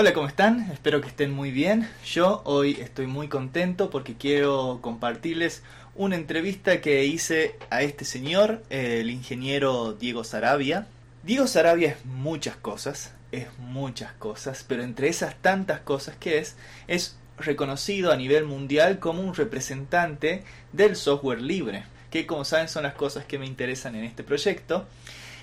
Hola, 0.00 0.14
¿cómo 0.14 0.28
están? 0.28 0.70
Espero 0.72 1.02
que 1.02 1.08
estén 1.08 1.30
muy 1.30 1.50
bien. 1.50 1.86
Yo 2.06 2.40
hoy 2.46 2.70
estoy 2.80 3.06
muy 3.06 3.28
contento 3.28 3.90
porque 3.90 4.14
quiero 4.14 4.78
compartirles 4.80 5.62
una 5.94 6.16
entrevista 6.16 6.80
que 6.80 7.04
hice 7.04 7.56
a 7.68 7.82
este 7.82 8.06
señor, 8.06 8.62
el 8.70 9.10
ingeniero 9.10 9.92
Diego 9.92 10.24
Sarabia. 10.24 10.86
Diego 11.22 11.46
Sarabia 11.46 11.90
es 11.90 12.06
muchas 12.06 12.56
cosas, 12.56 13.12
es 13.30 13.48
muchas 13.58 14.14
cosas, 14.14 14.64
pero 14.66 14.84
entre 14.84 15.08
esas 15.08 15.34
tantas 15.34 15.80
cosas 15.80 16.16
que 16.16 16.38
es, 16.38 16.56
es 16.88 17.18
reconocido 17.36 18.10
a 18.10 18.16
nivel 18.16 18.46
mundial 18.46 19.00
como 19.00 19.20
un 19.20 19.34
representante 19.34 20.44
del 20.72 20.96
software 20.96 21.42
libre, 21.42 21.84
que 22.10 22.26
como 22.26 22.46
saben 22.46 22.68
son 22.68 22.84
las 22.84 22.94
cosas 22.94 23.26
que 23.26 23.38
me 23.38 23.44
interesan 23.44 23.94
en 23.96 24.04
este 24.04 24.24
proyecto. 24.24 24.86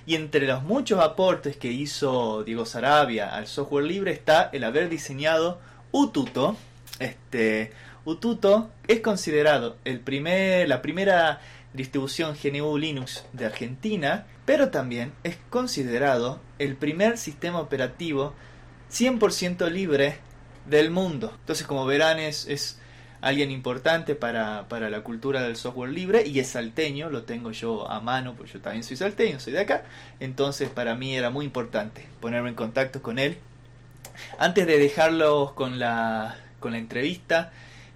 Y 0.08 0.16
entre 0.16 0.48
los 0.48 0.64
muchos 0.64 1.02
aportes 1.02 1.58
que 1.58 1.68
hizo 1.68 2.46
Diego 2.46 2.66
Sarabia 2.66 3.36
al 3.36 3.46
software 3.46 3.84
libre 3.84 4.14
está 4.14 4.50
el 4.54 4.64
haber 4.64 4.88
diseñado 4.88 5.60
Ututo. 5.92 6.56
Este, 6.98 7.72
Ututo 8.06 8.70
es 8.88 9.02
considerado 9.02 9.76
el 9.84 10.00
primer, 10.00 10.70
la 10.70 10.82
primera 10.82 11.42
distribución 11.74 12.38
GNU 12.42 12.78
Linux 12.78 13.26
de 13.34 13.48
Argentina, 13.48 14.26
pero 14.46 14.70
también 14.70 15.12
es 15.26 15.36
considerado 15.50 16.40
el 16.58 16.78
primer 16.78 17.18
sistema 17.18 17.60
operativo 17.60 18.34
100% 18.90 19.70
libre 19.70 20.20
del 20.68 20.90
mundo. 20.90 21.34
Entonces, 21.38 21.68
como 21.68 21.86
verán, 21.86 22.18
es, 22.18 22.48
es 22.48 22.80
alguien 23.22 23.52
importante 23.52 24.16
para, 24.16 24.68
para, 24.68 24.90
la 24.90 25.02
cultura 25.02 25.42
del 25.42 25.56
software 25.56 25.92
libre 25.92 26.26
y 26.28 26.40
es 26.40 26.50
salteño, 26.50 27.10
lo 27.10 27.24
tengo 27.24 27.52
yo 27.52 27.90
a 27.90 28.00
mano, 28.00 28.34
porque 28.36 28.54
yo 28.54 28.62
también 28.62 28.84
soy 28.84 28.98
salteño, 28.98 29.40
soy 29.40 29.54
de 29.54 29.62
acá, 29.62 29.84
entonces 30.20 30.70
para 30.70 30.96
mí 30.96 31.16
era 31.16 31.30
muy 31.30 31.46
importante 31.46 32.06
ponerme 32.20 32.50
en 32.50 32.56
contacto 32.56 33.02
con 33.02 33.20
él. 33.20 33.38
Antes 34.38 34.66
de 34.68 34.78
dejarlos 34.78 35.54
con 35.54 35.80
la, 35.80 36.38
con 36.60 36.72
la 36.72 36.78
entrevista, 36.78 37.52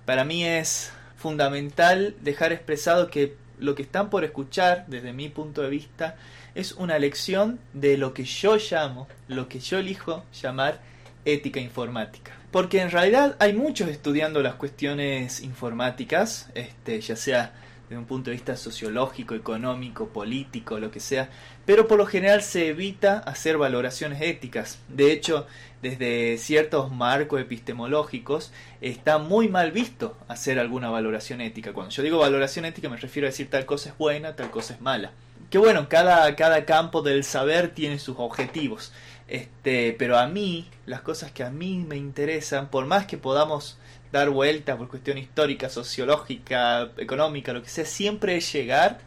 para 0.05 0.23
mí 0.23 0.43
es 0.43 0.91
fundamental 1.17 2.15
dejar 2.21 2.51
expresado 2.51 3.09
que 3.09 3.35
lo 3.59 3.75
que 3.75 3.83
están 3.83 4.09
por 4.09 4.23
escuchar, 4.23 4.85
desde 4.87 5.13
mi 5.13 5.29
punto 5.29 5.61
de 5.61 5.69
vista, 5.69 6.15
es 6.55 6.73
una 6.73 6.97
lección 6.99 7.59
de 7.73 7.97
lo 7.97 8.13
que 8.13 8.23
yo 8.23 8.57
llamo, 8.57 9.07
lo 9.27 9.47
que 9.47 9.59
yo 9.59 9.77
elijo 9.77 10.23
llamar 10.33 10.81
ética 11.25 11.59
informática. 11.59 12.40
Porque 12.51 12.81
en 12.81 12.91
realidad 12.91 13.37
hay 13.39 13.53
muchos 13.53 13.89
estudiando 13.89 14.41
las 14.41 14.55
cuestiones 14.55 15.41
informáticas, 15.41 16.49
este, 16.53 16.99
ya 16.99 17.15
sea 17.15 17.53
desde 17.91 17.99
un 17.99 18.05
punto 18.05 18.29
de 18.29 18.37
vista 18.37 18.55
sociológico, 18.55 19.35
económico, 19.35 20.09
político, 20.09 20.79
lo 20.79 20.91
que 20.91 21.01
sea, 21.01 21.29
pero 21.65 21.87
por 21.87 21.97
lo 21.97 22.05
general 22.05 22.41
se 22.41 22.69
evita 22.69 23.19
hacer 23.19 23.57
valoraciones 23.57 24.21
éticas. 24.21 24.79
De 24.87 25.11
hecho, 25.11 25.45
desde 25.81 26.37
ciertos 26.37 26.89
marcos 26.91 27.41
epistemológicos 27.41 28.53
está 28.79 29.17
muy 29.17 29.49
mal 29.49 29.71
visto 29.71 30.17
hacer 30.29 30.57
alguna 30.57 30.89
valoración 30.89 31.41
ética. 31.41 31.73
Cuando 31.73 31.91
yo 31.91 32.03
digo 32.03 32.19
valoración 32.19 32.63
ética 32.63 32.87
me 32.87 32.95
refiero 32.95 33.27
a 33.27 33.31
decir 33.31 33.49
tal 33.49 33.65
cosa 33.65 33.89
es 33.89 33.97
buena, 33.97 34.35
tal 34.37 34.51
cosa 34.51 34.73
es 34.73 34.81
mala. 34.81 35.11
Que 35.49 35.57
bueno, 35.57 35.89
cada, 35.89 36.33
cada 36.37 36.63
campo 36.63 37.01
del 37.01 37.25
saber 37.25 37.73
tiene 37.73 37.99
sus 37.99 38.15
objetivos. 38.19 38.93
Este, 39.31 39.95
pero 39.97 40.17
a 40.17 40.27
mí, 40.27 40.69
las 40.85 41.03
cosas 41.03 41.31
que 41.31 41.45
a 41.45 41.49
mí 41.49 41.77
me 41.87 41.95
interesan, 41.95 42.67
por 42.67 42.85
más 42.85 43.05
que 43.05 43.17
podamos 43.17 43.77
dar 44.11 44.29
vuelta 44.29 44.77
por 44.77 44.89
cuestión 44.89 45.17
histórica, 45.17 45.69
sociológica, 45.69 46.91
económica, 46.97 47.53
lo 47.53 47.63
que 47.63 47.69
sea, 47.69 47.85
siempre 47.85 48.35
es 48.35 48.51
llegar 48.51 48.99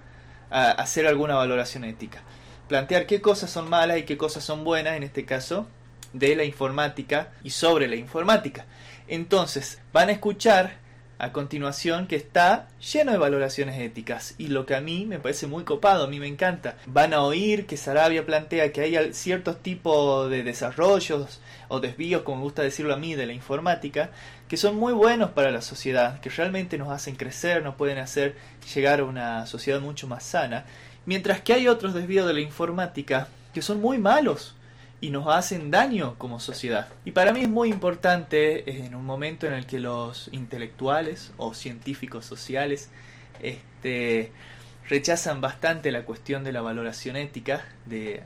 a 0.48 0.70
hacer 0.70 1.06
alguna 1.06 1.34
valoración 1.34 1.84
ética. 1.84 2.22
Plantear 2.68 3.04
qué 3.04 3.20
cosas 3.20 3.50
son 3.50 3.68
malas 3.68 3.98
y 3.98 4.04
qué 4.04 4.16
cosas 4.16 4.42
son 4.42 4.64
buenas, 4.64 4.96
en 4.96 5.02
este 5.02 5.26
caso, 5.26 5.68
de 6.14 6.34
la 6.36 6.44
informática 6.44 7.30
y 7.42 7.50
sobre 7.50 7.86
la 7.86 7.96
informática. 7.96 8.64
Entonces, 9.08 9.82
van 9.92 10.08
a 10.08 10.12
escuchar 10.12 10.78
a 11.18 11.32
continuación 11.32 12.06
que 12.06 12.16
está 12.16 12.68
lleno 12.92 13.12
de 13.12 13.18
valoraciones 13.18 13.80
éticas 13.80 14.34
y 14.38 14.48
lo 14.48 14.66
que 14.66 14.74
a 14.74 14.80
mí 14.80 15.06
me 15.06 15.18
parece 15.18 15.46
muy 15.46 15.64
copado, 15.64 16.04
a 16.04 16.08
mí 16.08 16.20
me 16.20 16.26
encanta. 16.26 16.76
Van 16.86 17.14
a 17.14 17.22
oír 17.22 17.66
que 17.66 17.76
Sarabia 17.76 18.26
plantea 18.26 18.72
que 18.72 18.80
hay 18.80 19.12
ciertos 19.14 19.62
tipos 19.62 20.30
de 20.30 20.42
desarrollos 20.42 21.40
o 21.68 21.80
desvíos, 21.80 22.22
como 22.22 22.38
me 22.38 22.44
gusta 22.44 22.62
decirlo 22.62 22.94
a 22.94 22.98
mí, 22.98 23.14
de 23.14 23.26
la 23.26 23.32
informática, 23.32 24.10
que 24.48 24.56
son 24.56 24.76
muy 24.76 24.92
buenos 24.92 25.30
para 25.30 25.50
la 25.50 25.62
sociedad, 25.62 26.20
que 26.20 26.30
realmente 26.30 26.78
nos 26.78 26.90
hacen 26.90 27.16
crecer, 27.16 27.62
nos 27.62 27.76
pueden 27.76 27.98
hacer 27.98 28.36
llegar 28.74 29.00
a 29.00 29.04
una 29.04 29.46
sociedad 29.46 29.80
mucho 29.80 30.06
más 30.06 30.24
sana, 30.24 30.64
mientras 31.06 31.40
que 31.40 31.54
hay 31.54 31.68
otros 31.68 31.94
desvíos 31.94 32.26
de 32.26 32.34
la 32.34 32.40
informática 32.40 33.28
que 33.52 33.62
son 33.62 33.80
muy 33.80 33.98
malos 33.98 34.54
y 35.04 35.10
nos 35.10 35.26
hacen 35.26 35.70
daño 35.70 36.14
como 36.16 36.40
sociedad. 36.40 36.88
Y 37.04 37.10
para 37.10 37.34
mí 37.34 37.42
es 37.42 37.48
muy 37.50 37.68
importante 37.68 38.60
eh, 38.60 38.86
en 38.86 38.94
un 38.94 39.04
momento 39.04 39.46
en 39.46 39.52
el 39.52 39.66
que 39.66 39.78
los 39.78 40.30
intelectuales 40.32 41.30
o 41.36 41.52
científicos 41.52 42.24
sociales 42.24 42.88
este, 43.42 44.32
rechazan 44.88 45.42
bastante 45.42 45.92
la 45.92 46.06
cuestión 46.06 46.42
de 46.42 46.52
la 46.52 46.62
valoración 46.62 47.16
ética, 47.16 47.66
de 47.84 48.22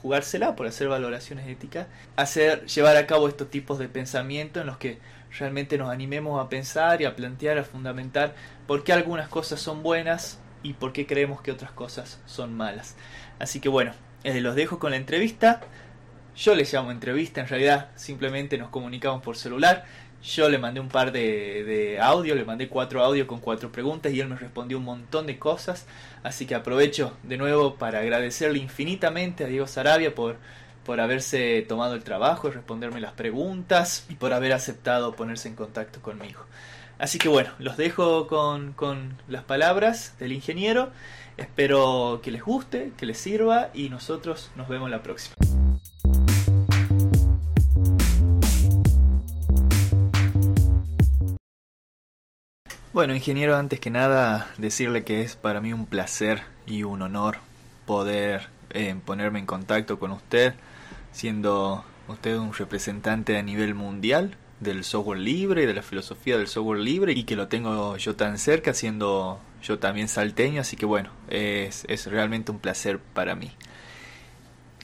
jugársela 0.00 0.56
por 0.56 0.66
hacer 0.66 0.88
valoraciones 0.88 1.46
éticas, 1.46 1.88
hacer 2.16 2.64
llevar 2.64 2.96
a 2.96 3.06
cabo 3.06 3.28
estos 3.28 3.50
tipos 3.50 3.78
de 3.78 3.90
pensamiento 3.90 4.62
en 4.62 4.66
los 4.66 4.78
que 4.78 5.00
realmente 5.38 5.76
nos 5.76 5.90
animemos 5.90 6.42
a 6.42 6.48
pensar 6.48 7.02
y 7.02 7.04
a 7.04 7.16
plantear, 7.16 7.58
a 7.58 7.64
fundamentar 7.64 8.34
por 8.66 8.82
qué 8.82 8.94
algunas 8.94 9.28
cosas 9.28 9.60
son 9.60 9.82
buenas 9.82 10.38
y 10.62 10.72
por 10.72 10.94
qué 10.94 11.06
creemos 11.06 11.42
que 11.42 11.52
otras 11.52 11.72
cosas 11.72 12.18
son 12.24 12.54
malas. 12.54 12.96
Así 13.38 13.60
que 13.60 13.68
bueno, 13.68 13.92
eh, 14.24 14.40
los 14.40 14.54
dejo 14.54 14.78
con 14.78 14.92
la 14.92 14.96
entrevista. 14.96 15.60
Yo 16.36 16.54
le 16.54 16.64
llamo 16.64 16.90
entrevista, 16.90 17.40
en 17.40 17.48
realidad 17.48 17.90
simplemente 17.94 18.58
nos 18.58 18.68
comunicamos 18.70 19.22
por 19.22 19.36
celular. 19.36 19.84
Yo 20.22 20.48
le 20.48 20.58
mandé 20.58 20.80
un 20.80 20.88
par 20.88 21.12
de, 21.12 21.62
de 21.64 22.00
audio, 22.00 22.34
le 22.34 22.44
mandé 22.44 22.68
cuatro 22.68 23.04
audios 23.04 23.28
con 23.28 23.40
cuatro 23.40 23.70
preguntas 23.70 24.12
y 24.12 24.20
él 24.20 24.28
me 24.28 24.36
respondió 24.36 24.78
un 24.78 24.84
montón 24.84 25.26
de 25.26 25.38
cosas. 25.38 25.86
Así 26.22 26.46
que 26.46 26.54
aprovecho 26.54 27.16
de 27.22 27.36
nuevo 27.36 27.76
para 27.76 28.00
agradecerle 28.00 28.58
infinitamente 28.58 29.44
a 29.44 29.46
Diego 29.46 29.66
Sarabia 29.66 30.14
por, 30.14 30.38
por 30.84 31.00
haberse 31.00 31.62
tomado 31.68 31.94
el 31.94 32.02
trabajo 32.02 32.48
y 32.48 32.52
responderme 32.52 33.00
las 33.00 33.12
preguntas 33.12 34.06
y 34.08 34.14
por 34.14 34.32
haber 34.32 34.54
aceptado 34.54 35.14
ponerse 35.14 35.48
en 35.48 35.54
contacto 35.54 36.00
conmigo. 36.00 36.40
Así 36.98 37.18
que 37.18 37.28
bueno, 37.28 37.50
los 37.58 37.76
dejo 37.76 38.26
con, 38.26 38.72
con 38.72 39.18
las 39.28 39.44
palabras 39.44 40.14
del 40.18 40.32
ingeniero. 40.32 40.90
Espero 41.36 42.20
que 42.22 42.30
les 42.30 42.42
guste, 42.42 42.92
que 42.96 43.06
les 43.06 43.18
sirva 43.18 43.70
y 43.74 43.88
nosotros 43.88 44.50
nos 44.56 44.68
vemos 44.68 44.90
la 44.90 45.02
próxima. 45.02 45.34
Bueno, 52.94 53.12
ingeniero, 53.12 53.56
antes 53.56 53.80
que 53.80 53.90
nada 53.90 54.54
decirle 54.56 55.02
que 55.02 55.22
es 55.22 55.34
para 55.34 55.60
mí 55.60 55.72
un 55.72 55.84
placer 55.84 56.42
y 56.64 56.84
un 56.84 57.02
honor 57.02 57.38
poder 57.86 58.46
eh, 58.70 58.94
ponerme 59.04 59.40
en 59.40 59.46
contacto 59.46 59.98
con 59.98 60.12
usted, 60.12 60.54
siendo 61.10 61.84
usted 62.06 62.36
un 62.38 62.54
representante 62.54 63.36
a 63.36 63.42
nivel 63.42 63.74
mundial 63.74 64.36
del 64.60 64.84
software 64.84 65.18
libre 65.18 65.64
y 65.64 65.66
de 65.66 65.74
la 65.74 65.82
filosofía 65.82 66.38
del 66.38 66.46
software 66.46 66.78
libre 66.78 67.14
y 67.14 67.24
que 67.24 67.34
lo 67.34 67.48
tengo 67.48 67.96
yo 67.96 68.14
tan 68.14 68.38
cerca 68.38 68.72
siendo 68.74 69.40
yo 69.60 69.80
también 69.80 70.06
salteño, 70.06 70.60
así 70.60 70.76
que 70.76 70.86
bueno, 70.86 71.10
es, 71.30 71.84
es 71.88 72.06
realmente 72.06 72.52
un 72.52 72.60
placer 72.60 73.00
para 73.00 73.34
mí. 73.34 73.50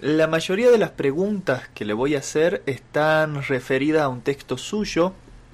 La 0.01 0.27
mayoría 0.27 0.73
de 0.73 0.79
las 0.79 0.91
preguntas 0.91 1.69
que 1.75 1.85
le 1.85 1.93
voy 1.93 2.17
a 2.17 2.19
hacer 2.19 2.65
están 2.67 3.45
referidas 3.45 4.03
a 4.03 4.09
un 4.09 4.23
texto 4.23 4.59
suyo 4.59 5.13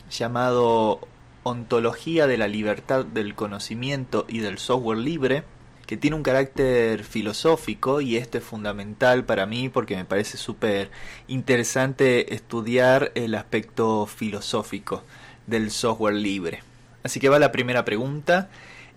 llamado 0.08 1.06
Ontología 1.48 2.26
de 2.26 2.38
la 2.38 2.48
libertad 2.48 3.04
del 3.04 3.36
conocimiento 3.36 4.26
y 4.28 4.40
del 4.40 4.58
software 4.58 4.98
libre, 4.98 5.44
que 5.86 5.96
tiene 5.96 6.16
un 6.16 6.24
carácter 6.24 7.04
filosófico 7.04 8.00
y 8.00 8.16
esto 8.16 8.38
es 8.38 8.42
fundamental 8.42 9.24
para 9.24 9.46
mí 9.46 9.68
porque 9.68 9.94
me 9.94 10.04
parece 10.04 10.38
súper 10.38 10.90
interesante 11.28 12.34
estudiar 12.34 13.12
el 13.14 13.36
aspecto 13.36 14.06
filosófico 14.06 15.04
del 15.46 15.70
software 15.70 16.16
libre. 16.16 16.64
Así 17.04 17.20
que 17.20 17.28
va 17.28 17.38
la 17.38 17.52
primera 17.52 17.84
pregunta. 17.84 18.50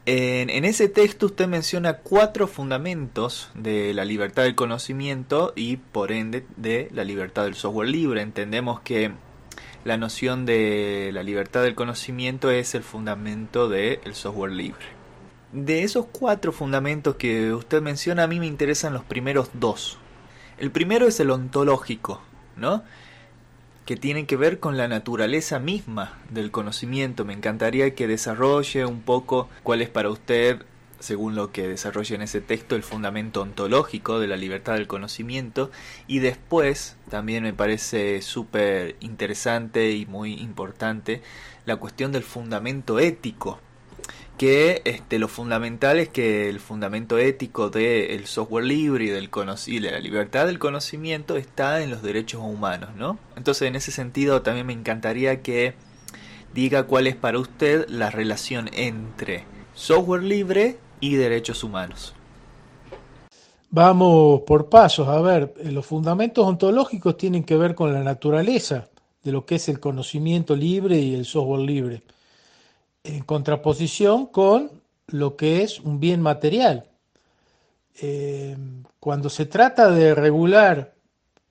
En, 0.07 0.49
en, 0.49 0.65
ese 0.65 0.89
texto 0.89 1.27
usted 1.27 1.47
menciona 1.47 1.97
cuatro 1.97 2.47
fundamentos 2.47 3.51
de 3.53 3.93
la 3.93 4.05
libertad 4.05 4.41
del 4.41 4.55
conocimiento 4.55 5.53
y 5.55 5.77
por 5.77 6.11
ende 6.11 6.47
de 6.57 6.89
la 6.95 7.03
libertad 7.03 7.43
del 7.43 7.53
software 7.53 7.89
libre. 7.89 8.23
Entendemos 8.23 8.79
que 8.79 9.11
la 9.85 9.97
noción 9.97 10.45
de 10.45 11.11
la 11.13 11.23
libertad 11.23 11.63
del 11.63 11.75
conocimiento 11.75 12.51
es 12.51 12.75
el 12.75 12.83
fundamento 12.83 13.69
del 13.69 14.13
software 14.13 14.51
libre. 14.51 14.85
De 15.51 15.83
esos 15.83 16.05
cuatro 16.11 16.51
fundamentos 16.51 17.15
que 17.15 17.53
usted 17.53 17.81
menciona, 17.81 18.23
a 18.23 18.27
mí 18.27 18.39
me 18.39 18.45
interesan 18.45 18.93
los 18.93 19.03
primeros 19.03 19.49
dos. 19.53 19.97
El 20.57 20.71
primero 20.71 21.07
es 21.07 21.19
el 21.19 21.31
ontológico, 21.31 22.21
¿no? 22.55 22.83
Que 23.85 23.95
tiene 23.95 24.27
que 24.27 24.35
ver 24.35 24.59
con 24.59 24.77
la 24.77 24.87
naturaleza 24.87 25.57
misma 25.57 26.19
del 26.29 26.51
conocimiento. 26.51 27.25
Me 27.25 27.33
encantaría 27.33 27.95
que 27.95 28.07
desarrolle 28.07 28.85
un 28.85 29.01
poco 29.01 29.49
cuál 29.63 29.81
es 29.81 29.89
para 29.89 30.09
usted 30.09 30.63
según 30.99 31.35
lo 31.35 31.51
que 31.51 31.67
desarrolla 31.67 32.15
en 32.15 32.21
ese 32.21 32.41
texto, 32.41 32.75
el 32.75 32.83
fundamento 32.83 33.41
ontológico 33.41 34.19
de 34.19 34.27
la 34.27 34.37
libertad 34.37 34.73
del 34.73 34.87
conocimiento 34.87 35.71
y 36.07 36.19
después 36.19 36.97
también 37.09 37.43
me 37.43 37.53
parece 37.53 38.21
súper 38.21 38.95
interesante 38.99 39.91
y 39.91 40.05
muy 40.05 40.33
importante 40.33 41.21
la 41.65 41.77
cuestión 41.77 42.11
del 42.11 42.23
fundamento 42.23 42.99
ético 42.99 43.59
que 44.39 44.81
este, 44.85 45.19
lo 45.19 45.27
fundamental 45.27 45.99
es 45.99 46.07
que 46.07 46.47
el 46.47 46.61
fundamento 46.61 47.17
ético 47.17 47.69
del 47.69 48.25
software 48.25 48.63
libre 48.63 49.03
y, 49.03 49.09
del 49.09 49.29
y 49.67 49.79
de 49.79 49.91
la 49.91 49.99
libertad 49.99 50.45
del 50.45 50.59
conocimiento 50.59 51.35
está 51.35 51.83
en 51.83 51.91
los 51.91 52.01
derechos 52.01 52.41
humanos, 52.41 52.91
¿no? 52.95 53.19
Entonces, 53.35 53.67
en 53.67 53.75
ese 53.75 53.91
sentido, 53.91 54.41
también 54.41 54.65
me 54.65 54.71
encantaría 54.71 55.41
que 55.41 55.73
diga 56.53 56.83
cuál 56.83 57.07
es 57.07 57.17
para 57.17 57.37
usted 57.37 57.85
la 57.89 58.11
relación 58.11 58.69
entre 58.71 59.43
software 59.73 60.23
libre 60.23 60.77
y 60.99 61.15
derechos 61.15 61.63
humanos. 61.63 62.13
Vamos 63.71 64.41
por 64.41 64.69
pasos. 64.69 65.07
A 65.07 65.21
ver, 65.21 65.53
los 65.65 65.85
fundamentos 65.85 66.45
ontológicos 66.45 67.17
tienen 67.17 67.43
que 67.43 67.55
ver 67.55 67.75
con 67.75 67.93
la 67.93 68.03
naturaleza 68.03 68.89
de 69.23 69.31
lo 69.31 69.45
que 69.45 69.55
es 69.55 69.69
el 69.69 69.79
conocimiento 69.79 70.55
libre 70.55 70.97
y 70.97 71.13
el 71.13 71.25
software 71.25 71.61
libre 71.61 72.03
en 73.03 73.23
contraposición 73.23 74.27
con 74.27 74.71
lo 75.07 75.35
que 75.35 75.63
es 75.63 75.79
un 75.79 75.99
bien 75.99 76.21
material. 76.21 76.85
Eh, 78.01 78.57
cuando 78.99 79.29
se 79.29 79.45
trata 79.45 79.89
de 79.89 80.15
regular 80.15 80.93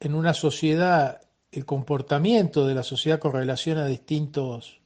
en 0.01 0.15
una 0.15 0.35
sociedad 0.35 1.21
el 1.51 1.65
comportamiento 1.65 2.67
de 2.67 2.75
la 2.75 2.83
sociedad 2.83 3.19
con 3.19 3.33
relación 3.33 3.79
a 3.79 3.87
distintos 3.87 4.81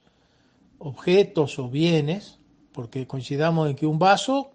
objetos 0.79 1.59
o 1.59 1.69
bienes, 1.69 2.39
porque 2.73 3.07
coincidamos 3.07 3.69
en 3.69 3.77
que 3.77 3.87
un 3.87 3.99
vaso, 3.99 4.53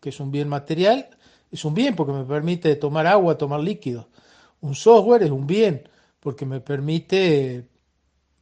que 0.00 0.10
es 0.10 0.20
un 0.20 0.30
bien 0.30 0.48
material, 0.48 1.08
es 1.50 1.64
un 1.64 1.74
bien 1.74 1.96
porque 1.96 2.12
me 2.12 2.24
permite 2.24 2.76
tomar 2.76 3.06
agua, 3.06 3.38
tomar 3.38 3.60
líquido. 3.60 4.08
Un 4.60 4.74
software 4.74 5.22
es 5.22 5.30
un 5.30 5.46
bien 5.46 5.88
porque 6.20 6.44
me 6.44 6.60
permite 6.60 7.68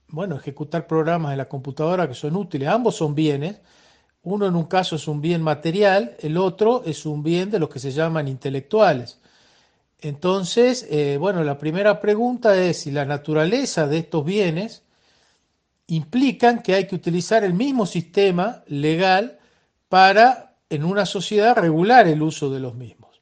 bueno, 0.08 0.36
ejecutar 0.36 0.86
programas 0.86 1.32
en 1.32 1.38
la 1.38 1.48
computadora 1.48 2.06
que 2.08 2.14
son 2.14 2.36
útiles. 2.36 2.68
Ambos 2.68 2.96
son 2.96 3.14
bienes. 3.14 3.60
Uno 4.22 4.46
en 4.46 4.56
un 4.56 4.64
caso 4.64 4.96
es 4.96 5.06
un 5.08 5.20
bien 5.20 5.42
material, 5.42 6.16
el 6.20 6.38
otro 6.38 6.82
es 6.86 7.04
un 7.04 7.22
bien 7.22 7.50
de 7.50 7.58
los 7.58 7.68
que 7.68 7.78
se 7.78 7.90
llaman 7.90 8.26
intelectuales. 8.26 9.20
Entonces, 10.00 10.86
eh, 10.88 11.18
bueno, 11.18 11.44
la 11.44 11.58
primera 11.58 12.00
pregunta 12.00 12.56
es 12.56 12.80
si 12.80 12.90
la 12.90 13.04
naturaleza 13.04 13.86
de 13.86 13.98
estos 13.98 14.24
bienes 14.24 14.83
implican 15.86 16.62
que 16.62 16.74
hay 16.74 16.86
que 16.86 16.94
utilizar 16.94 17.44
el 17.44 17.54
mismo 17.54 17.86
sistema 17.86 18.62
legal 18.66 19.38
para, 19.88 20.56
en 20.70 20.84
una 20.84 21.06
sociedad, 21.06 21.56
regular 21.56 22.08
el 22.08 22.22
uso 22.22 22.50
de 22.50 22.60
los 22.60 22.74
mismos. 22.74 23.20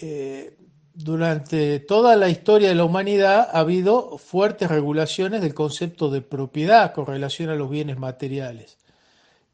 Eh, 0.00 0.56
durante 0.94 1.80
toda 1.80 2.16
la 2.16 2.28
historia 2.28 2.68
de 2.68 2.74
la 2.74 2.84
humanidad 2.84 3.48
ha 3.52 3.60
habido 3.60 4.18
fuertes 4.18 4.68
regulaciones 4.68 5.40
del 5.40 5.54
concepto 5.54 6.10
de 6.10 6.20
propiedad 6.20 6.92
con 6.92 7.06
relación 7.06 7.48
a 7.50 7.54
los 7.54 7.70
bienes 7.70 7.98
materiales. 7.98 8.78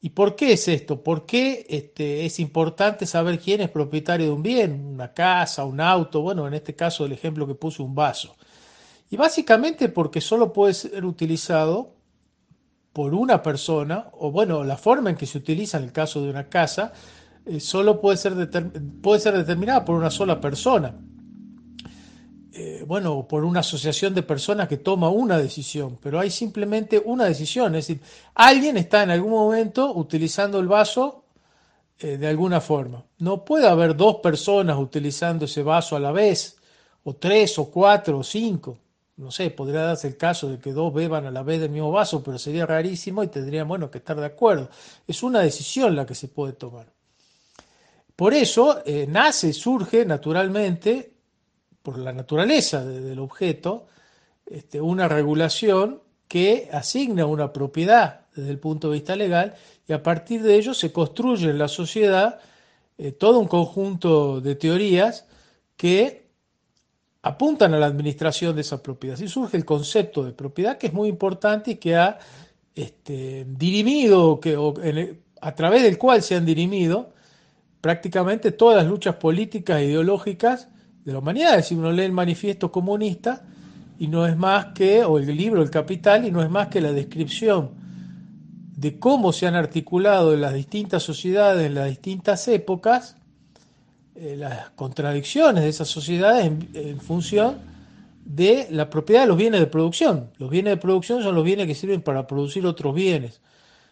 ¿Y 0.01 0.11
por 0.11 0.37
qué 0.37 0.53
es 0.53 0.69
esto? 0.69 1.03
¿Por 1.03 1.27
qué 1.27 1.67
este, 1.69 2.25
es 2.25 2.39
importante 2.39 3.05
saber 3.05 3.41
quién 3.41 3.61
es 3.61 3.71
propietario 3.71 4.27
de 4.27 4.33
un 4.33 4.43
bien? 4.43 4.87
Una 4.95 5.13
casa, 5.13 5.65
un 5.65 5.81
auto, 5.81 6.23
bueno, 6.23 6.47
en 6.47 6.55
este 6.55 6.75
caso 6.75 7.05
el 7.05 7.13
ejemplo 7.13 7.47
que 7.47 7.55
puse, 7.55 7.83
un 7.83 7.95
vaso. 7.95 8.37
Y 9.11 9.17
básicamente 9.17 9.89
porque 9.89 10.21
solo 10.21 10.53
puede 10.53 10.75
ser 10.75 11.05
utilizado 11.05 11.98
por 12.99 13.15
una 13.15 13.41
persona, 13.41 14.09
o 14.15 14.33
bueno, 14.33 14.65
la 14.65 14.77
forma 14.77 15.11
en 15.11 15.15
que 15.15 15.25
se 15.25 15.39
utiliza 15.39 15.79
en 15.79 15.85
el 15.85 15.93
caso 15.93 16.21
de 16.21 16.31
una 16.31 16.49
casa, 16.49 16.93
eh, 17.47 17.61
solo 17.61 18.01
puede 18.01 18.17
ser, 18.17 18.51
puede 19.01 19.21
ser 19.21 19.37
determinada 19.37 19.85
por 19.85 19.95
una 19.95 20.11
sola 20.11 20.41
persona. 20.41 20.97
Eh, 22.53 22.83
bueno, 22.85 23.29
por 23.29 23.45
una 23.45 23.61
asociación 23.61 24.15
de 24.15 24.25
personas 24.25 24.67
que 24.67 24.79
toma 24.79 25.11
una 25.11 25.39
decisión, 25.39 25.97
pero 26.03 26.19
hay 26.19 26.29
simplemente 26.29 27.01
una 27.05 27.27
decisión, 27.27 27.77
es 27.77 27.87
decir, 27.87 28.03
alguien 28.35 28.77
está 28.77 29.05
en 29.05 29.13
algún 29.13 29.31
momento 29.31 29.95
utilizando 29.95 30.59
el 30.59 30.67
vaso 30.67 31.23
eh, 32.01 32.17
de 32.17 32.27
alguna 32.27 32.61
forma. 32.61 33.05
No 33.19 33.45
puede 33.45 33.69
haber 33.69 33.95
dos 33.95 34.17
personas 34.17 34.77
utilizando 34.77 35.45
ese 35.45 35.63
vaso 35.63 35.95
a 35.95 36.01
la 36.01 36.11
vez, 36.11 36.57
o 37.05 37.15
tres, 37.15 37.61
o 37.61 37.71
cuatro, 37.71 38.19
o 38.19 38.25
cinco. 38.25 38.77
No 39.19 39.33
sé, 39.33 39.51
podría 39.51 39.83
darse 39.83 40.07
el 40.07 40.17
caso 40.17 40.49
de 40.49 40.59
que 40.59 40.73
dos 40.73 40.95
beban 40.95 41.27
a 41.27 41.33
la 41.33 41.43
vez 41.43 41.61
del 41.61 41.71
mismo 41.71 41.91
vaso, 41.91 42.23
pero 42.23 42.39
sería 42.39 42.67
rarísimo 42.67 43.25
y 43.25 43.27
tendrían, 43.27 43.67
bueno, 43.67 43.91
que 43.91 43.99
estar 43.99 44.19
de 44.19 44.27
acuerdo. 44.27 44.71
Es 45.09 45.25
una 45.25 45.41
decisión 45.41 45.97
la 45.97 46.07
que 46.07 46.15
se 46.15 46.29
puede 46.29 46.53
tomar. 46.53 46.87
Por 48.15 48.33
eso 48.33 48.81
eh, 48.87 49.07
nace, 49.09 49.53
surge 49.53 50.05
naturalmente 50.05 51.13
por 51.83 51.99
la 51.99 52.13
naturaleza 52.13 52.85
del 52.85 53.19
objeto, 53.19 53.87
este, 54.47 54.81
una 54.81 55.09
regulación 55.09 56.01
que 56.29 56.69
asigna 56.73 57.27
una 57.27 57.53
propiedad 57.53 58.27
desde 58.37 58.51
el 58.51 58.59
punto 58.61 58.89
de 58.89 58.95
vista 58.95 59.17
legal 59.17 59.57
y 59.89 59.93
a 59.93 60.03
partir 60.03 60.43
de 60.43 60.55
ello 60.55 60.75
se 60.75 60.93
construye 60.93 61.51
en 61.51 61.59
la 61.59 61.67
sociedad 61.67 62.39
eh, 62.99 63.13
todo 63.13 63.41
un 63.41 63.49
conjunto 63.49 64.41
de 64.41 64.55
teorías 64.55 65.27
que 65.77 66.28
apuntan 67.23 67.75
a 67.75 67.79
la 67.79 67.87
administración 67.87 68.55
de 68.55 68.63
esa 68.63 68.83
propiedad. 68.83 69.15
Así 69.15 69.29
surge 69.29 69.57
el 69.57 69.65
concepto 69.65 70.25
de 70.25 70.33
propiedad 70.33 70.79
que 70.79 70.89
es 70.89 70.93
muy 70.93 71.09
importante 71.09 71.73
y 71.73 71.75
que 71.77 71.97
ha 71.97 72.19
este, 72.75 73.45
dirimido, 73.49 74.41
que, 74.41 74.57
a 75.41 75.55
través 75.55 75.83
del 75.83 75.99
cual 75.99 76.23
se 76.23 76.37
han 76.37 76.47
dirimido 76.47 77.13
prácticamente 77.81 78.53
todas 78.53 78.77
las 78.77 78.87
luchas 78.87 79.17
políticas 79.17 79.81
e 79.81 79.87
ideológicas 79.87 80.69
de 81.05 81.13
la 81.13 81.19
humanidad. 81.19 81.59
Es 81.59 81.73
uno 81.73 81.93
lee 81.93 82.05
el 82.05 82.13
manifiesto 82.13 82.71
comunista 82.71 83.45
y 83.99 84.07
no 84.07 84.27
es 84.27 84.37
más 84.37 84.67
que, 84.67 85.05
o 85.05 85.19
el 85.19 85.37
libro 85.37 85.63
El 85.63 85.71
Capital, 85.71 86.25
y 86.25 86.31
no 86.31 86.43
es 86.43 86.51
más 86.51 86.69
que 86.69 86.81
la 86.81 86.93
descripción 86.93 87.71
de 88.77 88.99
cómo 89.01 89.33
se 89.33 89.49
han 89.49 89.57
articulado 89.57 90.35
en 90.35 90.41
las 90.41 90.55
distintas 90.55 91.03
sociedades, 91.03 91.67
en 91.67 91.75
las 91.75 91.89
distintas 91.89 92.47
épocas, 92.47 93.17
eh, 94.21 94.37
las 94.37 94.71
contradicciones 94.71 95.63
de 95.63 95.71
esas 95.71 95.87
sociedades 95.87 96.45
en, 96.75 97.01
función 97.01 97.61
de 98.25 98.67
la 98.69 98.91
propiedad 98.91 99.21
de 99.21 99.29
los 99.29 99.37
bienes 99.37 99.61
de 99.61 99.69
producción. 99.69 100.33
Los 100.39 100.51
bienes 100.51 100.73
de 100.73 100.77
producción 100.77 101.23
son 101.23 101.37
los 101.37 101.45
bienes 101.45 101.69
que 101.69 101.77
sirven 101.77 102.03
para 102.03 102.27
producir 102.27 102.67
otros 102.67 102.97
bienes. 102.97 103.41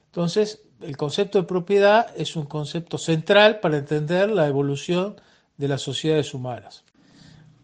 Entonces, 0.07 0.63
el 0.81 0.97
concepto 0.97 1.39
de 1.41 1.47
propiedad 1.47 2.09
es 2.17 2.35
un 2.35 2.45
concepto 2.47 2.99
central 2.99 3.61
para 3.61 3.77
entender 3.77 4.29
la 4.29 4.49
evolución 4.49 5.15
de 5.59 5.69
las 5.69 5.83
sociedades 5.83 6.35
humanas. 6.35 6.83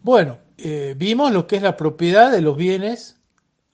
Bueno, 0.01 0.37
eh, 0.57 0.95
vimos 0.97 1.33
lo 1.33 1.45
que 1.47 1.57
es 1.57 1.63
la 1.63 1.75
propiedad 1.75 2.31
de 2.31 2.39
los 2.39 2.55
bienes 2.55 3.17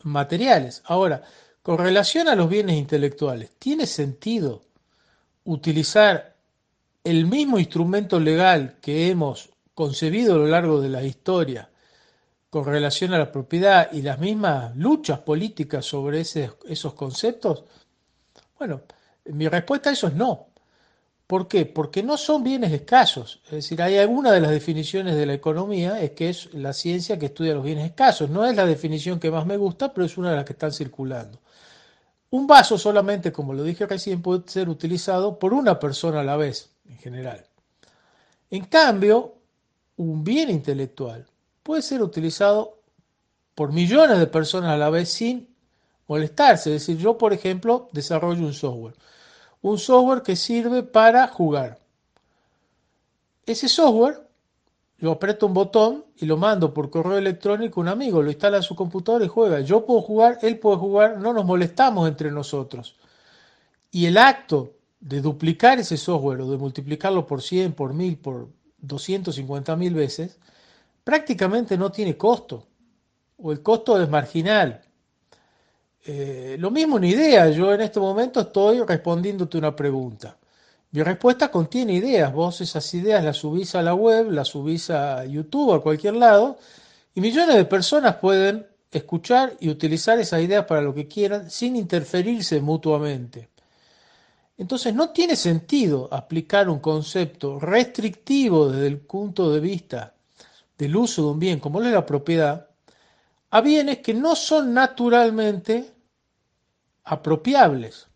materiales. 0.02 0.82
Ahora, 0.86 1.22
con 1.62 1.78
relación 1.78 2.28
a 2.28 2.34
los 2.34 2.50
bienes 2.50 2.76
intelectuales, 2.76 3.52
¿tiene 3.60 3.86
sentido 3.86 4.64
utilizar 5.44 6.39
el 7.04 7.26
mismo 7.26 7.60
instrumento 7.60 8.20
legal 8.20 8.78
que 8.82 9.10
hemos 9.10 9.50
concebido 9.74 10.36
a 10.36 10.38
lo 10.38 10.48
largo 10.48 10.82
de 10.82 10.90
la 10.90 11.04
historia 11.04 11.70
con 12.50 12.66
relación 12.66 13.14
a 13.14 13.20
la 13.20 13.32
propiedad 13.32 13.92
y 13.92 14.02
las 14.02 14.20
mismas 14.20 14.76
luchas 14.76 15.20
políticas 15.20 15.86
sobre 15.86 16.22
esos 16.22 16.94
conceptos? 16.94 17.64
Bueno, 18.58 18.82
mi 19.26 19.48
respuesta 19.48 19.90
a 19.90 19.94
eso 19.94 20.08
es 20.08 20.14
no. 20.14 20.48
¿Por 21.28 21.48
qué? 21.48 21.68
Porque 21.68 22.02
no 22.02 22.18
son 22.18 22.44
bienes 22.44 22.72
escasos. 22.74 23.42
Es 23.46 23.52
decir, 23.52 23.82
hay 23.84 23.98
alguna 24.00 24.32
de 24.32 24.42
las 24.42 24.50
definiciones 24.50 25.16
de 25.16 25.28
la 25.28 25.36
economía 25.36 26.02
es 26.02 26.12
que 26.12 26.30
es 26.30 26.52
la 26.56 26.74
ciencia 26.74 27.20
que 27.20 27.28
estudia 27.28 27.54
los 27.54 27.64
bienes 27.64 27.86
escasos. 27.86 28.32
No 28.32 28.48
es 28.48 28.56
la 28.56 28.66
definición 28.66 29.20
que 29.20 29.30
más 29.30 29.46
me 29.46 29.56
gusta, 29.56 29.94
pero 29.94 30.06
es 30.06 30.18
una 30.18 30.32
de 30.32 30.38
las 30.38 30.46
que 30.46 30.54
están 30.54 30.72
circulando. 30.74 31.40
Un 32.32 32.48
vaso 32.48 32.80
solamente, 32.80 33.32
como 33.32 33.54
lo 33.54 33.64
dije 33.64 33.86
recién, 33.86 34.24
puede 34.24 34.42
ser 34.48 34.70
utilizado 34.70 35.38
por 35.38 35.54
una 35.54 35.80
persona 35.80 36.22
a 36.22 36.24
la 36.24 36.36
vez, 36.36 36.72
en 36.90 36.98
general. 36.98 37.46
En 38.52 38.66
cambio, 38.66 39.36
un 39.98 40.24
bien 40.24 40.50
intelectual 40.50 41.26
puede 41.64 41.82
ser 41.82 42.02
utilizado 42.02 42.80
por 43.56 43.72
millones 43.72 44.20
de 44.20 44.28
personas 44.28 44.72
a 44.72 44.78
la 44.78 44.90
vez 44.90 45.10
sin 45.10 45.48
molestarse. 46.08 46.76
Es 46.76 46.86
decir, 46.86 46.98
yo, 47.02 47.18
por 47.18 47.32
ejemplo, 47.32 47.90
desarrollo 47.94 48.46
un 48.46 48.54
software 48.54 48.96
un 49.62 49.78
software 49.78 50.22
que 50.22 50.36
sirve 50.36 50.84
para 50.84 51.28
jugar. 51.28 51.80
Ese 53.46 53.68
software 53.68 54.28
lo 54.98 55.12
aprieto 55.12 55.46
un 55.46 55.54
botón 55.54 56.06
y 56.18 56.26
lo 56.26 56.38
mando 56.38 56.74
por 56.74 56.90
correo 56.90 57.18
electrónico 57.18 57.80
a 57.80 57.84
un 57.84 57.88
amigo, 57.90 58.22
lo 58.22 58.30
instala 58.30 58.58
en 58.58 58.64
su 58.64 58.76
computadora 58.76 59.26
y 59.26 59.30
juega. 59.30 59.62
Yo 59.62 59.86
puedo 59.86 60.02
jugar, 60.02 60.40
él 60.42 60.60
puede 60.60 60.78
jugar, 60.78 61.18
no 61.18 61.34
nos 61.34 61.46
molestamos 61.46 62.08
entre 62.08 62.32
nosotros. 62.32 62.98
Y 63.92 64.06
el 64.06 64.18
acto 64.18 64.74
de 65.00 65.22
duplicar 65.22 65.80
ese 65.80 65.98
software 65.98 66.42
o 66.42 66.52
de 66.52 66.58
multiplicarlo 66.58 67.26
por 67.26 67.42
100, 67.42 67.74
por 67.74 67.94
1000, 67.94 68.18
por 68.18 68.50
250 68.80 69.76
mil 69.76 69.94
veces, 69.94 70.38
prácticamente 71.04 71.78
no 71.78 71.92
tiene 71.92 72.18
costo. 72.18 72.66
O 73.38 73.52
el 73.52 73.62
costo 73.62 74.02
es 74.02 74.10
marginal. 74.10 74.82
Eh, 76.06 76.58
lo 76.60 76.72
mismo 76.72 76.96
una 76.96 77.08
idea, 77.08 77.50
yo 77.50 77.74
en 77.74 77.82
este 77.82 78.00
momento 78.00 78.42
estoy 78.42 78.82
respondiéndote 78.82 79.58
una 79.58 79.76
pregunta. 79.76 80.38
Mi 80.92 81.04
respuesta 81.04 81.52
contiene 81.52 81.94
ideas. 81.94 82.34
Vos 82.34 82.62
esas 82.62 82.94
ideas 82.94 83.24
las 83.24 83.38
subís 83.38 83.76
a 83.76 83.82
la 83.82 83.94
web, 83.94 84.32
las 84.32 84.48
subís 84.50 84.90
a 84.90 85.24
YouTube, 85.26 85.74
a 85.74 85.82
cualquier 85.82 86.16
lado, 86.16 86.58
y 87.14 87.22
millones 87.22 87.56
de 87.56 87.66
personas 87.66 88.16
pueden 88.16 88.66
escuchar 88.92 89.56
y 89.60 89.70
utilizar 89.70 90.20
esas 90.20 90.42
ideas 90.42 90.66
para 90.66 90.82
lo 90.82 90.94
que 90.94 91.08
quieran 91.08 91.50
sin 91.52 91.76
interferirse 91.76 92.60
mutuamente. 92.60 93.50
Entonces 94.60 94.94
no 94.94 95.12
tiene 95.12 95.38
sentido 95.38 96.10
aplicar 96.12 96.68
un 96.68 96.80
concepto 96.80 97.62
restrictivo 97.62 98.70
desde 98.70 98.88
el 98.88 99.00
punto 99.00 99.54
de 99.54 99.62
vista 99.62 100.14
del 100.78 100.98
uso 100.98 101.24
de 101.24 101.28
un 101.30 101.40
bien 101.40 101.60
como 101.62 101.82
es 101.82 101.90
la 101.90 102.06
propiedad 102.06 102.68
a 103.52 103.62
bienes 103.62 104.00
que 104.00 104.14
no 104.14 104.36
son 104.36 104.74
naturalmente 104.74 105.94
apropiables. 107.06 108.08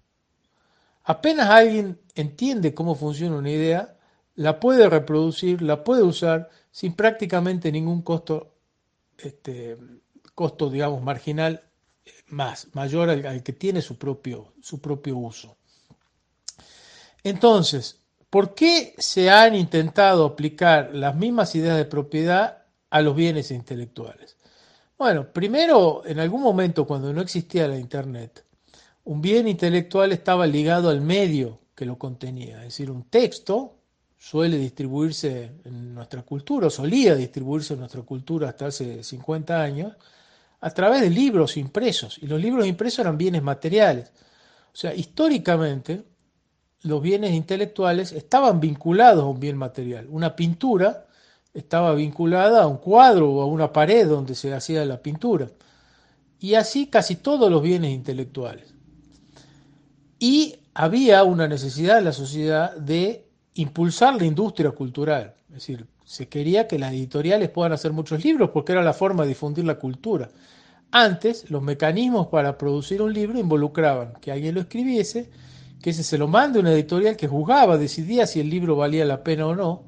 Apenas 1.06 1.50
alguien 1.50 1.98
entiende 2.14 2.74
cómo 2.74 2.94
funciona 2.96 3.38
una 3.38 3.50
idea, 3.50 3.98
la 4.36 4.60
puede 4.60 4.90
reproducir, 4.90 5.62
la 5.62 5.86
puede 5.86 6.04
usar 6.04 6.50
sin 6.72 6.94
prácticamente 6.94 7.72
ningún 7.72 8.02
costo, 8.02 8.54
este, 9.18 9.78
costo 10.36 10.70
digamos, 10.70 11.02
marginal 11.02 11.64
más, 12.28 12.68
mayor 12.74 13.10
al, 13.10 13.44
que 13.44 13.54
tiene 13.54 13.82
su 13.82 13.98
propio, 13.98 14.54
su 14.62 14.82
propio 14.82 15.16
uso. 15.16 15.56
Entonces, 17.24 18.02
¿por 18.30 18.54
qué 18.54 18.94
se 18.98 19.30
han 19.30 19.56
intentado 19.56 20.26
aplicar 20.26 20.94
las 20.94 21.16
mismas 21.16 21.56
ideas 21.56 21.78
de 21.78 21.86
propiedad 21.86 22.64
a 22.90 23.02
los 23.02 23.16
bienes 23.16 23.52
intelectuales? 23.52 24.38
Bueno, 24.98 25.32
primero, 25.32 26.04
en 26.06 26.20
algún 26.20 26.42
momento 26.42 26.86
cuando 26.86 27.14
no 27.14 27.22
existía 27.22 27.68
la 27.68 27.78
Internet, 27.78 28.46
un 29.06 29.22
bien 29.22 29.48
intelectual 29.48 30.12
estaba 30.12 30.46
ligado 30.46 30.90
al 30.90 31.02
medio 31.02 31.60
que 31.76 31.86
lo 31.86 31.98
contenía, 31.98 32.58
es 32.60 32.66
decir, 32.66 32.92
un 32.92 33.06
texto 33.10 33.78
suele 34.18 34.58
distribuirse 34.58 35.52
en 35.66 35.94
nuestra 35.94 36.22
cultura, 36.22 36.68
o 36.68 36.70
solía 36.70 37.16
distribuirse 37.16 37.74
en 37.74 37.80
nuestra 37.80 38.02
cultura 38.04 38.50
hasta 38.50 38.68
hace 38.68 39.04
50 39.04 39.62
años, 39.62 39.94
a 40.62 40.70
través 40.70 41.02
de 41.02 41.10
libros 41.10 41.58
impresos, 41.58 42.18
y 42.22 42.28
los 42.28 42.40
libros 42.40 42.66
impresos 42.66 43.00
eran 43.00 43.18
bienes 43.18 43.44
materiales. 43.44 44.12
O 44.74 44.78
sea, 44.78 44.94
históricamente 44.94 46.04
los 46.84 47.02
bienes 47.02 47.32
intelectuales 47.32 48.12
estaban 48.12 48.60
vinculados 48.60 49.24
a 49.24 49.28
un 49.28 49.40
bien 49.40 49.58
material. 49.58 50.08
Una 50.10 50.36
pintura 50.36 51.06
estaba 51.54 51.94
vinculada 51.94 52.64
a 52.64 52.68
un 52.68 52.78
cuadro 52.78 53.32
o 53.32 53.42
a 53.42 53.46
una 53.46 53.72
pared 53.72 54.08
donde 54.08 54.36
se 54.36 54.54
hacía 54.54 54.86
la 54.86 55.02
pintura. 55.02 55.50
Y 56.40 56.56
así 56.56 56.88
casi 56.88 57.16
todos 57.16 57.50
los 57.50 57.62
bienes 57.62 57.92
intelectuales. 57.92 58.74
Y 60.20 60.56
había 60.74 61.24
una 61.24 61.48
necesidad 61.48 62.00
en 62.00 62.06
la 62.06 62.14
sociedad 62.14 62.76
de 62.76 63.28
impulsar 63.54 64.16
la 64.16 64.26
industria 64.26 64.72
cultural. 64.72 65.36
Es 65.50 65.56
decir, 65.56 65.86
se 66.04 66.28
quería 66.28 66.68
que 66.68 66.80
las 66.80 66.92
editoriales 66.92 67.50
puedan 67.50 67.72
hacer 67.72 67.94
muchos 67.94 68.24
libros 68.24 68.50
porque 68.50 68.74
era 68.74 68.84
la 68.84 68.94
forma 68.94 69.24
de 69.24 69.30
difundir 69.30 69.64
la 69.64 69.80
cultura. 69.80 70.30
Antes, 70.92 71.50
los 71.50 71.62
mecanismos 71.62 72.28
para 72.28 72.58
producir 72.58 73.02
un 73.02 73.14
libro 73.14 73.40
involucraban 73.40 74.14
que 74.20 74.32
alguien 74.32 74.56
lo 74.56 74.62
escribiese, 74.62 75.30
que 75.84 75.90
ese 75.90 76.02
se 76.02 76.18
lo 76.18 76.30
mande 76.30 76.60
a 76.60 76.62
una 76.62 76.72
editorial 76.72 77.18
que 77.18 77.28
juzgaba, 77.28 77.78
decidía 77.78 78.26
si 78.26 78.40
el 78.40 78.50
libro 78.50 78.78
valía 78.78 79.04
la 79.04 79.22
pena 79.22 79.48
o 79.48 79.54
no. 79.54 79.84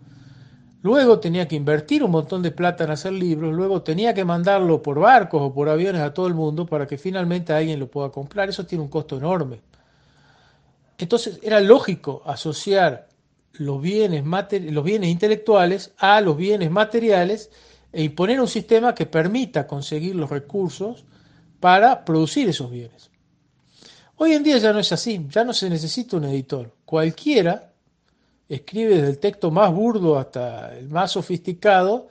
Luego 0.82 1.22
tenía 1.22 1.48
que 1.48 1.56
invertir 1.56 2.04
un 2.04 2.12
montón 2.12 2.42
de 2.42 2.52
plata 2.52 2.84
en 2.84 2.92
hacer 2.92 3.14
libros, 3.14 3.56
luego 3.56 3.82
tenía 3.82 4.14
que 4.14 4.26
mandarlo 4.26 4.82
por 4.82 5.00
barcos 5.00 5.42
o 5.42 5.54
por 5.54 5.70
aviones 5.70 6.02
a 6.02 6.14
todo 6.14 6.28
el 6.28 6.34
mundo 6.34 6.66
para 6.66 6.86
que 6.86 6.98
finalmente 6.98 7.54
alguien 7.54 7.80
lo 7.80 7.90
pueda 7.90 8.10
comprar. 8.10 8.50
Eso 8.50 8.66
tiene 8.66 8.84
un 8.84 8.90
costo 8.90 9.16
enorme. 9.18 9.62
Entonces 10.98 11.40
era 11.42 11.62
lógico 11.62 12.24
asociar 12.26 13.08
los 13.54 13.82
bienes, 13.82 14.26
los 14.70 14.84
bienes 14.84 15.10
intelectuales 15.10 15.94
a 15.98 16.20
los 16.20 16.36
bienes 16.36 16.72
materiales 16.72 17.52
e 17.94 18.04
imponer 18.04 18.42
un 18.42 18.50
sistema 18.50 18.94
que 18.94 19.06
permita 19.06 19.66
conseguir 19.66 20.16
los 20.18 20.30
recursos 20.30 21.06
para 21.62 22.04
producir 22.04 22.50
esos 22.50 22.70
bienes. 22.70 23.15
Hoy 24.18 24.32
en 24.32 24.44
día 24.44 24.58
ya 24.60 24.72
no 24.72 24.80
es 24.80 24.92
así, 24.94 25.26
ya 25.30 25.44
no 25.44 25.54
se 25.54 25.70
necesita 25.70 26.16
un 26.16 26.24
editor. 26.24 26.74
Cualquiera 26.86 27.74
escribe 28.48 28.96
desde 28.96 29.10
el 29.10 29.20
texto 29.20 29.52
más 29.52 29.74
burdo 29.74 30.18
hasta 30.18 30.74
el 30.78 30.88
más 30.88 31.12
sofisticado 31.12 32.08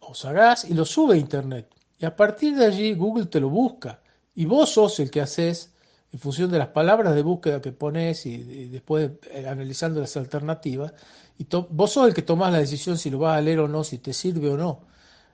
o 0.00 0.14
sagaz 0.14 0.64
y 0.64 0.74
lo 0.74 0.84
sube 0.84 1.14
a 1.14 1.18
internet. 1.18 1.68
Y 1.98 2.04
a 2.04 2.14
partir 2.14 2.56
de 2.56 2.66
allí 2.66 2.94
Google 2.94 3.26
te 3.26 3.40
lo 3.40 3.48
busca 3.48 4.00
y 4.36 4.44
vos 4.44 4.70
sos 4.70 5.00
el 5.00 5.10
que 5.10 5.20
haces 5.20 5.72
en 6.12 6.20
función 6.20 6.50
de 6.52 6.58
las 6.58 6.68
palabras 6.68 7.16
de 7.16 7.22
búsqueda 7.22 7.60
que 7.60 7.72
pones 7.72 8.24
y, 8.26 8.68
después 8.68 9.10
eh, 9.30 9.46
analizando 9.48 10.00
las 10.00 10.16
alternativas, 10.16 10.92
y 11.38 11.46
vos 11.70 11.92
sos 11.92 12.06
el 12.06 12.14
que 12.14 12.22
tomás 12.22 12.52
la 12.52 12.58
decisión 12.58 12.98
si 12.98 13.10
lo 13.10 13.18
vas 13.18 13.38
a 13.38 13.40
leer 13.40 13.60
o 13.60 13.68
no, 13.68 13.82
si 13.82 13.98
te 13.98 14.12
sirve 14.12 14.50
o 14.50 14.56
no. 14.56 14.80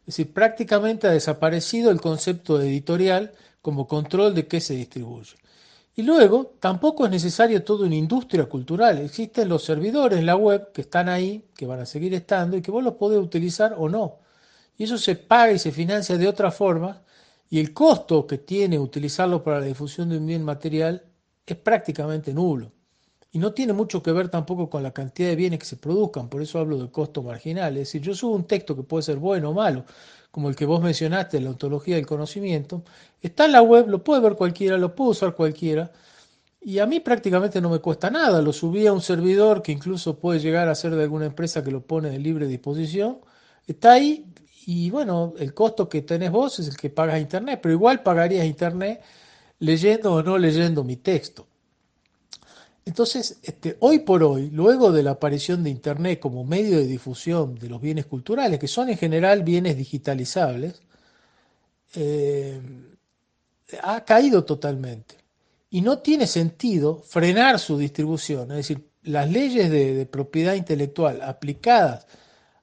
Es 0.01 0.17
decir, 0.17 0.33
prácticamente 0.33 1.09
ha 1.09 1.11
desaparecido 1.11 1.91
el 1.91 2.01
concepto 2.01 2.57
de 2.57 2.69
editorial 2.69 3.33
como 3.61 3.87
control 3.87 4.35
de 4.35 4.47
qué 4.47 4.61
se 4.61 4.75
distribuye. 4.75 5.35
Y 5.99 6.05
luego, 6.05 6.55
tampoco 6.61 7.07
es 7.07 7.11
necesario 7.11 7.65
toda 7.65 7.85
una 7.87 7.97
industria 7.97 8.45
cultural. 8.45 8.99
Existen 8.99 9.49
los 9.49 9.65
servidores 9.65 10.23
la 10.23 10.37
web 10.37 10.71
que 10.71 10.83
están 10.83 11.09
ahí, 11.09 11.49
que 11.57 11.67
van 11.67 11.81
a 11.81 11.87
seguir 11.87 12.15
estando 12.15 12.57
y 12.57 12.63
que 12.63 12.71
vos 12.71 12.85
los 12.85 12.95
podés 12.95 13.19
utilizar 13.19 13.75
o 13.77 13.89
no. 13.89 14.21
Y 14.77 14.85
eso 14.85 14.97
se 14.97 15.17
paga 15.17 15.51
y 15.51 15.59
se 15.59 15.73
financia 15.73 16.17
de 16.17 16.29
otra 16.29 16.53
forma 16.53 17.03
y 17.51 17.59
el 17.59 17.75
costo 17.75 18.29
que 18.29 18.39
tiene 18.39 18.79
utilizarlo 18.79 19.43
para 19.43 19.59
la 19.59 19.67
difusión 19.67 20.09
de 20.09 20.19
un 20.19 20.27
bien 20.27 20.45
material 20.45 21.03
es 21.45 21.57
prácticamente 21.57 22.33
nulo. 22.33 22.71
Y 23.33 23.41
no 23.41 23.53
tiene 23.53 23.73
mucho 23.73 24.01
que 24.01 24.13
ver 24.13 24.29
tampoco 24.29 24.71
con 24.71 24.85
la 24.85 24.93
cantidad 24.93 25.31
de 25.31 25.35
bienes 25.35 25.59
que 25.59 25.67
se 25.67 25.79
produzcan, 25.79 26.29
por 26.29 26.43
eso 26.43 26.61
hablo 26.61 26.79
de 26.79 26.93
costo 26.93 27.25
marginal. 27.25 27.73
Es 27.77 27.89
decir, 27.89 28.03
yo 28.03 28.15
subo 28.15 28.37
un 28.37 28.47
texto 28.47 28.77
que 28.77 28.85
puede 28.85 29.03
ser 29.03 29.17
bueno 29.17 29.51
o 29.51 29.53
malo, 29.53 29.85
como 30.39 30.51
el 30.51 30.55
que 30.55 30.67
vos 30.67 30.81
mencionaste, 30.81 31.41
la 31.41 31.51
ontología 31.51 31.97
del 31.97 32.07
conocimiento, 32.07 32.85
está 33.21 33.47
en 33.47 33.51
la 33.51 33.61
web, 33.61 33.89
lo 33.89 34.05
puede 34.05 34.21
ver 34.21 34.37
cualquiera, 34.37 34.79
lo 34.79 34.95
puede 34.95 35.11
usar 35.11 35.35
cualquiera, 35.35 35.91
y 36.61 36.79
a 36.79 36.87
mí 36.87 37.01
prácticamente 37.01 37.61
no 37.61 37.69
me 37.71 37.81
cuesta 37.81 38.09
nada. 38.09 38.41
Lo 38.41 38.53
subí 38.53 38.87
a 38.87 38.93
un 38.93 39.01
servidor 39.01 39.63
que 39.63 39.73
incluso 39.73 40.21
puede 40.21 40.39
llegar 40.39 40.69
a 40.69 40.77
ser 40.77 40.95
de 40.95 41.03
alguna 41.03 41.27
empresa 41.27 41.65
que 41.65 41.73
lo 41.73 41.81
pone 41.85 42.11
de 42.11 42.21
libre 42.21 42.47
disposición. 42.47 43.19
Está 43.67 43.95
ahí, 43.95 44.33
y 44.65 44.91
bueno, 44.91 45.35
el 45.41 45.55
costo 45.55 45.89
que 45.89 46.03
tenés 46.03 46.31
vos 46.31 46.61
es 46.61 46.69
el 46.69 46.77
que 46.77 46.89
pagas 46.89 47.21
Internet, 47.21 47.59
pero 47.61 47.73
igual 47.75 48.05
pagarías 48.05 48.47
Internet 48.47 49.03
leyendo 49.59 50.15
o 50.15 50.23
no 50.23 50.39
leyendo 50.39 50.85
mi 50.85 50.99
texto. 50.99 51.49
Entonces, 52.89 53.39
este, 53.43 53.77
hoy 53.81 53.99
por 53.99 54.23
hoy, 54.23 54.49
luego 54.49 54.91
de 54.93 55.03
la 55.03 55.11
aparición 55.11 55.63
de 55.63 55.69
Internet 55.69 56.21
como 56.21 56.43
medio 56.43 56.79
de 56.79 56.87
difusión 56.87 57.55
de 57.55 57.69
los 57.69 57.83
bienes 57.83 58.07
culturales, 58.07 58.59
que 58.59 58.67
son 58.67 58.89
en 58.89 58.97
general 58.97 59.43
bienes 59.43 59.77
digitalizables, 59.77 60.81
eh, 61.95 62.59
ha 63.83 64.03
caído 64.07 64.43
totalmente. 64.47 65.17
Y 65.69 65.83
no 65.83 65.99
tiene 65.99 66.27
sentido 66.27 67.03
frenar 67.07 67.59
su 67.59 67.77
distribución. 67.77 68.53
Es 68.53 68.57
decir, 68.57 68.89
las 69.03 69.31
leyes 69.31 69.71
de 69.71 70.07
propiedad 70.07 70.55
intelectual 70.55 71.21
aplicadas 71.21 72.07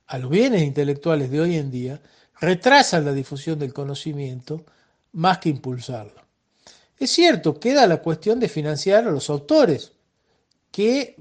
a 0.07 0.17
los 0.17 0.31
bienes 0.31 0.63
intelectuales 0.63 1.29
de 1.29 1.41
hoy 1.41 1.55
en 1.55 1.69
día 1.69 2.01
retrasan 2.41 3.05
la 3.05 3.13
difusión 3.13 3.59
del 3.59 3.73
conocimiento 3.73 4.65
más 5.11 5.37
que 5.37 5.49
impulsarlo. 5.49 6.25
Es 6.97 7.11
cierto, 7.11 7.59
queda 7.59 7.85
la 7.85 8.01
cuestión 8.01 8.39
de 8.39 8.49
financiar 8.49 9.07
a 9.07 9.11
los 9.11 9.29
autores, 9.29 9.91
que 10.75 11.15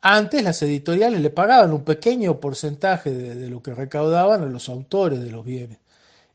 antes 0.00 0.44
las 0.44 0.62
editoriales 0.62 1.20
le 1.20 1.30
pagaban 1.30 1.72
un 1.72 1.82
pequeño 1.82 2.38
porcentaje 2.38 3.10
de, 3.10 3.50
lo 3.50 3.60
que 3.60 3.74
recaudaban 3.74 4.44
a 4.44 4.46
los 4.46 4.68
autores 4.68 5.18
de 5.18 5.28
los 5.28 5.44
bienes. 5.44 5.78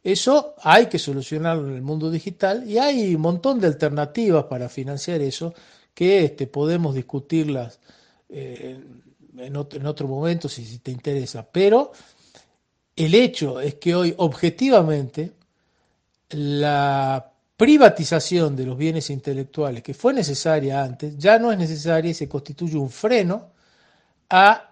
Eso 0.03 0.55
hay 0.61 0.87
que 0.87 0.99
solucionarlo 0.99 1.69
en 1.69 1.75
el 1.75 1.81
mundo 1.81 2.11
digital 2.11 2.69
y 2.69 2.77
hay 2.77 3.15
un 3.15 3.21
montón 3.21 3.61
de 3.61 3.67
alternativas 3.67 4.43
para 4.49 4.67
financiar 4.67 5.21
eso 5.21 5.53
que 5.93 6.25
este, 6.25 6.45
podemos 6.45 6.93
discutirlas 6.93 7.79
eh, 8.27 8.77
en 9.37 9.55
otro, 9.55 10.09
momento 10.09 10.49
si, 10.49 10.79
te 10.79 10.91
interesa, 10.91 11.47
pero 11.49 11.93
el 12.97 13.15
hecho 13.15 13.61
es 13.61 13.75
que 13.75 13.95
hoy 13.95 14.13
objetivamente 14.17 15.31
la 16.31 17.30
privatización 17.61 18.55
de 18.55 18.65
los 18.65 18.75
bienes 18.75 19.11
intelectuales 19.11 19.83
que 19.83 19.93
fue 19.93 20.15
necesaria 20.15 20.81
antes 20.81 21.15
ya 21.15 21.37
no 21.37 21.51
es 21.51 21.59
necesaria 21.59 22.09
y 22.09 22.15
se 22.15 22.27
constituye 22.27 22.75
un 22.75 22.89
freno 22.89 23.51
a 24.31 24.71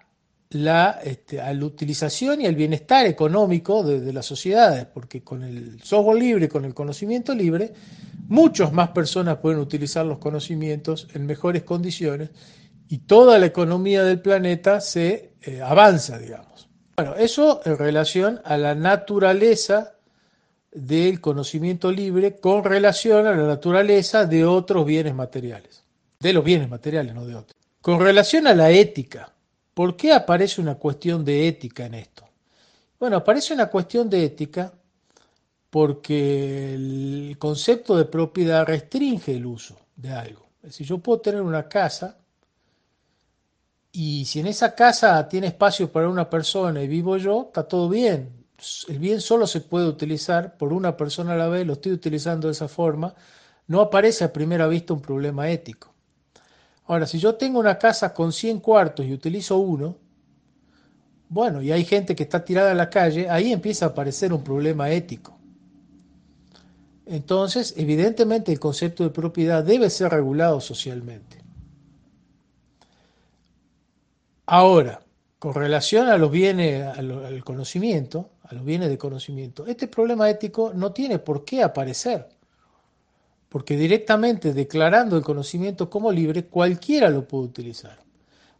la, 0.49 0.99
este, 1.03 1.39
utilización 1.63 2.41
y 2.41 2.47
al 2.47 2.55
bienestar 2.55 3.05
económico 3.05 3.83
de, 3.83 3.99
de, 3.99 4.11
las 4.11 4.25
sociedades, 4.25 4.85
porque 4.85 5.23
con 5.23 5.43
el 5.43 5.79
software 5.83 6.17
libre, 6.17 6.49
con 6.49 6.65
el 6.65 6.73
conocimiento 6.73 7.35
libre, 7.35 7.73
muchas 8.27 8.73
más 8.73 8.89
personas 8.89 9.37
pueden 9.37 9.59
utilizar 9.59 10.03
los 10.03 10.17
conocimientos 10.17 11.09
en 11.13 11.27
mejores 11.27 11.61
condiciones 11.61 12.31
y 12.87 12.97
toda 12.97 13.37
la 13.37 13.45
economía 13.45 14.03
del 14.03 14.19
planeta 14.19 14.81
se 14.81 15.33
eh, 15.43 15.61
avanza, 15.61 16.17
digamos. 16.17 16.67
Bueno, 16.97 17.13
eso 17.13 17.61
en 17.65 17.77
relación 17.77 18.41
a 18.45 18.57
la 18.57 18.73
naturaleza 18.73 19.98
del 20.71 21.19
conocimiento 21.19 21.91
libre 21.91 22.39
con 22.39 22.63
relación 22.63 23.25
a 23.27 23.31
la 23.31 23.47
naturaleza 23.47 24.25
de 24.25 24.45
otros 24.45 24.85
bienes 24.85 25.15
materiales, 25.15 25.83
de 26.19 26.33
los 26.33 26.43
bienes 26.43 26.69
materiales, 26.69 27.13
no 27.13 27.25
de 27.25 27.35
otros. 27.35 27.57
Con 27.81 27.99
relación 27.99 28.45
a 28.47 28.53
la 28.53 28.69
ética, 28.71 29.33
¿por 29.73 29.95
qué 29.95 30.13
aparece 30.13 30.61
una 30.61 30.75
cuestión 30.75 31.23
de 31.25 31.47
ética 31.47 31.85
en 31.85 31.95
esto? 31.95 32.27
Bueno, 32.99 33.17
aparece 33.17 33.53
una 33.53 33.67
cuestión 33.67 34.09
de 34.09 34.25
ética 34.25 34.73
porque 35.69 36.73
el 36.73 37.35
concepto 37.39 37.95
de 37.95 38.05
propiedad 38.05 38.65
restringe 38.65 39.35
el 39.35 39.45
uso 39.45 39.77
de 39.95 40.11
algo. 40.11 40.45
Es 40.61 40.71
decir, 40.71 40.87
yo 40.87 40.97
puedo 40.97 41.21
tener 41.21 41.41
una 41.41 41.67
casa 41.67 42.17
y 43.91 44.25
si 44.25 44.39
en 44.39 44.47
esa 44.47 44.75
casa 44.75 45.27
tiene 45.27 45.47
espacio 45.47 45.91
para 45.91 46.09
una 46.09 46.29
persona 46.29 46.81
y 46.81 46.87
vivo 46.87 47.17
yo, 47.17 47.45
está 47.47 47.63
todo 47.63 47.89
bien. 47.89 48.38
El 48.87 48.99
bien 48.99 49.21
solo 49.21 49.47
se 49.47 49.61
puede 49.61 49.87
utilizar 49.87 50.57
por 50.57 50.73
una 50.73 50.97
persona 50.97 51.33
a 51.33 51.37
la 51.37 51.47
vez, 51.47 51.65
lo 51.65 51.73
estoy 51.73 51.93
utilizando 51.93 52.47
de 52.47 52.53
esa 52.53 52.67
forma, 52.67 53.13
no 53.67 53.81
aparece 53.81 54.23
a 54.23 54.33
primera 54.33 54.67
vista 54.67 54.93
un 54.93 55.01
problema 55.01 55.49
ético. 55.49 55.93
Ahora, 56.85 57.05
si 57.05 57.19
yo 57.19 57.35
tengo 57.35 57.59
una 57.59 57.77
casa 57.77 58.13
con 58.13 58.33
100 58.33 58.59
cuartos 58.59 59.05
y 59.05 59.13
utilizo 59.13 59.57
uno, 59.57 59.95
bueno, 61.29 61.61
y 61.61 61.71
hay 61.71 61.85
gente 61.85 62.15
que 62.15 62.23
está 62.23 62.43
tirada 62.43 62.71
en 62.71 62.77
la 62.77 62.89
calle, 62.89 63.29
ahí 63.29 63.53
empieza 63.53 63.85
a 63.85 63.89
aparecer 63.89 64.33
un 64.33 64.43
problema 64.43 64.89
ético. 64.89 65.37
Entonces, 67.05 67.75
evidentemente 67.77 68.51
el 68.51 68.59
concepto 68.59 69.03
de 69.03 69.11
propiedad 69.11 69.63
debe 69.63 69.89
ser 69.89 70.11
regulado 70.11 70.59
socialmente. 70.59 71.43
Ahora, 74.47 75.01
con 75.39 75.53
relación 75.53 76.09
a 76.09 76.17
los 76.17 76.29
bienes, 76.29 76.85
al 76.85 77.43
conocimiento, 77.45 78.29
a 78.43 78.53
los 78.53 78.65
bienes 78.65 78.89
de 78.89 78.97
conocimiento, 78.97 79.65
este 79.65 79.87
problema 79.87 80.29
ético 80.29 80.73
no 80.75 80.91
tiene 80.91 81.17
por 81.17 81.45
qué 81.45 81.63
aparecer, 81.63 82.27
porque 83.47 83.77
directamente 83.77 84.53
declarando 84.53 85.15
el 85.15 85.23
conocimiento 85.23 85.89
como 85.89 86.11
libre, 86.11 86.45
cualquiera 86.45 87.09
lo 87.09 87.25
puede 87.25 87.45
utilizar. 87.45 87.97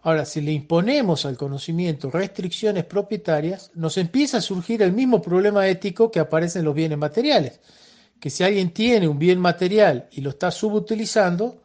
Ahora, 0.04 0.24
si 0.24 0.40
le 0.40 0.54
imponemos 0.54 1.26
al 1.26 1.36
conocimiento 1.36 2.10
restricciones 2.10 2.86
propietarias, 2.86 3.72
nos 3.76 3.98
empieza 3.98 4.38
a 4.38 4.42
surgir 4.42 4.82
el 4.82 4.94
mismo 4.94 5.22
problema 5.22 5.68
ético 5.68 6.10
que 6.10 6.22
aparece 6.22 6.60
en 6.60 6.66
los 6.66 6.74
bienes 6.74 6.98
materiales, 6.98 7.60
que 8.22 8.30
si 8.30 8.46
alguien 8.46 8.72
tiene 8.74 9.10
un 9.10 9.20
bien 9.20 9.40
material 9.40 10.08
y 10.12 10.22
lo 10.22 10.30
está 10.30 10.50
subutilizando, 10.50 11.62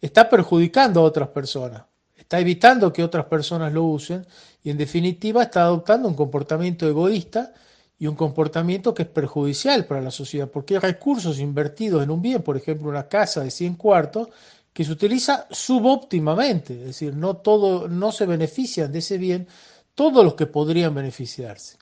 está 0.00 0.30
perjudicando 0.30 1.00
a 1.00 1.04
otras 1.04 1.28
personas 1.28 1.82
está 2.28 2.40
evitando 2.40 2.92
que 2.92 3.02
otras 3.02 3.24
personas 3.24 3.72
lo 3.72 3.84
usen 3.84 4.26
y 4.62 4.68
en 4.68 4.76
definitiva 4.76 5.44
está 5.44 5.62
adoptando 5.62 6.06
un 6.08 6.14
comportamiento 6.14 6.86
egoísta 6.86 7.54
y 7.98 8.06
un 8.06 8.16
comportamiento 8.16 8.92
que 8.92 9.04
es 9.04 9.08
perjudicial 9.08 9.86
para 9.86 10.02
la 10.02 10.10
sociedad, 10.10 10.46
porque 10.46 10.74
hay 10.74 10.80
recursos 10.80 11.38
invertidos 11.38 12.02
en 12.02 12.10
un 12.10 12.20
bien, 12.20 12.42
por 12.42 12.58
ejemplo 12.58 12.90
una 12.90 13.08
casa 13.08 13.42
de 13.42 13.50
100 13.50 13.76
cuartos, 13.76 14.28
que 14.74 14.84
se 14.84 14.92
utiliza 14.92 15.46
subóptimamente, 15.50 16.74
es 16.74 16.84
decir, 16.88 17.16
no, 17.16 17.38
todo, 17.38 17.88
no 17.88 18.12
se 18.12 18.26
benefician 18.26 18.92
de 18.92 18.98
ese 18.98 19.16
bien 19.16 19.48
todos 19.94 20.22
los 20.22 20.34
que 20.34 20.44
podrían 20.44 20.94
beneficiarse. 20.94 21.78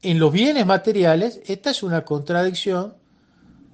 En 0.00 0.20
los 0.20 0.30
bienes 0.30 0.64
materiales, 0.64 1.40
esta 1.46 1.70
es 1.70 1.82
una 1.82 2.04
contradicción 2.04 2.94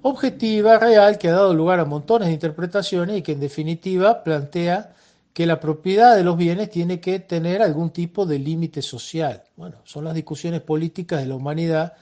objetiva, 0.01 0.79
real, 0.79 1.19
que 1.19 1.27
ha 1.27 1.33
dado 1.33 1.53
lugar 1.53 1.79
a 1.79 1.85
montones 1.85 2.29
de 2.29 2.33
interpretaciones 2.33 3.19
y 3.19 3.21
que 3.21 3.33
en 3.33 3.41
definitiva 3.41 4.23
plantea 4.23 4.95
que 5.37 5.45
la 5.45 5.59
propiedad 5.59 6.15
de 6.15 6.23
los 6.23 6.35
bienes 6.35 6.71
tiene 6.71 6.99
que 6.99 7.19
tener 7.19 7.61
algún 7.61 7.91
tipo 7.91 8.25
de 8.25 8.39
límite 8.39 8.81
social. 8.81 9.43
Bueno, 9.55 9.77
son 9.83 10.05
las 10.05 10.15
discusiones 10.15 10.61
políticas 10.61 11.21
de 11.21 11.27
la 11.27 11.35
humanidad 11.35 11.93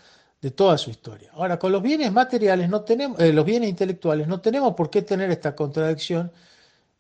de 0.42 0.52
toda 0.52 0.78
su 0.78 0.90
historia. 0.90 1.32
Ahora, 1.34 1.60
con 1.60 1.74
los 1.74 1.82
bienes 1.82 2.14
materiales 2.14 2.70
no 2.70 2.84
tenemos, 2.84 3.20
eh, 3.20 3.34
los 3.34 3.44
bienes 3.44 3.68
intelectuales 3.68 4.30
no 4.30 4.40
tenemos 4.40 4.74
por 4.74 4.90
qué 4.90 5.02
tener 5.02 5.32
esta 5.32 5.54
contradicción 5.54 6.32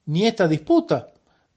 ni 0.08 0.27
esta 0.27 0.46
disputa, 0.46 1.08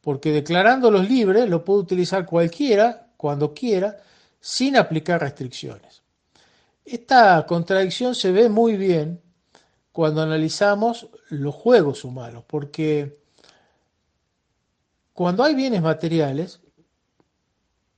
porque 0.01 0.31
declarándolos 0.31 1.09
libres 1.11 1.51
lo 1.51 1.65
puede 1.65 1.81
utilizar 1.81 2.25
cualquiera, 2.25 3.09
cuando 3.17 3.53
quiera, 3.53 3.97
sin 4.39 4.77
aplicar 4.77 5.21
restricciones. 5.21 6.03
Esta 6.85 7.45
contradicción 7.49 8.15
se 8.15 8.31
ve 8.31 8.49
muy 8.49 8.77
bien 8.77 9.21
cuando 9.91 10.23
analizamos 10.23 11.09
los 11.31 11.53
juegos 11.53 12.05
humanos, 12.05 12.45
porque 12.47 13.19
cuando 15.19 15.43
hay 15.43 15.57
bienes 15.57 15.83
materiales, 15.83 16.61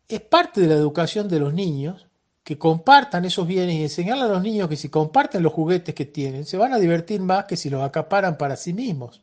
es 0.09 0.23
parte 0.23 0.63
de 0.63 0.69
la 0.69 0.73
educación 0.73 1.29
de 1.29 1.39
los 1.39 1.53
niños 1.53 2.07
que 2.43 2.57
compartan 2.57 3.27
esos 3.27 3.47
bienes 3.47 3.75
y 3.75 3.83
enseñarle 3.83 4.23
a 4.23 4.29
los 4.29 4.43
niños 4.43 4.71
que 4.71 4.77
si 4.77 4.89
comparten 4.89 5.43
los 5.43 5.53
juguetes 5.53 5.95
que 5.95 6.07
tienen, 6.07 6.47
se 6.47 6.57
van 6.57 6.73
a 6.73 6.79
divertir 6.79 7.21
más 7.21 7.45
que 7.45 7.59
si 7.59 7.69
los 7.69 7.83
acaparan 7.83 8.39
para 8.39 8.57
sí 8.57 8.73
mismos. 8.73 9.21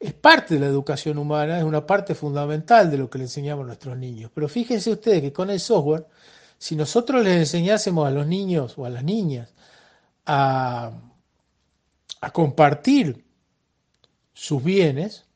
Es 0.00 0.14
parte 0.14 0.54
de 0.54 0.60
la 0.60 0.66
educación 0.66 1.18
humana, 1.18 1.58
es 1.58 1.64
una 1.64 1.86
parte 1.86 2.14
fundamental 2.14 2.90
de 2.90 2.96
lo 2.96 3.10
que 3.10 3.18
le 3.18 3.24
enseñamos 3.24 3.64
a 3.64 3.66
nuestros 3.66 3.98
niños. 3.98 4.30
Pero 4.34 4.48
fíjense 4.48 4.90
ustedes 4.90 5.20
que 5.20 5.32
con 5.34 5.50
el 5.50 5.60
software, 5.60 6.06
si 6.56 6.74
nosotros 6.74 7.22
les 7.22 7.36
enseñásemos 7.36 8.08
a 8.08 8.10
los 8.10 8.26
niños 8.26 8.78
o 8.78 8.86
a 8.86 8.88
las 8.88 9.04
niñas 9.04 9.52
a, 10.24 10.92
a 12.22 12.30
compartir 12.30 13.26
sus 14.32 14.64
bienes, 14.64 15.27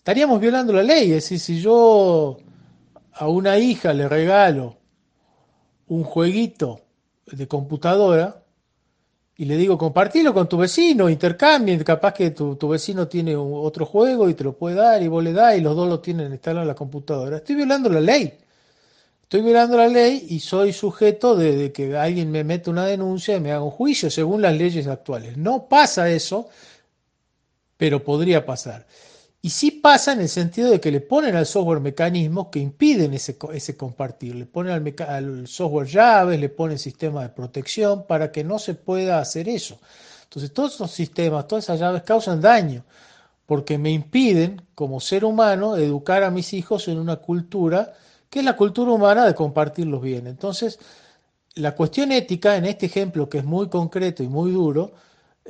estaríamos 0.00 0.40
violando 0.40 0.72
la 0.72 0.82
ley. 0.82 1.12
Es 1.12 1.24
decir, 1.24 1.38
si 1.38 1.60
yo 1.60 2.38
a 3.12 3.28
una 3.28 3.58
hija 3.58 3.92
le 3.92 4.08
regalo 4.08 4.78
un 5.88 6.04
jueguito 6.04 6.80
de 7.26 7.46
computadora 7.46 8.42
y 9.36 9.44
le 9.44 9.58
digo 9.58 9.76
compartilo 9.76 10.32
con 10.32 10.48
tu 10.48 10.56
vecino, 10.56 11.10
intercambien, 11.10 11.84
capaz 11.84 12.14
que 12.14 12.30
tu, 12.30 12.56
vecino 12.66 13.08
tiene 13.08 13.36
otro 13.36 13.84
juego 13.84 14.30
y 14.30 14.34
te 14.34 14.42
lo 14.42 14.56
puede 14.56 14.76
dar 14.76 15.02
y 15.02 15.08
vos 15.08 15.22
le 15.22 15.34
das 15.34 15.58
y 15.58 15.60
los 15.60 15.76
dos 15.76 15.86
lo 15.86 16.00
tienen 16.00 16.32
instalado 16.32 16.62
en 16.62 16.68
la 16.68 16.74
computadora. 16.74 17.36
Estoy 17.36 17.56
violando 17.56 17.90
la 17.90 18.00
ley. 18.00 18.38
Estoy 19.22 19.42
violando 19.42 19.76
la 19.76 19.86
ley 19.86 20.28
y 20.30 20.40
soy 20.40 20.72
sujeto 20.72 21.36
de, 21.36 21.56
de 21.56 21.72
que 21.72 21.94
alguien 21.94 22.30
me 22.30 22.42
mete 22.42 22.70
una 22.70 22.86
denuncia 22.86 23.36
y 23.36 23.40
me 23.40 23.52
haga 23.52 23.62
un 23.62 23.70
juicio 23.70 24.10
según 24.10 24.40
las 24.40 24.56
leyes 24.56 24.86
actuales. 24.86 25.36
No 25.36 25.68
pasa 25.68 26.10
eso, 26.10 26.48
pero 27.76 28.02
podría 28.02 28.46
pasar. 28.46 28.86
Y 29.42 29.50
sí 29.50 29.70
pasa 29.70 30.12
en 30.12 30.20
el 30.20 30.28
sentido 30.28 30.70
de 30.70 30.80
que 30.80 30.90
le 30.90 31.00
ponen 31.00 31.34
al 31.34 31.46
software 31.46 31.80
mecanismos 31.80 32.48
que 32.48 32.58
impiden 32.58 33.14
ese, 33.14 33.38
ese 33.54 33.76
compartir. 33.76 34.34
Le 34.34 34.46
ponen 34.46 34.72
al, 34.72 35.08
al, 35.08 35.46
software 35.48 35.88
llaves, 35.88 36.38
le 36.38 36.50
ponen 36.50 36.78
sistemas 36.78 37.22
de 37.22 37.30
protección 37.30 38.06
para 38.06 38.30
que 38.30 38.44
no 38.44 38.58
se 38.58 38.74
pueda 38.74 39.18
hacer 39.18 39.48
eso. 39.48 39.78
Entonces 40.24 40.52
todos 40.52 40.74
esos 40.74 40.90
sistemas, 40.90 41.48
todas 41.48 41.64
esas 41.64 41.80
llaves 41.80 42.02
causan 42.02 42.40
daño 42.40 42.84
porque 43.46 43.78
me 43.78 43.90
impiden, 43.90 44.62
como 44.76 45.00
ser 45.00 45.24
humano, 45.24 45.76
educar 45.76 46.22
a 46.22 46.30
mis 46.30 46.52
hijos 46.52 46.86
en 46.86 47.00
una 47.00 47.16
cultura 47.16 47.94
que 48.28 48.38
es 48.38 48.44
la 48.44 48.56
cultura 48.56 48.92
humana 48.92 49.26
de 49.26 49.34
compartir 49.34 49.86
los 49.88 50.00
bienes. 50.00 50.30
Entonces, 50.30 50.78
la 51.56 51.74
cuestión 51.74 52.12
ética, 52.12 52.56
en 52.56 52.66
este 52.66 52.86
ejemplo 52.86 53.28
que 53.28 53.38
es 53.38 53.44
muy 53.44 53.68
concreto 53.68 54.22
y 54.22 54.28
muy 54.28 54.52
duro, 54.52 54.92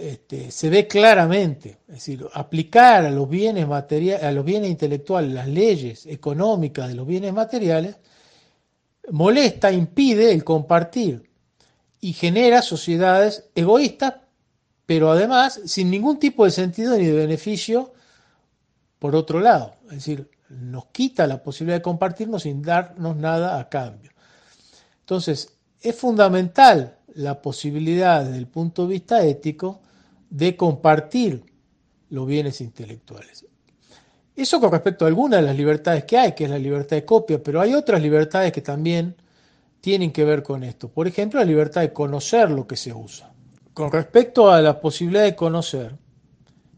este, 0.01 0.51
se 0.51 0.71
ve 0.71 0.89
claramente, 0.89 1.81
es 1.89 1.95
decir, 1.97 2.27
aplicar 2.33 3.05
a 3.05 3.11
los 3.11 3.29
bienes 3.29 3.69
materiales, 3.69 4.25
a 4.25 4.33
los 4.33 4.45
bienes 4.45 4.71
intelectuales 4.71 5.33
las 5.33 5.47
leyes 5.47 6.07
económicas 6.07 6.89
de 6.89 6.95
los 6.95 7.07
bienes 7.07 7.35
materiales 7.35 7.97
molesta, 9.11 9.71
impide 9.71 10.33
el 10.33 10.43
compartir 10.43 11.31
y 12.01 12.15
genera 12.15 12.63
sociedades 12.63 13.51
egoístas, 13.55 14.15
pero 14.87 15.11
además 15.11 15.61
sin 15.67 15.91
ningún 15.91 16.19
tipo 16.19 16.47
de 16.47 16.51
sentido 16.51 16.97
ni 16.97 17.05
de 17.05 17.13
beneficio 17.13 17.93
por 18.99 19.15
otro 19.15 19.41
lado, 19.41 19.75
es 19.85 19.97
decir, 19.97 20.31
nos 20.49 20.87
quita 20.87 21.27
la 21.27 21.43
posibilidad 21.43 21.79
de 21.79 21.83
compartirnos 21.83 22.43
sin 22.43 22.63
darnos 22.63 23.17
nada 23.17 23.59
a 23.59 23.69
cambio. 23.69 24.13
Entonces, 25.01 25.57
es 25.81 25.95
fundamental 25.95 26.97
la 27.15 27.41
posibilidad 27.41 28.25
desde 28.25 28.39
el 28.39 28.47
punto 28.47 28.83
de 28.83 28.89
vista 28.89 29.25
ético 29.25 29.81
de 30.31 30.57
compartir 30.57 31.45
los 32.09 32.27
bienes 32.27 32.61
intelectuales. 32.61 33.47
Eso 34.35 34.61
con 34.61 34.73
respecto 34.73 35.05
a 35.05 35.09
algunas 35.09 35.41
de 35.41 35.47
las 35.47 35.57
libertades 35.57 36.05
que 36.05 36.17
hay, 36.17 36.33
que 36.33 36.45
es 36.45 36.51
la 36.51 36.59
libertad 36.59 36.97
de 36.97 37.05
copia, 37.05 37.43
pero 37.43 37.61
hay 37.61 37.75
otras 37.75 38.01
libertades 38.01 38.53
que 38.53 38.63
también 38.63 39.15
tienen 39.81 40.13
que 40.13 40.25
ver 40.25 40.43
con 40.43 40.63
esto. 40.65 40.89
Por 40.89 41.07
ejemplo, 41.07 41.41
la 41.41 41.47
libertad 41.47 41.83
de 41.83 41.93
conocer 41.93 42.51
lo 42.51 42.67
que 42.67 42.77
se 42.77 42.93
usa. 42.93 43.33
Con 43.75 43.91
respecto 43.93 44.51
a 44.51 44.61
la 44.61 44.81
posibilidad 44.81 45.25
de 45.25 45.37
conocer, 45.37 45.97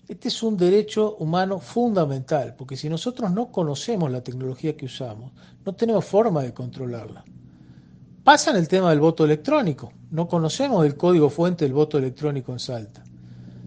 este 0.08 0.28
es 0.28 0.42
un 0.42 0.56
derecho 0.56 1.16
humano 1.16 1.58
fundamental, 1.58 2.54
porque 2.56 2.76
si 2.76 2.88
nosotros 2.88 3.30
no 3.30 3.50
conocemos 3.50 4.10
la 4.10 4.22
tecnología 4.22 4.76
que 4.76 4.86
usamos, 4.86 5.32
no 5.64 5.74
tenemos 5.74 6.04
forma 6.04 6.42
de 6.42 6.52
controlarla. 6.52 7.24
Pasa 8.24 8.50
en 8.50 8.56
el 8.56 8.68
tema 8.68 8.90
del 8.90 9.00
voto 9.00 9.24
electrónico. 9.24 9.92
No 10.10 10.28
conocemos 10.28 10.84
el 10.84 10.96
código 10.96 11.28
fuente 11.30 11.64
del 11.64 11.74
voto 11.74 11.98
electrónico 11.98 12.52
en 12.52 12.58
Salta. 12.58 13.02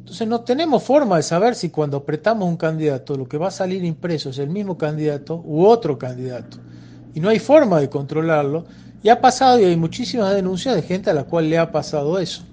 Entonces 0.06 0.28
no 0.28 0.42
tenemos 0.42 0.84
forma 0.84 1.18
de 1.18 1.24
saber 1.24 1.56
si 1.56 1.72
cuando 1.72 1.98
apretamos 1.98 2.48
un 2.48 2.58
candidato 2.58 3.18
lo 3.18 3.28
que 3.28 3.40
va 3.40 3.48
a 3.48 3.52
salir 3.52 3.84
impreso 3.84 4.30
es 4.30 4.38
el 4.38 4.52
mismo 4.52 4.78
candidato 4.78 5.42
u 5.44 5.66
otro 5.66 5.98
candidato. 5.98 6.58
Y 7.16 7.20
no 7.20 7.30
hay 7.30 7.40
forma 7.40 7.80
de 7.80 7.90
controlarlo. 7.90 8.66
Y 9.02 9.10
ha 9.10 9.20
pasado 9.20 9.60
y 9.60 9.64
hay 9.64 9.76
muchísimas 9.76 10.36
denuncias 10.36 10.76
de 10.76 10.84
gente 10.84 11.10
a 11.10 11.16
la 11.16 11.24
cual 11.24 11.50
le 11.50 11.58
ha 11.58 11.72
pasado 11.72 12.20
eso. 12.20 12.44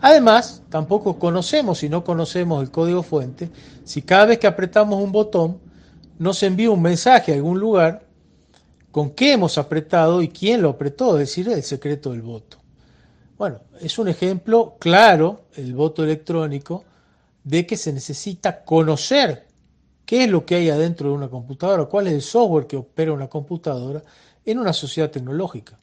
Además, 0.00 0.62
tampoco 0.70 1.18
conocemos, 1.18 1.80
si 1.80 1.90
no 1.90 2.02
conocemos 2.04 2.62
el 2.62 2.70
código 2.70 3.02
fuente, 3.02 3.50
si 3.84 4.00
cada 4.00 4.24
vez 4.24 4.38
que 4.38 4.46
apretamos 4.46 5.02
un 5.02 5.12
botón 5.12 5.58
nos 6.18 6.42
envía 6.42 6.70
un 6.70 6.80
mensaje 6.80 7.32
a 7.32 7.34
algún 7.34 7.60
lugar 7.60 8.06
con 8.90 9.10
qué 9.10 9.34
hemos 9.34 9.58
apretado 9.58 10.22
y 10.22 10.28
quién 10.28 10.62
lo 10.62 10.70
apretó, 10.70 11.18
es 11.18 11.28
decir, 11.28 11.50
el 11.50 11.62
secreto 11.62 12.12
del 12.12 12.22
voto. 12.22 12.56
Bueno, 13.36 13.58
es 13.78 13.98
un 13.98 14.08
ejemplo 14.08 14.76
claro, 14.78 15.42
el 15.54 15.74
voto 15.74 16.02
electrónico, 16.02 16.82
de 17.44 17.66
que 17.66 17.76
se 17.76 17.92
necesita 17.92 18.64
conocer 18.64 19.46
qué 20.04 20.24
es 20.24 20.30
lo 20.30 20.44
que 20.44 20.56
hay 20.56 20.70
adentro 20.70 21.08
de 21.08 21.14
una 21.14 21.28
computadora, 21.28 21.84
cuál 21.84 22.08
es 22.08 22.14
el 22.14 22.22
software 22.22 22.66
que 22.66 22.76
opera 22.76 23.12
una 23.12 23.28
computadora 23.28 24.02
en 24.44 24.58
una 24.58 24.72
sociedad 24.72 25.10
tecnológica. 25.10 25.78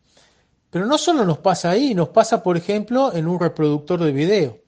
Pero 0.69 0.86
no 0.86 0.97
solo 0.97 1.26
nos 1.26 1.38
pasa 1.39 1.69
ahí, 1.69 1.93
nos 1.93 2.10
pasa, 2.10 2.41
por 2.41 2.58
ejemplo, 2.58 3.13
en 3.13 3.28
un 3.28 3.39
reproductor 3.39 4.00
de 4.04 4.12
video. 4.12 4.60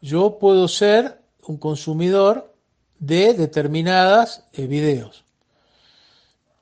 Yo 0.00 0.38
puedo 0.38 0.68
ser 0.68 1.22
un 1.46 1.58
consumidor 1.58 2.54
de 2.98 3.34
determinadas 3.34 4.48
eh, 4.52 4.66
videos. 4.66 5.24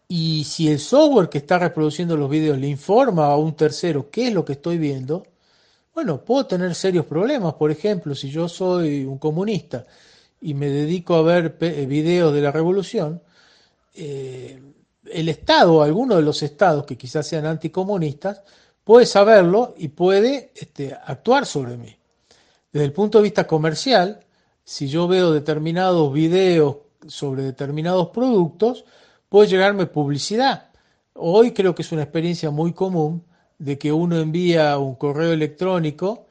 Y 0.08 0.44
si 0.44 0.68
el 0.68 0.78
software 0.78 1.28
que 1.28 1.38
está 1.38 1.58
reproduciendo 1.58 2.16
los 2.16 2.28
videos 2.28 2.58
le 2.58 2.66
informa 2.66 3.26
a 3.26 3.36
un 3.36 3.54
tercero 3.54 4.10
qué 4.10 4.28
es 4.28 4.34
lo 4.34 4.44
que 4.44 4.54
estoy 4.54 4.76
viendo, 4.76 5.24
bueno, 5.94 6.24
puedo 6.24 6.46
tener 6.46 6.74
serios 6.74 7.06
problemas. 7.06 7.54
Por 7.54 7.70
ejemplo, 7.70 8.14
si 8.14 8.30
yo 8.30 8.48
soy 8.48 9.04
un 9.04 9.18
comunista 9.18 9.84
y 10.40 10.54
me 10.54 10.68
dedico 10.68 11.14
a 11.14 11.22
ver 11.22 11.56
eh, 11.60 11.86
videos 11.86 12.32
de 12.32 12.40
la 12.40 12.52
revolución, 12.52 13.22
eh, 13.94 14.60
el 15.04 15.28
Estado, 15.28 15.82
alguno 15.82 16.16
de 16.16 16.22
los 16.22 16.42
estados 16.42 16.84
que 16.86 16.96
quizás 16.96 17.26
sean 17.26 17.46
anticomunistas, 17.46 18.42
puede 18.84 19.06
saberlo 19.06 19.74
y 19.76 19.88
puede 19.88 20.52
este, 20.54 20.94
actuar 20.94 21.46
sobre 21.46 21.76
mí. 21.76 21.96
Desde 22.72 22.84
el 22.84 22.92
punto 22.92 23.18
de 23.18 23.24
vista 23.24 23.46
comercial, 23.46 24.20
si 24.64 24.88
yo 24.88 25.08
veo 25.08 25.32
determinados 25.32 26.12
videos 26.12 26.76
sobre 27.08 27.42
determinados 27.42 28.10
productos, 28.10 28.84
puede 29.28 29.48
llegarme 29.48 29.86
publicidad. 29.86 30.70
Hoy 31.14 31.52
creo 31.52 31.74
que 31.74 31.82
es 31.82 31.92
una 31.92 32.02
experiencia 32.02 32.50
muy 32.50 32.72
común 32.72 33.24
de 33.60 33.78
que 33.78 33.92
uno 33.92 34.18
envía 34.18 34.78
un 34.78 34.94
correo 34.94 35.32
electrónico 35.32 36.26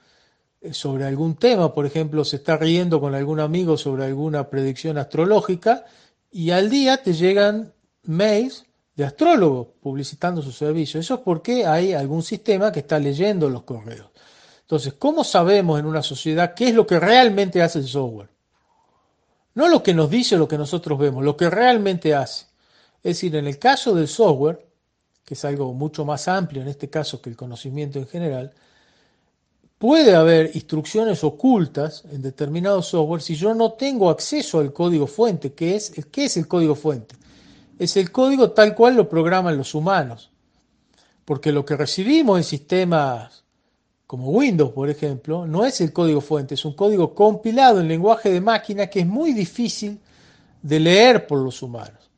eh, 0.62 0.74
sobre 0.74 1.06
algún 1.06 1.36
tema, 1.36 1.74
por 1.74 1.86
ejemplo, 1.86 2.26
se 2.26 2.38
está 2.38 2.58
riendo 2.58 3.00
con 3.00 3.14
algún 3.14 3.40
amigo 3.40 3.78
sobre 3.78 4.06
alguna 4.06 4.50
predicción 4.50 4.98
astrológica 4.98 5.86
y 6.32 6.50
al 6.50 6.72
día 6.72 6.98
te 7.04 7.14
llegan 7.14 7.72
mails 8.04 8.66
de 8.96 9.06
astrólogos 9.06 9.68
publicitando 9.80 10.42
su 10.42 10.52
servicio. 10.52 11.00
Eso 11.00 11.14
es 11.16 11.20
porque 11.22 11.68
hay 11.68 11.94
algún 11.94 12.24
sistema 12.24 12.72
que 12.72 12.80
está 12.80 12.98
leyendo 12.98 13.48
los 13.48 13.62
correos. 13.62 14.10
Entonces, 14.62 14.94
¿cómo 14.98 15.24
sabemos 15.24 15.80
en 15.80 15.86
una 15.86 16.02
sociedad 16.02 16.56
qué 16.56 16.70
es 16.70 16.76
lo 16.76 16.88
que 16.88 17.00
realmente 17.00 17.62
hace 17.62 17.80
el 17.80 17.88
software? 17.88 18.30
No 19.54 19.68
lo 19.68 19.84
que 19.84 19.94
nos 19.94 20.10
dice 20.10 20.36
lo 20.36 20.48
que 20.48 20.58
nosotros 20.58 20.98
vemos, 20.98 21.24
lo 21.24 21.38
que 21.38 21.50
realmente 21.50 22.16
hace. 22.16 22.46
Es 23.04 23.18
decir, 23.18 23.36
en 23.36 23.46
el 23.46 23.60
caso 23.60 23.94
del 23.94 24.08
software, 24.08 24.69
que 25.30 25.36
es 25.36 25.46
algo 25.46 25.76
mucho 25.76 26.06
más 26.06 26.28
amplio 26.28 26.64
en 26.64 26.70
este 26.70 26.90
caso 26.90 27.22
que 27.22 27.30
el 27.30 27.36
conocimiento 27.36 28.00
en 28.00 28.08
general, 28.08 28.52
puede 29.78 30.16
haber 30.16 30.50
instrucciones 30.56 31.24
ocultas 31.24 32.04
en 32.12 32.24
determinados 32.24 32.88
software 32.88 33.22
si 33.22 33.36
yo 33.36 33.54
no 33.54 33.74
tengo 33.74 34.10
acceso 34.10 34.58
al 34.58 34.74
código 34.74 35.06
fuente. 35.06 35.54
¿Qué 35.54 35.76
es, 35.76 35.92
¿Qué 36.12 36.26
es 36.26 36.38
el 36.38 36.48
código 36.48 36.74
fuente? 36.74 37.16
Es 37.78 37.96
el 37.96 38.12
código 38.12 38.50
tal 38.54 38.74
cual 38.74 38.96
lo 38.96 39.08
programan 39.08 39.56
los 39.56 39.76
humanos. 39.76 40.32
Porque 41.26 41.52
lo 41.52 41.64
que 41.64 41.78
recibimos 41.78 42.40
en 42.40 42.44
sistemas 42.44 43.44
como 44.08 44.32
Windows, 44.32 44.72
por 44.72 44.90
ejemplo, 44.90 45.46
no 45.46 45.64
es 45.64 45.80
el 45.80 45.94
código 45.94 46.22
fuente, 46.22 46.56
es 46.56 46.66
un 46.66 46.74
código 46.74 47.14
compilado 47.14 47.82
en 47.82 47.88
lenguaje 47.88 48.32
de 48.32 48.42
máquina 48.42 48.88
que 48.88 49.02
es 49.02 49.06
muy 49.06 49.34
difícil 49.34 50.00
de 50.64 50.80
leer 50.80 51.28
por 51.28 51.38
los 51.38 51.62
humanos. 51.62 52.09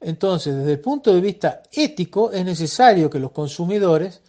Entonces, 0.00 0.54
desde 0.54 0.72
el 0.72 0.80
punto 0.80 1.14
de 1.14 1.20
vista 1.20 1.62
ético, 1.72 2.30
es 2.30 2.44
necesario 2.44 3.08
que 3.08 3.18
los 3.18 3.32
consumidores 3.32 4.20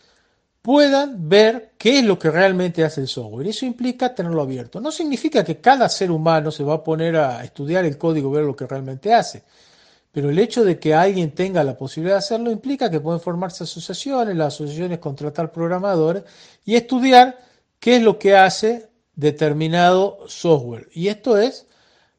puedan 0.62 1.30
ver 1.30 1.74
qué 1.78 2.00
es 2.00 2.06
lo 2.06 2.18
que 2.20 2.30
realmente 2.30 2.84
hace 2.84 3.02
el 3.02 3.08
software. 3.08 3.48
Y 3.48 3.52
eso 3.52 3.66
implica 3.66 4.14
tenerlo 4.14 4.42
abierto. 4.42 4.82
No 4.82 4.92
significa 4.92 5.44
que 5.44 5.62
cada 5.62 5.88
ser 5.88 6.12
humano 6.12 6.52
se 6.52 6.64
va 6.64 6.76
a 6.76 6.84
poner 6.84 7.16
a 7.16 7.44
estudiar 7.44 7.86
el 7.86 7.98
código, 7.98 8.32
ver 8.32 8.44
lo 8.44 8.56
que 8.56 8.68
realmente 8.68 9.14
hace. 9.14 9.44
Pero 10.12 10.30
el 10.30 10.40
hecho 10.40 10.64
de 10.64 10.80
que 10.80 10.96
alguien 10.96 11.32
tenga 11.32 11.64
la 11.64 11.78
posibilidad 11.78 12.16
de 12.16 12.20
hacerlo 12.20 12.50
implica 12.50 12.90
que 12.90 13.00
pueden 13.00 13.22
formarse 13.22 13.66
asociaciones, 13.66 14.36
las 14.36 14.56
asociaciones 14.56 15.00
contratar 15.00 15.52
programadores 15.52 16.24
y 16.66 16.76
estudiar 16.76 17.38
qué 17.80 17.98
es 17.98 18.02
lo 18.02 18.18
que 18.18 18.36
hace 18.36 18.90
determinado 19.16 20.20
software. 20.28 20.90
Y 20.92 21.10
esto 21.10 21.38
es 21.38 21.67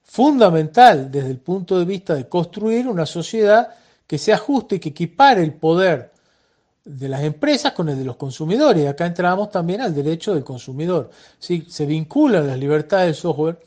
fundamental 0.09 1.11
desde 1.11 1.31
el 1.31 1.39
punto 1.39 1.79
de 1.79 1.85
vista 1.85 2.15
de 2.15 2.29
construir 2.29 2.89
una 2.89 3.07
sociedad 3.07 3.69
que 4.07 4.19
sea 4.19 4.39
justa 4.39 4.75
y 4.75 4.81
que 4.81 4.89
equipare 4.89 5.43
el 5.43 5.53
poder 5.53 6.11
de 6.85 7.09
las 7.09 7.23
empresas 7.23 7.73
con 7.73 7.89
el 7.89 7.99
de 7.99 8.05
los 8.05 8.17
consumidores. 8.17 8.83
Y 8.83 8.87
acá 8.87 9.07
entramos 9.07 9.51
también 9.51 9.83
al 9.83 9.95
derecho 9.95 10.35
del 10.35 10.43
consumidor. 10.43 11.11
¿sí? 11.39 11.67
Se 11.69 11.87
vinculan 11.87 12.47
las 12.47 12.59
libertades 12.59 13.07
del 13.07 13.15
software 13.15 13.61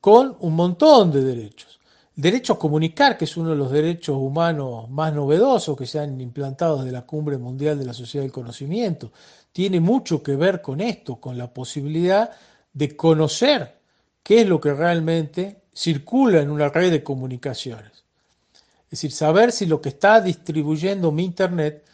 con 0.00 0.36
un 0.40 0.54
montón 0.54 1.10
de 1.10 1.24
derechos 1.24 1.72
derecho 2.14 2.54
a 2.54 2.58
comunicar, 2.58 3.16
que 3.16 3.24
es 3.24 3.36
uno 3.36 3.50
de 3.50 3.56
los 3.56 3.70
derechos 3.70 4.16
humanos 4.16 4.90
más 4.90 5.14
novedosos 5.14 5.76
que 5.76 5.86
se 5.86 5.98
han 5.98 6.20
implantado 6.20 6.78
desde 6.78 6.92
la 6.92 7.06
Cumbre 7.06 7.38
Mundial 7.38 7.78
de 7.78 7.86
la 7.86 7.94
Sociedad 7.94 8.24
del 8.24 8.32
Conocimiento, 8.32 9.12
tiene 9.50 9.80
mucho 9.80 10.22
que 10.22 10.36
ver 10.36 10.60
con 10.60 10.80
esto, 10.80 11.16
con 11.16 11.38
la 11.38 11.52
posibilidad 11.52 12.30
de 12.72 12.96
conocer 12.96 13.78
qué 14.22 14.42
es 14.42 14.48
lo 14.48 14.60
que 14.60 14.72
realmente 14.74 15.61
circula 15.72 16.40
en 16.40 16.50
una 16.50 16.68
red 16.68 16.90
de 16.90 17.02
comunicaciones. 17.02 18.04
Es 18.84 18.90
decir, 18.90 19.12
saber 19.12 19.52
si 19.52 19.66
lo 19.66 19.80
que 19.80 19.88
está 19.88 20.20
distribuyendo 20.20 21.12
mi 21.12 21.24
Internet 21.24 21.84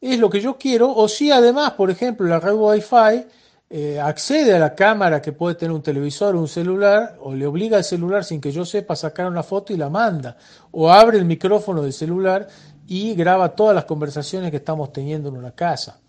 es 0.00 0.18
lo 0.18 0.30
que 0.30 0.40
yo 0.40 0.56
quiero 0.56 0.94
o 0.94 1.08
si 1.08 1.30
además, 1.30 1.72
por 1.72 1.90
ejemplo, 1.90 2.26
la 2.26 2.38
red 2.38 2.54
Wi-Fi 2.54 3.26
eh, 3.70 4.00
accede 4.00 4.54
a 4.54 4.58
la 4.58 4.74
cámara 4.74 5.20
que 5.20 5.32
puede 5.32 5.56
tener 5.56 5.72
un 5.72 5.82
televisor 5.82 6.34
o 6.34 6.40
un 6.40 6.48
celular, 6.48 7.18
o 7.20 7.34
le 7.34 7.46
obliga 7.46 7.76
al 7.76 7.84
celular 7.84 8.24
sin 8.24 8.40
que 8.40 8.50
yo 8.50 8.64
sepa 8.64 8.96
sacar 8.96 9.26
una 9.26 9.42
foto 9.42 9.72
y 9.72 9.76
la 9.76 9.90
manda, 9.90 10.36
o 10.70 10.90
abre 10.90 11.18
el 11.18 11.26
micrófono 11.26 11.82
del 11.82 11.92
celular 11.92 12.48
y 12.86 13.14
graba 13.14 13.54
todas 13.54 13.74
las 13.74 13.84
conversaciones 13.84 14.50
que 14.50 14.56
estamos 14.58 14.92
teniendo 14.92 15.28
en 15.28 15.36
una 15.36 15.50
casa. 15.50 16.00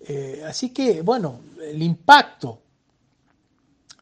Eh, 0.00 0.42
así 0.46 0.72
que, 0.72 1.02
bueno, 1.02 1.40
el 1.62 1.82
impacto 1.82 2.62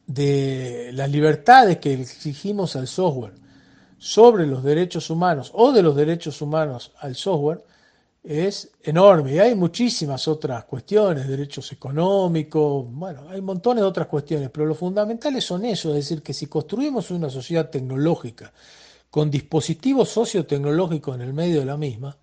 de 0.09 0.89
las 0.93 1.07
libertades 1.11 1.77
que 1.77 1.93
exigimos 1.93 2.75
al 2.75 2.87
software 2.87 3.35
sobre 3.99 4.47
los 4.47 4.63
derechos 4.63 5.11
humanos 5.11 5.51
o 5.53 5.71
de 5.71 5.83
los 5.83 5.95
derechos 5.95 6.41
humanos 6.41 6.91
al 6.99 7.13
software 7.13 7.63
es 8.23 8.71
enorme. 8.81 9.35
Y 9.35 9.39
hay 9.39 9.53
muchísimas 9.53 10.27
otras 10.27 10.65
cuestiones, 10.65 11.27
derechos 11.27 11.71
económicos, 11.71 12.87
bueno, 12.89 13.29
hay 13.29 13.39
montones 13.39 13.83
de 13.83 13.87
otras 13.87 14.07
cuestiones, 14.07 14.49
pero 14.49 14.65
lo 14.65 14.73
fundamentales 14.73 15.45
son 15.45 15.63
eso, 15.65 15.89
es 15.89 15.97
decir, 15.97 16.23
que 16.23 16.33
si 16.33 16.47
construimos 16.47 17.11
una 17.11 17.29
sociedad 17.29 17.69
tecnológica 17.69 18.51
con 19.11 19.29
dispositivos 19.29 20.09
sociotecnológicos 20.09 21.13
en 21.13 21.21
el 21.21 21.33
medio 21.33 21.59
de 21.59 21.65
la 21.67 21.77
misma, 21.77 22.17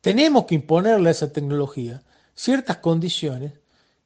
tenemos 0.00 0.46
que 0.46 0.54
imponerle 0.54 1.10
a 1.10 1.12
esa 1.12 1.30
tecnología 1.30 2.02
ciertas 2.34 2.78
condiciones 2.78 3.52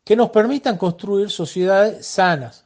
que 0.02 0.16
nos 0.16 0.30
permitan 0.30 0.76
construir 0.76 1.30
sociedades 1.30 2.04
sanas, 2.04 2.63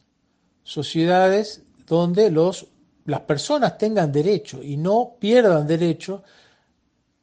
sociedades 0.68 1.62
donde 1.86 2.30
los, 2.30 2.66
las 3.06 3.20
personas 3.20 3.78
tengan 3.78 4.12
derecho 4.12 4.62
y 4.62 4.76
no 4.76 5.16
pierdan 5.18 5.66
derecho 5.66 6.22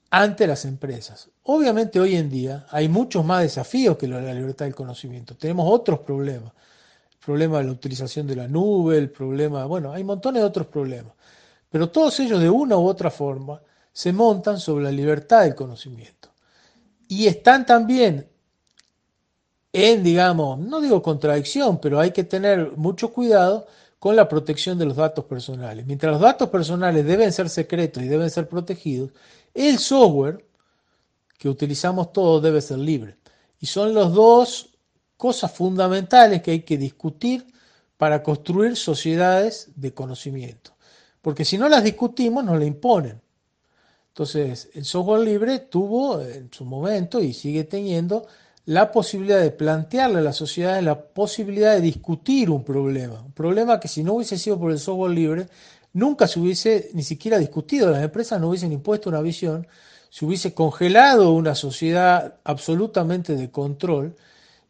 ante 0.10 0.47
las 0.47 0.65
empresas. 0.65 1.29
Obviamente 1.43 1.99
hoy 1.99 2.15
en 2.15 2.27
día 2.27 2.65
hay 2.71 2.89
muchos 2.89 3.23
más 3.23 3.43
desafíos 3.43 3.97
que 3.97 4.08
la 4.08 4.34
libertad 4.34 4.65
del 4.65 4.73
conocimiento. 4.73 5.38
Tenemos 5.38 5.71
otros 5.71 5.99
problemas. 5.99 6.53
El 7.12 7.17
problema 7.23 7.60
de 7.60 7.65
la 7.65 7.71
utilización 7.73 8.25
de 8.25 8.36
la 8.36 8.47
nube, 8.47 8.97
el 8.97 9.12
problema, 9.12 9.65
bueno, 9.65 9.93
hay 9.93 10.03
montones 10.03 10.41
de 10.41 10.47
otros 10.47 10.65
problemas. 10.65 11.13
Pero 11.69 11.91
todos 11.91 12.19
ellos 12.21 12.41
de 12.41 12.49
una 12.49 12.77
u 12.77 12.88
otra 12.88 13.12
forma 13.12 13.62
se 13.91 14.12
montan 14.12 14.60
sobre 14.60 14.86
la 14.86 14.91
libertad 14.91 15.43
del 15.43 15.53
conocimiento. 15.53 16.29
Y 17.08 17.27
están 17.27 17.63
también 17.63 18.27
en, 19.75 20.03
digamos, 20.03 20.57
no 20.57 20.79
digo 20.79 21.01
contradicción, 21.01 21.79
pero 21.79 21.99
hay 21.99 22.11
que 22.11 22.23
tener 22.23 22.71
mucho 22.77 23.11
cuidado 23.11 23.67
con 23.99 24.15
la 24.15 24.29
protección 24.29 24.77
de 24.77 24.85
los 24.85 24.95
datos 24.95 25.25
personales. 25.25 25.85
Mientras 25.85 26.13
los 26.13 26.21
datos 26.21 26.47
personales 26.49 27.05
deben 27.05 27.33
ser 27.33 27.49
secretos 27.49 28.01
y 28.01 28.07
deben 28.07 28.29
ser 28.29 28.47
protegidos, 28.47 29.11
el 29.53 29.77
software 29.77 30.45
que 31.38 31.49
utilizamos 31.49 32.13
todos 32.13 32.41
debe 32.41 32.61
ser 32.61 32.77
libre. 32.77 33.17
Y 33.59 33.65
son 33.65 33.93
las 33.93 34.13
dos 34.13 34.69
cosas 35.17 35.51
fundamentales 35.51 36.41
que 36.41 36.51
hay 36.51 36.61
que 36.61 36.77
discutir 36.77 37.45
para 37.97 38.23
construir 38.23 38.77
sociedades 38.77 39.71
de 39.75 39.93
conocimiento. 39.93 40.71
Porque 41.21 41.43
si 41.43 41.57
no 41.57 41.67
las 41.67 41.83
discutimos, 41.83 42.45
nos 42.45 42.57
la 42.57 42.65
imponen. 42.65 43.21
Entonces, 44.07 44.69
el 44.73 44.85
software 44.85 45.19
libre 45.19 45.59
tuvo 45.59 46.21
en 46.21 46.49
su 46.53 46.63
momento 46.63 47.19
y 47.19 47.33
sigue 47.33 47.65
teniendo 47.65 48.25
la 48.65 48.91
posibilidad 48.91 49.39
de 49.39 49.51
plantearle 49.51 50.19
a 50.19 50.21
la 50.21 50.34
sociedad 50.34 50.82
la 50.82 50.99
posibilidad 50.99 51.75
de 51.75 51.82
discutir 51.82 52.49
un 52.49 52.63
problema. 52.63 53.21
Un 53.21 53.32
problema 53.32 53.80
que 53.80 53.88
si 53.88 54.04
no 54.04 54.13
hubiese 54.13 54.38
sido 54.38 54.60
por 54.60 54.71
el 54.71 54.80
software 54.80 55.12
libre, 55.12 55.47
nunca 55.93 56.28
se 56.28 56.39
hubiese 56.39 56.89
ni 56.93 57.04
siquiera 57.04 57.38
discutido, 57.38 57.91
las 57.91 58.04
empresas 58.04 58.39
no 58.39 58.49
hubiesen 58.49 58.71
impuesto 58.71 59.10
una 59.10 59.21
visión, 59.21 59.67
se 60.10 60.25
hubiese 60.25 60.54
congelado 60.54 61.32
una 61.32 61.56
sociedad 61.56 62.36
absolutamente 62.43 63.36
de 63.36 63.51
control 63.51 64.15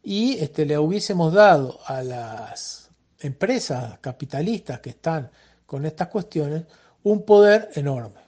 y 0.02 0.38
este, 0.38 0.66
le 0.66 0.78
hubiésemos 0.78 1.32
dado 1.32 1.78
a 1.86 2.02
las 2.02 2.90
empresas 3.20 3.98
capitalistas 4.00 4.80
que 4.80 4.90
están 4.90 5.30
con 5.64 5.86
estas 5.86 6.08
cuestiones 6.08 6.64
un 7.02 7.24
poder 7.24 7.70
enorme. 7.74 8.25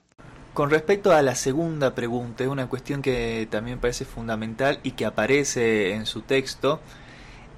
Con 0.53 0.71
respecto 0.71 1.13
a 1.13 1.21
la 1.21 1.35
segunda 1.35 1.95
pregunta, 1.95 2.43
es 2.43 2.49
una 2.49 2.67
cuestión 2.67 3.01
que 3.01 3.47
también 3.49 3.79
parece 3.79 4.03
fundamental 4.03 4.79
y 4.83 4.91
que 4.91 5.05
aparece 5.05 5.93
en 5.93 6.05
su 6.05 6.21
texto 6.21 6.81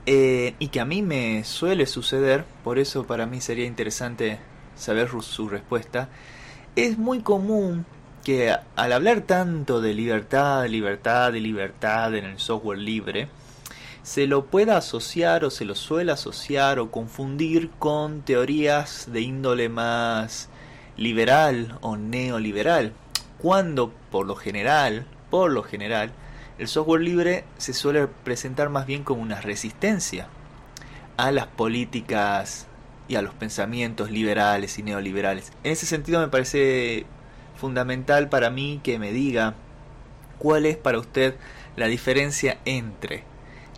eh, 0.05 0.55
y 0.59 0.67
que 0.67 0.79
a 0.79 0.85
mí 0.85 1.01
me 1.01 1.43
suele 1.43 1.85
suceder, 1.85 2.43
por 2.63 2.79
eso 2.79 3.05
para 3.05 3.25
mí 3.25 3.39
sería 3.39 3.65
interesante 3.65 4.39
saber 4.75 5.09
su 5.21 5.47
respuesta. 5.47 6.09
Es 6.75 6.97
muy 6.97 7.21
común 7.21 7.85
que 8.23 8.55
al 8.75 8.93
hablar 8.93 9.21
tanto 9.21 9.81
de 9.81 9.93
libertad, 9.93 10.67
libertad 10.67 11.33
libertad 11.33 12.13
en 12.15 12.25
el 12.25 12.39
software 12.39 12.79
libre, 12.79 13.29
se 14.03 14.27
lo 14.27 14.45
pueda 14.45 14.77
asociar 14.77 15.45
o 15.45 15.49
se 15.49 15.65
lo 15.65 15.75
suele 15.75 16.11
asociar 16.11 16.79
o 16.79 16.91
confundir 16.91 17.69
con 17.79 18.21
teorías 18.21 19.11
de 19.11 19.21
índole 19.21 19.69
más 19.69 20.49
liberal 20.97 21.77
o 21.81 21.97
neoliberal, 21.97 22.93
cuando 23.39 23.91
por 24.11 24.25
lo 24.25 24.35
general, 24.35 25.05
por 25.29 25.51
lo 25.51 25.63
general, 25.63 26.11
el 26.59 26.67
software 26.67 27.01
libre 27.01 27.43
se 27.57 27.73
suele 27.73 28.07
presentar 28.07 28.69
más 28.69 28.85
bien 28.85 29.03
como 29.03 29.21
una 29.21 29.41
resistencia 29.41 30.27
a 31.17 31.31
las 31.31 31.47
políticas 31.47 32.67
y 33.07 33.15
a 33.15 33.21
los 33.21 33.33
pensamientos 33.33 34.11
liberales 34.11 34.77
y 34.77 34.83
neoliberales. 34.83 35.51
En 35.63 35.71
ese 35.71 35.85
sentido 35.85 36.19
me 36.19 36.27
parece 36.27 37.05
fundamental 37.55 38.29
para 38.29 38.49
mí 38.49 38.79
que 38.83 38.99
me 38.99 39.11
diga 39.11 39.55
cuál 40.37 40.65
es 40.65 40.77
para 40.77 40.99
usted 40.99 41.35
la 41.75 41.87
diferencia 41.87 42.57
entre 42.65 43.23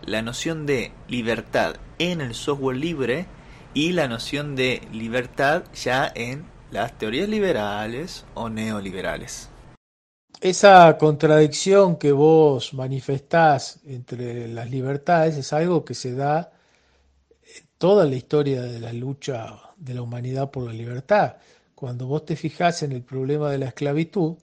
la 0.06 0.21
noción 0.21 0.65
de 0.65 0.91
libertad 1.08 1.76
en 1.99 2.21
el 2.21 2.34
software 2.34 2.78
libre 2.78 3.26
y 3.73 3.91
la 3.91 4.08
noción 4.08 4.56
de 4.56 4.82
libertad 4.91 5.63
ya 5.73 6.12
en 6.13 6.45
las 6.73 6.97
teorías 6.97 7.29
liberales 7.29 8.25
o 8.33 8.49
neoliberales. 8.49 9.47
Esa 10.41 10.97
contradicción 10.97 11.97
que 11.97 12.12
vos 12.12 12.73
manifestás 12.73 13.79
entre 13.86 14.47
las 14.47 14.69
libertades 14.71 15.38
es 15.38 15.53
algo 15.53 15.86
que 15.86 15.93
se 15.93 16.15
da 16.15 16.51
en 17.43 17.67
toda 17.77 18.05
la 18.05 18.15
historia 18.15 18.63
de 18.63 18.79
la 18.79 18.91
lucha 18.91 19.55
de 19.77 19.93
la 19.93 20.01
humanidad 20.01 20.49
por 20.49 20.63
la 20.63 20.73
libertad. 20.73 21.36
Cuando 21.75 22.07
vos 22.07 22.25
te 22.25 22.36
fijás 22.36 22.81
en 22.81 22.91
el 22.91 23.03
problema 23.03 23.51
de 23.51 23.59
la 23.59 23.67
esclavitud, 23.67 24.38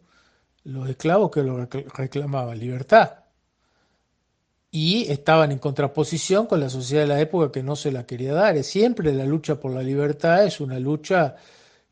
los 0.63 0.89
esclavos 0.89 1.33
que 1.33 1.43
lo 1.43 1.67
reclamaban 1.67 2.61
libertad 2.61 3.25
y 4.71 5.11
estaban 5.11 5.51
en 5.51 5.59
contraposición 5.59 6.47
con 6.47 6.61
la 6.61 6.71
sociedad 6.71 7.03
de 7.03 7.09
la 7.09 7.21
época 7.21 7.51
que 7.51 7.65
no 7.65 7.75
se 7.75 7.91
la 7.91 8.07
quería 8.07 8.35
dar. 8.35 8.63
Siempre 8.63 9.13
la 9.13 9.25
lucha 9.25 9.59
por 9.59 9.73
la 9.73 9.83
libertad 9.83 10.45
es 10.45 10.61
una 10.61 10.79
lucha 10.79 11.35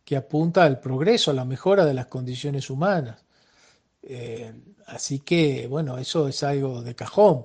que 0.09 0.16
apunta 0.16 0.64
al 0.64 0.81
progreso, 0.81 1.31
a 1.31 1.35
la 1.35 1.44
mejora 1.44 1.85
de 1.85 1.92
las 1.92 2.07
condiciones 2.07 2.71
humanas. 2.71 3.23
Eh, 4.03 4.51
así 4.87 5.18
que, 5.18 5.66
bueno, 5.66 5.99
eso 5.99 6.27
es 6.29 6.42
algo 6.42 6.81
de 6.81 6.94
cajón. 6.94 7.44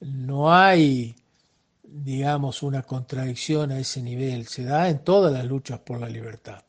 No 0.00 0.52
hay, 0.52 1.16
digamos, 1.82 2.62
una 2.62 2.82
contradicción 2.82 3.72
a 3.72 3.78
ese 3.78 4.02
nivel. 4.02 4.46
Se 4.46 4.64
da 4.64 4.90
en 4.90 4.98
todas 4.98 5.32
las 5.32 5.46
luchas 5.46 5.78
por 5.78 5.98
la 5.98 6.10
libertad. 6.10 6.62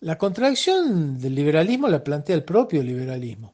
La 0.00 0.18
contradicción 0.18 1.20
del 1.20 1.36
liberalismo 1.36 1.86
la 1.86 2.02
plantea 2.02 2.34
el 2.34 2.42
propio 2.42 2.82
liberalismo. 2.82 3.52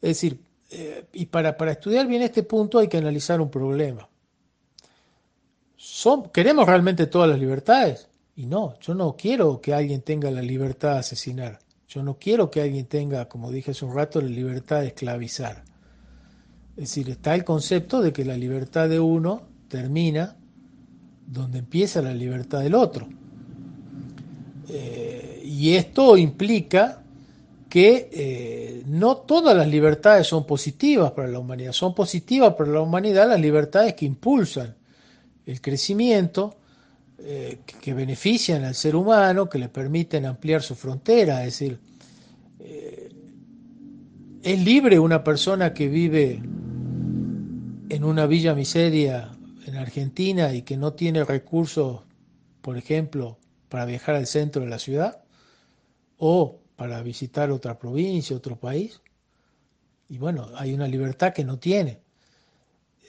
Es 0.00 0.08
decir, 0.08 0.40
eh, 0.70 1.08
y 1.12 1.26
para, 1.26 1.58
para, 1.58 1.72
estudiar 1.72 2.06
bien 2.06 2.22
este 2.22 2.42
punto 2.42 2.78
hay 2.78 2.88
que 2.88 2.96
analizar 2.96 3.38
un 3.38 3.50
problema. 3.50 4.08
¿Son, 5.76 6.30
¿Queremos 6.30 6.66
realmente 6.66 7.06
todas 7.06 7.28
las 7.28 7.38
libertades? 7.38 8.08
Y 8.38 8.46
no, 8.46 8.78
yo 8.78 8.94
no 8.94 9.16
quiero 9.16 9.60
que 9.60 9.74
alguien 9.74 10.00
tenga 10.00 10.30
la 10.30 10.42
libertad 10.42 10.92
de 10.92 10.98
asesinar. 11.00 11.58
Yo 11.88 12.04
no 12.04 12.18
quiero 12.20 12.52
que 12.52 12.60
alguien 12.60 12.86
tenga, 12.86 13.28
como 13.28 13.50
dije 13.50 13.72
hace 13.72 13.84
un 13.84 13.92
rato, 13.92 14.20
la 14.20 14.28
libertad 14.28 14.82
de 14.82 14.86
esclavizar. 14.86 15.64
Es 16.76 16.84
decir, 16.84 17.10
está 17.10 17.34
el 17.34 17.42
concepto 17.42 18.00
de 18.00 18.12
que 18.12 18.24
la 18.24 18.36
libertad 18.36 18.88
de 18.88 19.00
uno 19.00 19.42
termina 19.66 20.36
donde 21.26 21.58
empieza 21.58 22.00
la 22.00 22.14
libertad 22.14 22.60
del 22.60 22.76
otro. 22.76 23.08
Eh, 24.68 25.42
y 25.44 25.74
esto 25.74 26.16
implica 26.16 27.02
que 27.68 28.08
eh, 28.12 28.82
no 28.86 29.16
todas 29.16 29.56
las 29.56 29.66
libertades 29.66 30.28
son 30.28 30.46
positivas 30.46 31.10
para 31.10 31.26
la 31.26 31.40
humanidad. 31.40 31.72
Son 31.72 31.92
positivas 31.92 32.54
para 32.54 32.70
la 32.70 32.82
humanidad 32.82 33.28
las 33.28 33.40
libertades 33.40 33.94
que 33.94 34.06
impulsan 34.06 34.76
el 35.44 35.60
crecimiento, 35.60 36.57
eh, 37.20 37.58
que 37.80 37.94
benefician 37.94 38.64
al 38.64 38.74
ser 38.74 38.94
humano, 38.94 39.48
que 39.48 39.58
le 39.58 39.68
permiten 39.68 40.24
ampliar 40.24 40.62
su 40.62 40.76
frontera, 40.76 41.44
es 41.44 41.58
decir, 41.58 41.80
eh, 42.60 43.08
es 44.42 44.64
libre 44.64 44.98
una 45.00 45.24
persona 45.24 45.74
que 45.74 45.88
vive 45.88 46.40
en 47.88 48.04
una 48.04 48.26
villa 48.26 48.54
miseria 48.54 49.32
en 49.66 49.76
Argentina 49.76 50.54
y 50.54 50.62
que 50.62 50.76
no 50.76 50.92
tiene 50.92 51.24
recursos, 51.24 52.02
por 52.62 52.76
ejemplo, 52.76 53.38
para 53.68 53.84
viajar 53.84 54.14
al 54.14 54.26
centro 54.26 54.62
de 54.62 54.68
la 54.68 54.78
ciudad 54.78 55.22
o 56.18 56.60
para 56.76 57.02
visitar 57.02 57.50
otra 57.50 57.78
provincia, 57.78 58.36
otro 58.36 58.56
país. 58.56 59.00
Y 60.08 60.18
bueno, 60.18 60.48
hay 60.54 60.72
una 60.72 60.86
libertad 60.86 61.34
que 61.34 61.44
no 61.44 61.58
tiene. 61.58 62.00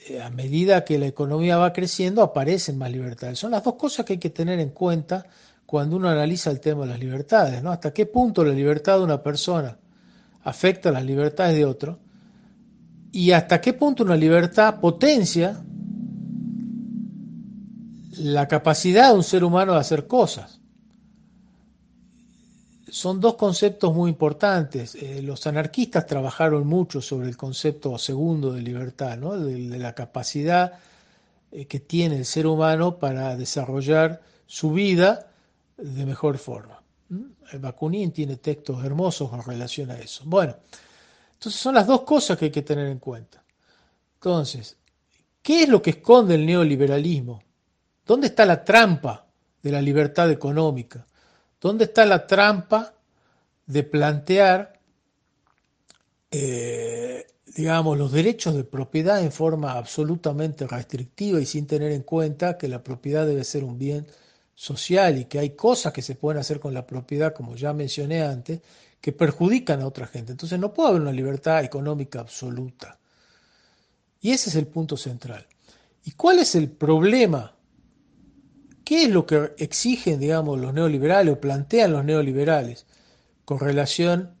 Eh, 0.08 0.22
a 0.22 0.30
medida 0.30 0.84
que 0.84 0.98
la 0.98 1.06
economía 1.06 1.58
va 1.58 1.72
creciendo 1.72 2.22
aparecen 2.22 2.78
más 2.78 2.90
libertades. 2.90 3.38
Son 3.38 3.50
las 3.50 3.62
dos 3.62 3.74
cosas 3.74 4.06
que 4.06 4.14
hay 4.14 4.18
que 4.18 4.30
tener 4.30 4.58
en 4.58 4.70
cuenta 4.70 5.26
cuando 5.66 5.96
uno 5.96 6.08
analiza 6.08 6.50
el 6.50 6.60
tema 6.60 6.82
de 6.82 6.88
las 6.88 6.98
libertades, 6.98 7.62
¿no? 7.62 7.70
Hasta 7.70 7.92
qué 7.92 8.06
punto 8.06 8.42
la 8.44 8.52
libertad 8.52 8.98
de 8.98 9.04
una 9.04 9.22
persona 9.22 9.76
afecta 10.42 10.90
las 10.90 11.04
libertades 11.04 11.54
de 11.54 11.66
otro 11.66 11.98
y 13.12 13.32
hasta 13.32 13.60
qué 13.60 13.74
punto 13.74 14.02
una 14.02 14.16
libertad 14.16 14.80
potencia 14.80 15.62
la 18.16 18.48
capacidad 18.48 19.10
de 19.10 19.16
un 19.16 19.22
ser 19.22 19.44
humano 19.44 19.74
de 19.74 19.80
hacer 19.80 20.06
cosas 20.06 20.59
son 22.90 23.20
dos 23.20 23.36
conceptos 23.36 23.94
muy 23.94 24.10
importantes. 24.10 24.94
Eh, 24.94 25.22
los 25.22 25.46
anarquistas 25.46 26.06
trabajaron 26.06 26.66
mucho 26.66 27.00
sobre 27.00 27.28
el 27.28 27.36
concepto 27.36 27.96
segundo 27.98 28.52
de 28.52 28.62
libertad, 28.62 29.16
¿no? 29.16 29.36
de, 29.36 29.78
la 29.78 29.94
capacidad 29.94 30.74
eh, 31.52 31.66
que 31.66 31.80
tiene 31.80 32.16
el 32.16 32.24
ser 32.24 32.46
humano 32.46 32.98
para 32.98 33.36
desarrollar 33.36 34.22
su 34.46 34.72
vida 34.72 35.30
de 35.76 36.06
mejor 36.06 36.38
forma. 36.38 36.82
¿Mm? 37.08 37.60
Bakunin 37.60 38.12
tiene 38.12 38.36
textos 38.36 38.84
hermosos 38.84 39.32
en 39.32 39.42
relación 39.42 39.90
a 39.90 39.98
eso. 39.98 40.22
Bueno, 40.26 40.56
entonces 41.32 41.60
son 41.60 41.74
las 41.74 41.86
dos 41.86 42.02
cosas 42.02 42.36
que 42.36 42.46
hay 42.46 42.50
que 42.50 42.62
tener 42.62 42.86
en 42.86 42.98
cuenta. 42.98 43.42
Entonces, 44.14 44.76
¿qué 45.42 45.62
es 45.62 45.68
lo 45.68 45.80
que 45.80 45.90
esconde 45.90 46.34
el 46.34 46.44
neoliberalismo? 46.44 47.42
¿Dónde 48.04 48.26
está 48.26 48.44
la 48.44 48.62
trampa 48.64 49.26
de 49.62 49.72
la 49.72 49.80
libertad 49.80 50.30
económica? 50.30 51.06
¿Dónde 51.60 51.84
está 51.84 52.06
la 52.06 52.26
trampa 52.26 52.94
de 53.66 53.82
plantear, 53.82 54.80
eh, 56.30 57.26
digamos, 57.54 57.98
los 57.98 58.12
derechos 58.12 58.54
de 58.54 58.64
propiedad 58.64 59.22
en 59.22 59.30
forma 59.30 59.72
absolutamente 59.72 60.66
restrictiva 60.66 61.40
y 61.40 61.46
sin 61.46 61.66
tener 61.66 61.92
en 61.92 62.02
cuenta 62.02 62.56
que 62.56 62.68
la 62.68 62.82
propiedad 62.82 63.26
debe 63.26 63.44
ser 63.44 63.64
un 63.64 63.78
bien 63.78 64.06
social 64.54 65.18
y 65.18 65.26
que 65.26 65.38
hay 65.38 65.50
cosas 65.50 65.92
que 65.92 66.02
se 66.02 66.14
pueden 66.14 66.40
hacer 66.40 66.60
con 66.60 66.74
la 66.74 66.86
propiedad, 66.86 67.34
como 67.34 67.56
ya 67.56 67.72
mencioné 67.72 68.22
antes, 68.22 68.60
que 69.00 69.12
perjudican 69.12 69.80
a 69.82 69.86
otra 69.86 70.06
gente. 70.06 70.32
Entonces 70.32 70.58
no 70.58 70.72
puede 70.72 70.90
haber 70.90 71.02
una 71.02 71.12
libertad 71.12 71.62
económica 71.64 72.20
absoluta. 72.20 72.98
Y 74.20 74.32
ese 74.32 74.50
es 74.50 74.56
el 74.56 74.66
punto 74.66 74.96
central. 74.96 75.46
¿Y 76.04 76.12
cuál 76.12 76.38
es 76.38 76.54
el 76.54 76.70
problema 76.70 77.54
¿Qué 78.90 79.04
es 79.04 79.10
lo 79.10 79.24
que 79.24 79.52
exigen, 79.58 80.18
digamos, 80.18 80.58
los 80.58 80.74
neoliberales 80.74 81.32
o 81.32 81.40
plantean 81.40 81.92
los 81.92 82.04
neoliberales 82.04 82.86
con 83.44 83.60
relación 83.60 84.34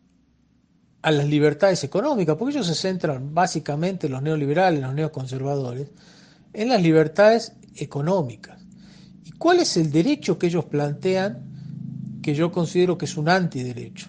a 1.02 1.12
las 1.12 1.28
libertades 1.28 1.84
económicas? 1.84 2.34
Porque 2.34 2.56
ellos 2.56 2.66
se 2.66 2.74
centran 2.74 3.32
básicamente, 3.32 4.08
los 4.08 4.20
neoliberales, 4.20 4.80
los 4.80 4.92
neoconservadores, 4.92 5.92
en 6.52 6.68
las 6.68 6.82
libertades 6.82 7.52
económicas. 7.76 8.60
¿Y 9.24 9.30
cuál 9.30 9.60
es 9.60 9.76
el 9.76 9.92
derecho 9.92 10.36
que 10.36 10.48
ellos 10.48 10.64
plantean 10.64 12.18
que 12.20 12.34
yo 12.34 12.50
considero 12.50 12.98
que 12.98 13.04
es 13.04 13.16
un 13.16 13.28
antiderecho? 13.28 14.08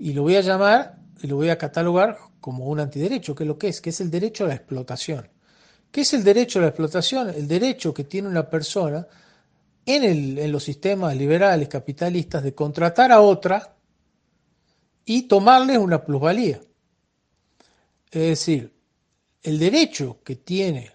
Y 0.00 0.14
lo 0.14 0.22
voy 0.22 0.34
a 0.34 0.40
llamar, 0.40 0.98
y 1.22 1.28
lo 1.28 1.36
voy 1.36 1.50
a 1.50 1.58
catalogar 1.58 2.18
como 2.40 2.66
un 2.66 2.80
antiderecho, 2.80 3.36
que 3.36 3.44
es 3.44 3.48
lo 3.48 3.56
que 3.56 3.68
es, 3.68 3.80
que 3.80 3.90
es 3.90 4.00
el 4.00 4.10
derecho 4.10 4.46
a 4.46 4.48
la 4.48 4.54
explotación. 4.54 5.28
¿Qué 5.92 6.00
es 6.00 6.12
el 6.12 6.24
derecho 6.24 6.58
a 6.58 6.62
la 6.62 6.68
explotación? 6.70 7.28
El 7.28 7.46
derecho 7.46 7.94
que 7.94 8.02
tiene 8.02 8.26
una 8.26 8.50
persona 8.50 9.06
en, 9.86 10.52
los 10.52 10.64
sistemas 10.64 11.16
liberales 11.16 11.68
capitalistas 11.68 12.42
de 12.42 12.54
contratar 12.54 13.12
a 13.12 13.20
otra 13.20 13.76
y 15.04 15.22
tomarles 15.22 15.78
una 15.78 16.04
plusvalía. 16.04 16.60
Es 18.10 18.22
decir, 18.22 18.74
el 19.42 19.58
derecho 19.58 20.18
que 20.24 20.36
tiene 20.36 20.90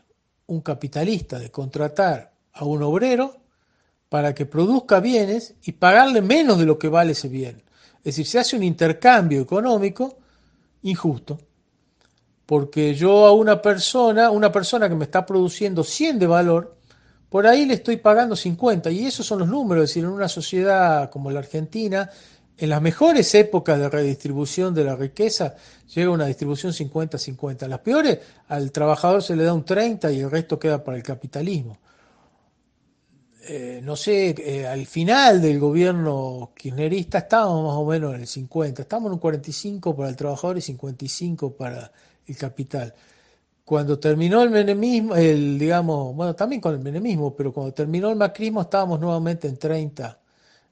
un 0.48 0.60
capitalista 0.60 1.40
de 1.40 1.50
contratar 1.50 2.34
a 2.52 2.66
un 2.66 2.84
obrero 2.84 3.38
para 4.10 4.36
que 4.36 4.46
produzca 4.46 5.00
bienes 5.00 5.56
y 5.64 5.72
pagarle 5.72 6.22
menos 6.22 6.60
de 6.60 6.66
lo 6.66 6.78
que 6.78 6.90
vale 6.90 7.14
ese 7.14 7.30
bien. 7.30 7.64
Es 8.00 8.16
decir, 8.16 8.28
se 8.28 8.40
hace 8.40 8.58
un 8.58 8.64
intercambio 8.64 9.40
económico 9.40 10.18
injusto. 10.82 11.40
Porque 12.46 12.94
yo 12.94 13.26
a 13.26 13.32
una 13.32 13.62
persona, 13.62 14.30
una 14.30 14.52
persona 14.52 14.90
que 14.90 14.96
me 14.96 15.06
está 15.06 15.26
produciendo 15.26 15.86
100 15.86 16.20
de 16.20 16.28
valor, 16.28 16.81
por 17.32 17.48
ahí 17.48 17.66
le 17.66 17.76
estoy 17.76 17.96
pagando 17.96 18.36
50. 18.36 18.92
Y 18.92 19.06
esos 19.06 19.26
son 19.26 19.40
los 19.40 19.48
números. 19.48 19.86
Es 19.86 19.92
decir, 19.92 20.04
en 20.04 20.10
una 20.10 20.28
sociedad 20.28 21.10
como 21.10 21.32
la 21.32 21.40
Argentina, 21.40 22.10
en 22.58 22.70
las 22.70 22.82
mejores 22.82 23.34
épocas 23.36 23.80
de 23.80 23.90
redistribución 23.90 24.74
de 24.76 24.84
la 24.84 24.98
riqueza, 24.98 25.56
llega 25.96 26.12
una 26.12 26.26
distribución 26.26 26.74
50-50. 26.74 27.70
Las 27.70 27.80
peores, 27.80 28.20
al 28.50 28.74
trabajador 28.74 29.24
se 29.24 29.38
le 29.38 29.46
da 29.46 29.54
un 29.54 29.64
30 29.64 30.12
y 30.12 30.20
el 30.20 30.30
resto 30.30 30.60
queda 30.60 30.84
para 30.84 30.98
el 30.98 31.04
capitalismo. 31.04 31.80
Eh, 33.48 33.80
no 33.82 33.96
sé, 33.96 34.36
eh, 34.38 34.68
al 34.68 34.86
final 34.86 35.42
del 35.42 35.58
gobierno 35.58 36.52
kirchnerista 36.54 37.20
estábamos 37.20 37.64
más 37.64 37.78
o 37.78 37.86
menos 37.86 38.14
en 38.14 38.22
el 38.22 38.28
50, 38.28 38.82
estamos 38.82 39.08
en 39.08 39.14
un 39.14 39.20
45 39.20 39.96
para 39.96 40.10
el 40.10 40.18
trabajador 40.18 40.58
y 40.58 40.62
55 40.62 41.56
para 41.56 41.94
el 42.28 42.36
capital. 42.36 42.94
Cuando 43.72 43.98
terminó 43.98 44.44
el 44.44 44.50
menemismo, 44.50 45.16
el, 45.16 45.58
digamos, 45.58 46.14
bueno, 46.14 46.36
también 46.36 46.60
con 46.60 46.74
el 46.74 46.82
menemismo, 46.82 47.34
pero 47.34 47.54
cuando 47.54 47.74
terminó 47.74 48.10
el 48.10 48.18
macrismo 48.18 48.64
estábamos 48.64 49.00
nuevamente 49.00 49.48
en 49.48 49.56
30, 49.56 50.20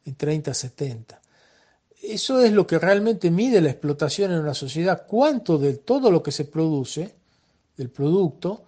en 0.03 0.15
30, 0.15 0.53
70. 0.53 1.21
Eso 2.03 2.41
es 2.41 2.51
lo 2.51 2.67
que 2.67 2.77
realmente 2.77 3.31
mide 3.31 3.62
la 3.62 3.69
explotación 3.69 4.33
en 4.33 4.39
una 4.41 4.53
sociedad, 4.53 5.05
cuánto 5.07 5.57
de 5.57 5.75
todo 5.75 6.12
lo 6.12 6.21
que 6.21 6.33
se 6.33 6.43
produce, 6.43 7.15
del 7.77 7.89
producto, 7.89 8.65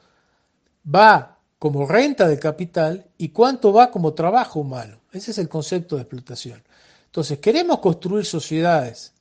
va 0.96 1.38
como 1.60 1.86
renta 1.86 2.26
de 2.26 2.39
capital 2.39 3.06
y 3.17 3.28
cuánto 3.32 3.74
va 3.74 3.91
como 3.91 4.13
trabajo 4.13 4.62
humano. 4.62 5.00
Ese 5.12 5.32
es 5.32 5.39
el 5.39 5.50
concepto 5.50 5.98
de 5.98 6.04
explotación. 6.04 6.63
Entonces, 7.08 7.39
queremos 7.39 7.80
construir 7.80 8.24
sociedades 8.24 9.12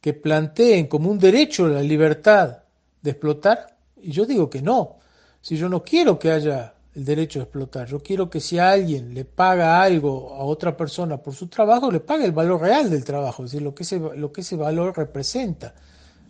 que 0.00 0.14
planteen 0.14 0.86
como 0.86 1.10
un 1.10 1.18
derecho 1.18 1.68
la 1.68 1.82
libertad 1.82 2.60
de 3.02 3.10
explotar, 3.10 3.75
y 4.06 4.12
yo 4.12 4.24
digo 4.24 4.48
que 4.48 4.62
no. 4.62 4.96
Si 5.40 5.56
yo 5.56 5.68
no 5.68 5.82
quiero 5.82 6.16
que 6.18 6.30
haya 6.30 6.74
el 6.94 7.04
derecho 7.04 7.40
de 7.40 7.44
explotar, 7.44 7.88
yo 7.88 8.00
quiero 8.00 8.30
que 8.30 8.40
si 8.40 8.58
alguien 8.58 9.12
le 9.12 9.24
paga 9.24 9.82
algo 9.82 10.34
a 10.34 10.44
otra 10.44 10.76
persona 10.76 11.16
por 11.16 11.34
su 11.34 11.48
trabajo, 11.48 11.90
le 11.90 12.00
pague 12.00 12.24
el 12.24 12.32
valor 12.32 12.60
real 12.60 12.88
del 12.88 13.04
trabajo, 13.04 13.44
es 13.44 13.50
decir, 13.50 13.62
lo 13.62 13.74
que 13.74 13.82
ese, 13.82 13.98
lo 13.98 14.32
que 14.32 14.42
ese 14.42 14.56
valor 14.56 14.96
representa 14.96 15.74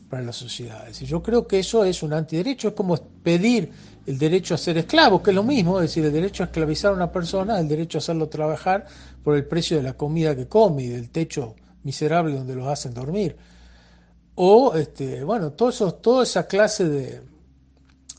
para 0.09 0.23
las 0.23 0.37
sociedades. 0.37 1.03
Y 1.03 1.07
yo 1.07 1.23
creo 1.23 1.47
que 1.47 1.59
eso 1.59 1.85
es 1.85 2.03
un 2.03 2.15
antiderecho, 2.15 2.69
es 2.69 2.75
como 2.75 2.97
pedir 2.97 3.71
el 4.07 4.19
derecho 4.19 4.55
a 4.55 4.59
ser 4.59 4.79
esclavo, 4.79 5.23
que 5.23 5.31
es 5.31 5.35
lo 5.37 5.43
mismo, 5.43 5.79
es 5.79 5.91
decir, 5.91 6.05
el 6.05 6.13
derecho 6.13 6.45
a 6.45 6.47
esclavizar 6.47 6.93
a 6.93 6.95
una 6.95 7.13
persona, 7.13 7.61
el 7.61 7.69
derecho 7.69 7.99
a 7.99 8.01
hacerlo 8.01 8.29
trabajar 8.29 8.87
por 9.23 9.37
el 9.37 9.45
precio 9.45 9.77
de 9.77 9.83
la 9.83 9.93
comida 9.93 10.35
que 10.35 10.49
come 10.49 10.85
y 10.85 10.89
del 10.89 11.11
techo 11.11 11.55
miserable 11.83 12.35
donde 12.35 12.55
los 12.55 12.69
hacen 12.69 12.95
dormir. 12.95 13.37
O, 14.35 14.75
este, 14.75 15.25
bueno, 15.25 15.53
todo 15.53 15.69
eso, 15.69 15.95
toda 15.95 16.23
esa 16.23 16.47
clase 16.47 16.89
de, 16.89 17.36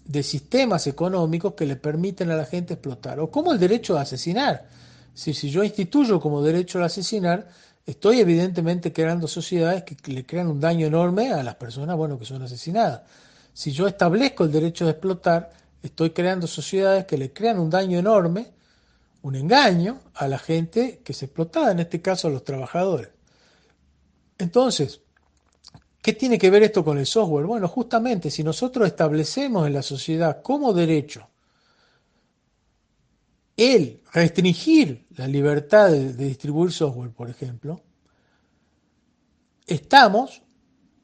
de 0.08 0.24
sistemas 0.24 0.88
económicos 0.88 1.54
que 1.54 1.66
le 1.66 1.76
permiten 1.76 2.32
a 2.32 2.36
la 2.36 2.46
gente 2.46 2.76
explotar. 2.76 3.20
O 3.20 3.30
como 3.30 3.52
el 3.52 3.60
derecho 3.60 3.98
a 3.98 4.02
asesinar. 4.02 4.66
Si, 5.14 5.34
si 5.34 5.50
yo 5.50 5.64
instituyo 5.64 6.20
como 6.20 6.42
derecho 6.42 6.82
a 6.82 6.86
asesinar, 6.86 7.48
estoy 7.86 8.22
evidentemente 8.22 8.94
creando 8.94 9.28
sociedades 9.28 9.84
que 9.84 10.12
le 10.12 10.26
crean 10.26 10.48
un 10.48 10.62
daño 10.62 10.88
enorme 10.88 11.34
a 11.34 11.44
las 11.44 11.56
personas 11.56 11.98
bueno, 11.98 12.18
que 12.18 12.26
son 12.26 12.42
asesinadas. 12.42 13.02
Si 13.54 13.72
yo 13.72 13.88
establezco 13.88 14.46
el 14.46 14.52
derecho 14.52 14.86
de 14.86 14.92
explotar, 14.92 15.52
estoy 15.84 16.12
creando 16.12 16.48
sociedades 16.48 17.06
que 17.06 17.18
le 17.18 17.34
crean 17.34 17.60
un 17.60 17.70
daño 17.70 18.00
enorme, 18.00 18.54
un 19.24 19.36
engaño 19.36 20.00
a 20.14 20.28
la 20.28 20.38
gente 20.38 21.02
que 21.04 21.14
se 21.14 21.26
explotaba, 21.26 21.72
en 21.72 21.80
este 21.80 22.02
caso 22.02 22.28
a 22.28 22.32
los 22.32 22.44
trabajadores. 22.44 23.10
Entonces, 24.38 25.02
¿qué 26.08 26.14
tiene 26.14 26.40
que 26.40 26.50
ver 26.50 26.64
esto 26.64 26.86
con 26.86 26.98
el 26.98 27.06
software? 27.06 27.46
Bueno, 27.46 27.68
justamente 27.68 28.32
si 28.32 28.42
nosotros 28.42 28.88
establecemos 28.88 29.68
en 29.68 29.74
la 29.74 29.82
sociedad 29.82 30.42
como 30.42 30.72
derecho 30.72 31.28
el 33.58 34.00
restringir 34.14 35.06
la 35.18 35.28
libertad 35.28 35.90
de, 35.90 36.14
distribuir 36.14 36.72
software, 36.72 37.12
por 37.12 37.30
ejemplo, 37.30 37.82
estamos 39.66 40.44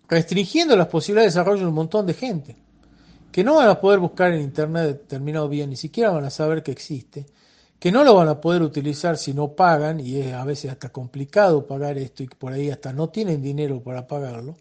restringiendo 0.07 0.77
las 0.77 0.87
posibilidades 0.87 1.33
de 1.33 1.37
desarrollo 1.37 1.63
de 1.63 1.67
un 1.67 1.75
montón 1.75 2.05
de 2.05 2.13
gente 2.13 2.55
que 3.29 3.43
no 3.43 3.55
van 3.55 3.67
a 3.67 3.81
poder 3.81 3.99
buscar 3.99 4.31
en 4.31 4.39
Internet 4.39 4.85
determinado 4.85 5.49
bien, 5.49 5.71
ni 5.71 5.75
siquiera 5.75 6.11
van 6.11 6.23
a 6.23 6.29
saber 6.29 6.63
que 6.63 6.71
existe, 6.71 7.25
que 7.77 7.91
no 7.91 8.05
lo 8.05 8.15
van 8.15 8.29
a 8.29 8.39
poder 8.39 8.61
utilizar 8.61 9.17
si 9.17 9.33
no 9.33 9.51
pagan, 9.51 9.99
y 9.99 10.21
es 10.21 10.33
a 10.33 10.45
veces 10.45 10.71
hasta 10.71 10.93
complicado 10.93 11.67
pagar 11.67 11.97
esto 11.97 12.23
y 12.23 12.27
por 12.27 12.53
ahí 12.53 12.69
hasta 12.69 12.93
no 12.93 13.09
tienen 13.09 13.41
dinero 13.41 13.83
para 13.83 14.07
pagarlo. 14.07 14.55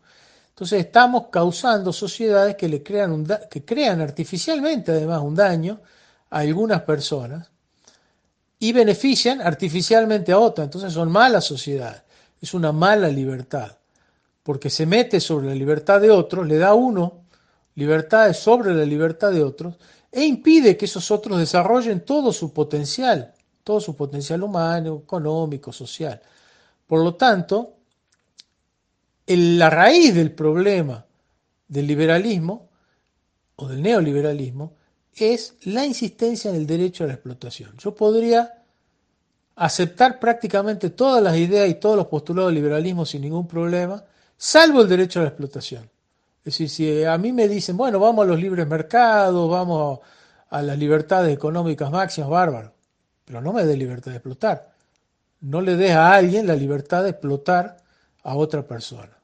Entonces 0.53 0.81
estamos 0.81 1.29
causando 1.31 1.93
sociedades 1.93 2.57
que, 2.57 2.69
le 2.69 2.83
crean, 2.83 3.27
que 3.51 3.65
crean 3.65 4.03
artificialmente 4.03 4.93
además 4.93 5.23
un 5.23 5.35
daño 5.35 5.81
a 6.29 6.41
algunas 6.41 6.83
personas 6.83 7.51
y 8.59 8.73
benefician 8.73 9.41
artificialmente 9.41 10.31
a 10.31 10.39
otras. 10.39 10.67
Entonces 10.67 10.93
son 10.93 11.11
malas 11.11 11.45
sociedades, 11.45 12.03
es 12.41 12.53
una 12.53 12.71
mala 12.71 13.09
libertad, 13.09 13.79
porque 14.43 14.69
se 14.69 14.85
mete 14.85 15.21
sobre 15.21 15.49
la 15.49 15.55
libertad 15.55 16.01
de 16.03 16.11
otros, 16.11 16.47
le 16.47 16.59
da 16.59 16.69
a 16.69 16.75
uno 16.75 17.23
libertades 17.75 18.37
sobre 18.37 18.75
la 18.75 18.85
libertad 18.85 19.33
de 19.33 19.43
otros, 19.43 19.77
e 20.11 20.25
impide 20.27 20.77
que 20.77 20.85
esos 20.85 21.11
otros 21.11 21.39
desarrollen 21.39 22.05
todo 22.05 22.31
su 22.31 22.53
potencial, 22.53 23.33
todo 23.65 23.81
su 23.81 23.97
potencial 23.97 24.43
humano, 24.43 25.01
económico, 25.05 25.73
social. 25.73 26.21
Por 26.87 27.03
lo 27.03 27.15
tanto, 27.15 27.77
la 29.37 29.71
raíz 29.71 30.15
del 30.15 30.33
problema 30.33 31.05
del 31.69 31.87
liberalismo 31.87 32.69
o 33.57 33.69
del 33.69 33.83
neoliberalismo 33.83 34.75
es 35.15 35.57
la 35.65 35.85
insistencia 35.85 36.51
en 36.51 36.57
el 36.57 36.67
derecho 36.67 37.05
a 37.05 37.07
la 37.07 37.15
explotación. 37.15 37.77
Yo 37.79 37.95
podría 37.95 38.63
aceptar 39.57 40.19
prácticamente 40.19 40.91
todas 40.91 41.23
las 41.23 41.37
ideas 41.37 41.69
y 41.69 41.75
todos 41.75 41.97
los 41.97 42.07
postulados 42.07 42.49
del 42.49 42.63
liberalismo 42.63 43.05
sin 43.05 43.23
ningún 43.23 43.47
problema, 43.47 44.03
salvo 44.37 44.83
el 44.83 44.89
derecho 44.89 45.21
a 45.21 45.25
la 45.25 45.29
explotación. 45.29 45.91
Es 46.39 46.45
decir, 46.45 46.69
si 46.69 47.05
a 47.05 47.17
mí 47.19 47.33
me 47.33 47.47
dicen, 47.49 47.77
bueno, 47.77 48.01
vamos 48.01 48.25
a 48.25 48.29
los 48.29 48.41
libres 48.41 48.67
mercados, 48.67 49.49
vamos 49.51 50.01
a 50.51 50.63
las 50.63 50.77
libertades 50.77 51.33
económicas 51.33 51.91
máximas, 51.91 52.31
bárbaro, 52.31 52.73
pero 53.25 53.41
no 53.41 53.53
me 53.53 53.65
dé 53.65 53.77
libertad 53.77 54.11
de 54.11 54.17
explotar. 54.17 54.73
No 55.41 55.61
le 55.61 55.77
des 55.77 55.93
a 55.93 56.13
alguien 56.13 56.47
la 56.47 56.57
libertad 56.57 57.05
de 57.05 57.11
explotar 57.11 57.77
a 58.23 58.35
otra 58.35 58.67
persona. 58.67 59.22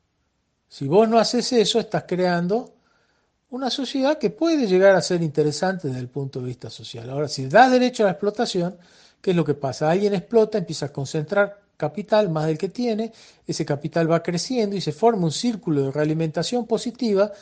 Si 0.68 0.86
vos 0.86 1.08
no 1.08 1.18
haces 1.18 1.52
eso, 1.52 1.80
estás 1.80 2.04
creando 2.06 2.74
una 3.50 3.70
sociedad 3.70 4.18
que 4.18 4.30
puede 4.30 4.66
llegar 4.66 4.94
a 4.94 5.02
ser 5.02 5.22
interesante 5.22 5.88
desde 5.88 6.00
el 6.00 6.08
punto 6.08 6.40
de 6.40 6.46
vista 6.46 6.68
social. 6.68 7.08
Ahora, 7.08 7.28
si 7.28 7.46
das 7.46 7.70
derecho 7.70 8.02
a 8.02 8.06
la 8.06 8.12
explotación, 8.12 8.76
¿qué 9.22 9.30
es 9.30 9.36
lo 9.36 9.44
que 9.44 9.54
pasa? 9.54 9.90
Alguien 9.90 10.14
explota, 10.14 10.58
empieza 10.58 10.86
a 10.86 10.92
concentrar 10.92 11.62
capital 11.78 12.28
más 12.28 12.46
del 12.46 12.58
que 12.58 12.68
tiene, 12.68 13.12
ese 13.46 13.64
capital 13.64 14.10
va 14.10 14.22
creciendo 14.22 14.76
y 14.76 14.80
se 14.80 14.92
forma 14.92 15.24
un 15.24 15.32
círculo 15.32 15.84
de 15.84 15.92
realimentación 15.92 16.66
positiva 16.66 17.32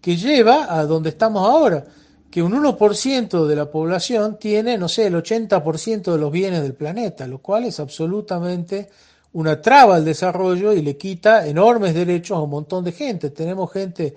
que 0.00 0.16
lleva 0.16 0.74
a 0.76 0.84
donde 0.84 1.10
estamos 1.10 1.46
ahora, 1.46 1.84
que 2.30 2.42
un 2.42 2.52
1% 2.52 3.46
de 3.46 3.56
la 3.56 3.70
población 3.70 4.38
tiene, 4.38 4.78
no 4.78 4.88
sé, 4.88 5.06
el 5.06 5.14
80% 5.14 6.12
de 6.12 6.18
los 6.18 6.32
bienes 6.32 6.62
del 6.62 6.74
planeta, 6.74 7.26
lo 7.26 7.38
cual 7.38 7.64
es 7.64 7.78
absolutamente 7.78 8.88
una 9.36 9.60
traba 9.60 9.96
al 9.96 10.04
desarrollo 10.06 10.72
y 10.72 10.80
le 10.80 10.96
quita 10.96 11.46
enormes 11.46 11.92
derechos 11.92 12.38
a 12.38 12.40
un 12.40 12.48
montón 12.48 12.82
de 12.84 12.92
gente. 12.92 13.28
Tenemos 13.28 13.70
gente 13.70 14.14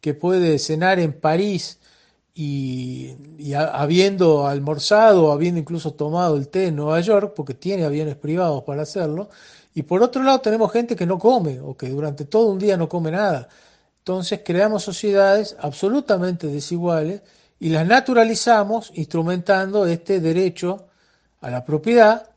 que 0.00 0.14
puede 0.14 0.56
cenar 0.60 1.00
en 1.00 1.14
París 1.14 1.80
y, 2.32 3.10
habiendo 3.56 4.46
almorzado, 4.46 5.32
habiendo 5.32 5.58
incluso 5.58 5.94
tomado 5.94 6.36
el 6.36 6.46
té 6.46 6.68
en 6.68 6.76
Nueva 6.76 7.00
York, 7.00 7.32
porque 7.34 7.54
tiene 7.54 7.84
aviones 7.84 8.14
privados 8.14 8.62
para 8.62 8.82
hacerlo, 8.82 9.30
y 9.74 9.82
por 9.82 10.00
otro 10.00 10.22
lado 10.22 10.40
tenemos 10.40 10.70
gente 10.70 10.94
que 10.94 11.06
no 11.06 11.18
come 11.18 11.58
o 11.60 11.76
que 11.76 11.88
durante 11.88 12.24
todo 12.24 12.46
un 12.46 12.60
día 12.60 12.76
no 12.76 12.88
come 12.88 13.10
nada. 13.10 13.48
Entonces 13.98 14.42
creamos 14.44 14.84
sociedades 14.84 15.56
absolutamente 15.58 16.46
desiguales 16.46 17.22
y 17.58 17.70
las 17.70 17.84
naturalizamos 17.84 18.92
instrumentando 18.94 19.86
este 19.86 20.20
derecho 20.20 20.86
a 21.40 21.50
la 21.50 21.64
propiedad 21.64 22.31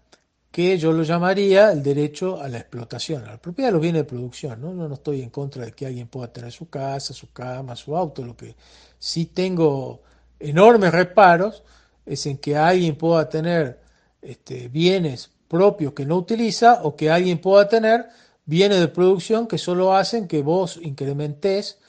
que 0.55 0.77
yo 0.77 0.93
lo 0.93 1.03
llamaría 1.03 1.73
el 1.73 1.83
derecho 1.83 2.41
a 2.41 2.47
la 2.47 2.59
explotación, 2.59 3.25
a 3.25 3.31
la 3.31 3.37
propiedad 3.37 3.67
de 3.67 3.73
los 3.73 3.81
bienes 3.81 4.03
de 4.03 4.07
producción. 4.07 4.61
¿no? 4.61 4.73
no 4.73 4.93
estoy 4.93 5.21
en 5.21 5.29
contra 5.29 5.65
de 5.65 5.73
que 5.73 5.85
alguien 5.85 6.07
pueda 6.07 6.31
tener 6.31 6.49
su 6.53 6.69
casa, 6.69 7.13
su 7.13 7.33
cama, 7.33 7.75
su 7.75 7.97
auto, 7.97 8.23
lo 8.23 8.37
que 8.37 8.55
sí 8.97 9.25
tengo 9.25 10.01
enormes 10.39 10.93
reparos 10.93 11.61
es 12.05 12.25
en 12.25 12.37
que 12.37 12.55
alguien 12.55 12.95
pueda 12.95 13.27
tener 13.27 13.81
este, 14.21 14.69
bienes 14.69 15.29
propios 15.49 15.91
que 15.91 16.05
no 16.05 16.15
utiliza 16.15 16.83
o 16.83 16.95
que 16.95 17.11
alguien 17.11 17.39
pueda 17.39 17.67
tener 17.67 18.05
bienes 18.45 18.79
de 18.79 18.87
producción 18.87 19.47
que 19.47 19.57
solo 19.57 19.93
hacen 19.93 20.25
que 20.25 20.41
vos 20.41 20.79
incrementes 20.81 21.79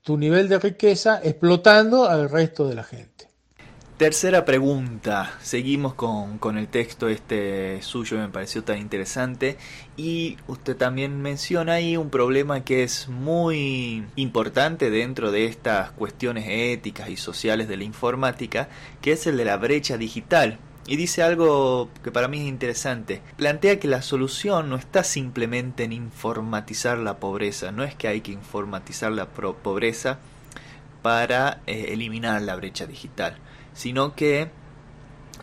tu 0.00 0.16
nivel 0.16 0.48
de 0.48 0.58
riqueza 0.58 1.20
explotando 1.22 2.08
al 2.08 2.30
resto 2.30 2.66
de 2.66 2.76
la 2.76 2.84
gente. 2.84 3.28
Tercera 3.96 4.44
pregunta, 4.44 5.38
seguimos 5.40 5.94
con, 5.94 6.36
con, 6.36 6.58
el 6.58 6.68
texto 6.68 7.08
este 7.08 7.80
suyo, 7.80 8.18
me 8.18 8.28
pareció 8.28 8.62
tan 8.62 8.76
interesante 8.76 9.56
y 9.96 10.36
usted 10.48 10.76
también 10.76 11.22
menciona 11.22 11.72
ahí 11.72 11.96
un 11.96 12.10
problema 12.10 12.62
que 12.62 12.82
es 12.82 13.08
muy 13.08 14.04
importante 14.14 14.90
dentro 14.90 15.30
de 15.32 15.46
estas 15.46 15.92
cuestiones 15.92 16.44
éticas 16.46 17.08
y 17.08 17.16
sociales 17.16 17.68
de 17.68 17.78
la 17.78 17.84
informática, 17.84 18.68
que 19.00 19.12
es 19.12 19.26
el 19.26 19.38
de 19.38 19.46
la 19.46 19.56
brecha 19.56 19.96
digital. 19.96 20.58
Y 20.86 20.96
dice 20.96 21.22
algo 21.22 21.88
que 22.04 22.12
para 22.12 22.28
mí 22.28 22.42
es 22.42 22.48
interesante. 22.48 23.22
Plantea 23.38 23.80
que 23.80 23.88
la 23.88 24.02
solución 24.02 24.68
no 24.68 24.76
está 24.76 25.04
simplemente 25.04 25.84
en 25.84 25.94
informatizar 25.94 26.98
la 26.98 27.16
pobreza, 27.16 27.72
no 27.72 27.82
es 27.82 27.94
que 27.94 28.08
hay 28.08 28.20
que 28.20 28.32
informatizar 28.32 29.10
la 29.10 29.24
pobreza 29.24 30.18
para 31.00 31.62
eh, 31.66 31.94
eliminar 31.94 32.42
la 32.42 32.56
brecha 32.56 32.84
digital 32.84 33.38
sino 33.76 34.16
que 34.16 34.48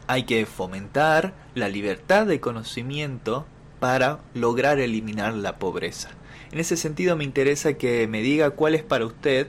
hay 0.07 0.23
que 0.23 0.45
fomentar 0.45 1.33
la 1.55 1.69
libertad 1.69 2.25
de 2.25 2.39
conocimiento 2.39 3.45
para 3.79 4.19
lograr 4.33 4.79
eliminar 4.79 5.33
la 5.33 5.57
pobreza. 5.57 6.09
En 6.51 6.59
ese 6.59 6.75
sentido 6.75 7.15
me 7.15 7.23
interesa 7.23 7.73
que 7.73 8.07
me 8.07 8.21
diga 8.21 8.51
cuál 8.51 8.75
es 8.75 8.83
para 8.83 9.05
usted 9.05 9.47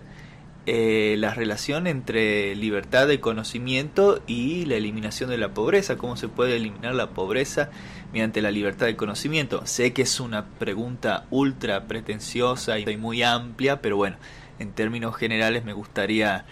eh, 0.66 1.16
la 1.18 1.34
relación 1.34 1.86
entre 1.86 2.54
libertad 2.56 3.06
de 3.06 3.20
conocimiento 3.20 4.22
y 4.26 4.64
la 4.66 4.76
eliminación 4.76 5.30
de 5.30 5.38
la 5.38 5.52
pobreza, 5.52 5.96
cómo 5.96 6.16
se 6.16 6.28
puede 6.28 6.56
eliminar 6.56 6.94
la 6.94 7.10
pobreza 7.10 7.70
mediante 8.12 8.42
la 8.42 8.50
libertad 8.50 8.86
de 8.86 8.96
conocimiento. 8.96 9.66
Sé 9.66 9.92
que 9.92 10.02
es 10.02 10.20
una 10.20 10.46
pregunta 10.58 11.26
ultra 11.30 11.84
pretenciosa 11.86 12.78
y 12.78 12.96
muy 12.96 13.22
amplia, 13.22 13.80
pero 13.80 13.96
bueno, 13.96 14.16
en 14.58 14.72
términos 14.72 15.16
generales 15.16 15.64
me 15.64 15.72
gustaría 15.72 16.46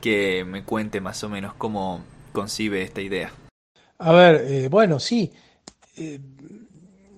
que 0.00 0.44
me 0.44 0.64
cuente 0.64 1.00
más 1.00 1.22
o 1.24 1.28
menos 1.28 1.54
cómo 1.54 2.00
concibe 2.32 2.82
esta 2.82 3.00
idea. 3.00 3.32
A 3.98 4.12
ver, 4.12 4.44
eh, 4.46 4.68
bueno, 4.68 5.00
sí, 5.00 5.32
eh, 5.96 6.20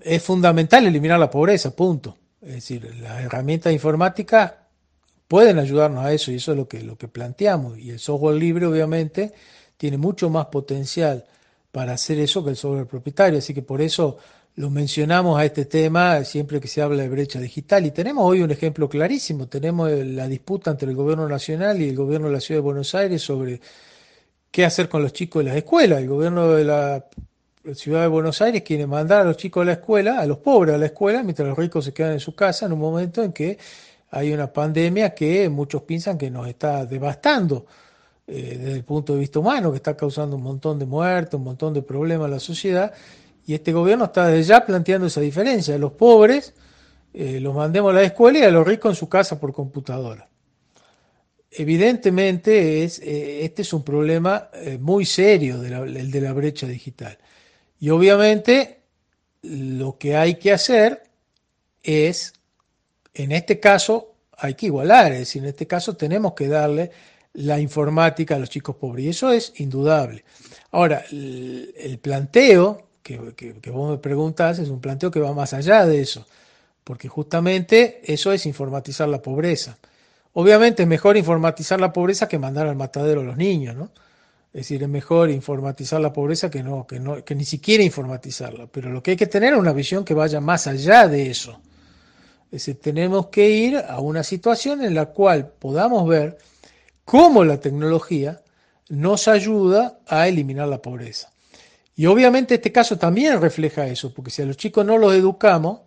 es 0.01 0.22
fundamental 0.22 0.87
eliminar 0.87 1.18
la 1.20 1.31
pobreza, 1.31 1.74
punto. 1.74 2.16
Es 2.41 2.55
decir, 2.55 2.95
las 3.01 3.20
herramientas 3.22 3.72
informáticas 3.72 4.55
pueden 5.28 5.59
ayudarnos 5.59 6.05
a 6.05 6.12
eso 6.12 6.33
y 6.33 6.37
eso 6.37 6.53
es 6.53 6.59
lo 6.59 6.66
que, 6.66 6.83
lo 6.83 6.97
que 6.97 7.09
planteamos. 7.09 7.78
Y 7.78 7.91
el 7.91 7.99
software 7.99 8.37
libre, 8.37 8.66
obviamente, 8.66 9.33
tiene 9.76 9.99
mucho 9.99 10.31
más 10.31 10.47
potencial 10.47 11.24
para 11.73 11.93
hacer 11.93 12.18
eso 12.18 12.45
que 12.45 12.51
el 12.51 12.57
software 12.57 12.87
propietario. 12.87 13.39
Así 13.39 13.55
que 13.55 13.62
por 13.62 13.81
eso 13.81 14.18
lo 14.57 14.71
mencionamos 14.71 15.39
a 15.39 15.45
este 15.45 15.64
tema 15.64 16.25
siempre 16.25 16.61
que 16.61 16.68
se 16.68 16.83
habla 16.83 17.03
de 17.03 17.09
brecha 17.09 17.41
digital 17.41 17.87
y 17.87 17.93
tenemos 17.93 18.25
hoy 18.25 18.43
un 18.43 18.51
ejemplo 18.51 18.89
clarísimo, 18.89 19.49
tenemos 19.49 19.91
la 19.91 20.27
disputa 20.29 20.73
entre 20.73 20.91
el 20.91 20.97
gobierno 20.97 21.29
nacional 21.29 21.81
y 21.81 21.89
el 21.89 21.97
gobierno 21.97 22.27
de 22.27 22.35
la 22.35 22.41
ciudad 22.41 22.59
de 22.59 22.64
Buenos 22.64 22.95
Aires 22.95 23.23
sobre 23.23 23.61
qué 24.51 24.64
hacer 24.64 24.89
con 24.89 25.03
los 25.03 25.12
chicos 25.12 25.45
de 25.45 25.51
las 25.51 25.57
escuelas. 25.57 26.01
El 26.01 26.09
gobierno 26.09 26.53
de 26.53 26.64
la 26.64 27.07
ciudad 27.75 28.03
de 28.03 28.09
Buenos 28.09 28.43
Aires 28.43 28.62
quiere 28.62 28.87
mandar 28.87 29.21
a 29.23 29.25
los 29.25 29.37
chicos 29.37 29.62
a 29.62 29.66
la 29.66 29.73
escuela, 29.73 30.21
a 30.21 30.27
los 30.27 30.39
pobres 30.39 30.75
a 30.75 30.79
la 30.79 30.87
escuela, 30.87 31.23
mientras 31.23 31.49
los 31.49 31.57
ricos 31.57 31.85
se 31.85 31.93
quedan 31.93 32.12
en 32.12 32.21
su 32.21 32.35
casa 32.35 32.66
en 32.66 32.73
un 32.73 32.81
momento 32.81 33.23
en 33.23 33.33
que 33.33 33.59
hay 34.11 34.33
una 34.33 34.53
pandemia 34.53 35.14
que 35.14 35.49
muchos 35.49 35.83
piensan 35.83 36.18
que 36.18 36.31
nos 36.31 36.49
está 36.49 36.85
devastando 36.85 37.66
eh, 38.33 38.57
desde 38.57 38.76
el 38.76 38.85
punto 38.85 39.14
de 39.14 39.18
vista 39.18 39.41
humano, 39.41 39.72
que 39.72 39.78
está 39.78 39.97
causando 39.97 40.37
un 40.37 40.43
montón 40.45 40.78
de 40.78 40.87
muertos, 40.87 41.39
un 41.39 41.45
montón 41.45 41.74
de 41.74 41.83
problemas 41.83 42.26
a 42.26 42.31
la 42.31 42.39
sociedad 42.39 42.93
y 43.45 43.55
este 43.55 43.72
gobierno 43.72 44.05
está 44.05 44.28
desde 44.28 44.45
ya 44.45 44.64
planteando 44.64 45.09
esa 45.09 45.20
diferencia. 45.20 45.76
Los 45.78 45.93
pobres 45.93 46.55
eh, 47.12 47.41
los 47.41 47.53
mandemos 47.55 47.91
a 47.91 47.95
la 47.95 48.03
escuela 48.03 48.39
y 48.39 48.43
a 48.43 48.51
los 48.53 48.64
ricos 48.64 48.93
en 48.93 48.97
su 48.97 49.09
casa 49.09 49.41
por 49.41 49.53
computadora. 49.53 50.28
Evidentemente, 51.51 52.85
es, 52.85 53.01
eh, 53.01 53.45
este 53.45 53.62
es 53.62 53.72
un 53.72 53.83
problema 53.83 54.49
muy 54.78 55.05
serio, 55.05 55.61
el 55.64 56.11
de 56.12 56.20
la 56.20 56.33
brecha 56.33 56.68
digital. 56.68 57.18
Y 57.81 57.91
obviamente, 57.91 58.83
lo 59.43 59.99
que 59.99 60.14
hay 60.14 60.37
que 60.37 60.53
hacer 60.53 61.03
es, 61.83 62.33
en 63.12 63.33
este 63.33 63.59
caso, 63.59 64.14
hay 64.37 64.55
que 64.55 64.66
igualar, 64.66 65.11
es 65.12 65.18
decir, 65.18 65.43
en 65.43 65.49
este 65.49 65.66
caso 65.66 65.97
tenemos 65.97 66.35
que 66.35 66.47
darle 66.47 66.93
la 67.35 67.61
informática 67.61 68.37
a 68.37 68.39
los 68.39 68.51
chicos 68.51 68.76
pobres. 68.76 69.05
Y 69.05 69.09
eso 69.09 69.33
es 69.33 69.53
indudable. 69.61 70.24
Ahora, 70.70 71.05
el 71.11 71.99
planteo 72.03 72.91
que, 73.03 73.70
vos 73.70 73.91
me 73.91 73.99
preguntas 73.99 74.59
es 74.59 74.68
un 74.68 74.81
planteo 74.81 75.11
que 75.11 75.20
va 75.20 75.33
más 75.33 75.53
allá 75.53 75.87
de 75.87 76.01
eso, 76.01 76.26
porque 76.85 77.09
justamente 77.09 78.01
eso 78.05 78.33
es 78.33 78.47
informatizar 78.47 79.09
la 79.09 79.22
pobreza. 79.22 79.78
Obviamente 80.33 80.83
es 80.83 80.89
mejor 80.89 81.16
informatizar 81.16 81.81
la 81.81 81.93
pobreza 81.93 82.28
que 82.28 82.39
mandar 82.39 82.66
al 82.68 82.76
matadero 82.76 83.20
a 83.20 83.24
los 83.24 83.37
niños, 83.37 83.74
¿no? 83.74 83.91
Es 84.53 84.62
decir, 84.62 84.83
es 84.83 84.89
mejor 84.89 85.31
informatizar 85.31 86.01
la 86.01 86.12
pobreza 86.12 86.51
que 86.51 86.62
no, 86.62 86.85
que 86.87 86.99
no, 86.99 87.24
que 87.24 87.37
ni 87.37 87.45
siquiera 87.45 87.85
informatizarla. 87.85 88.66
Pero 88.66 88.91
lo 88.91 89.03
que 89.03 89.12
hay 89.12 89.16
que 89.16 89.28
tener 89.28 89.53
es 89.53 89.59
una 89.59 89.72
visión 89.72 90.05
que 90.05 90.14
vaya 90.14 90.41
más 90.41 90.66
allá 90.66 91.07
de 91.07 91.31
eso. 91.31 91.61
Es 92.47 92.66
decir, 92.66 92.81
tenemos 92.81 93.28
que 93.28 93.49
ir 93.49 93.76
a 93.76 94.01
una 94.01 94.24
situación 94.24 94.83
en 94.83 94.95
la 94.95 95.07
cual 95.07 95.53
podamos 95.57 96.09
ver 96.09 96.37
cómo 97.05 97.44
la 97.44 97.61
tecnología 97.61 98.42
nos 98.88 99.28
ayuda 99.28 100.01
a 100.07 100.28
eliminar 100.28 100.68
la 100.68 100.82
pobreza. 100.82 101.32
Y 101.94 102.07
obviamente 102.07 102.55
este 102.55 102.72
caso 102.72 102.98
también 102.98 103.40
refleja 103.40 103.86
eso, 103.86 104.12
porque 104.12 104.30
si 104.30 104.42
a 104.42 104.46
los 104.46 104.57
chicos 104.57 104.84
no 104.84 104.98
los 104.98 105.14
educamos, 105.14 105.80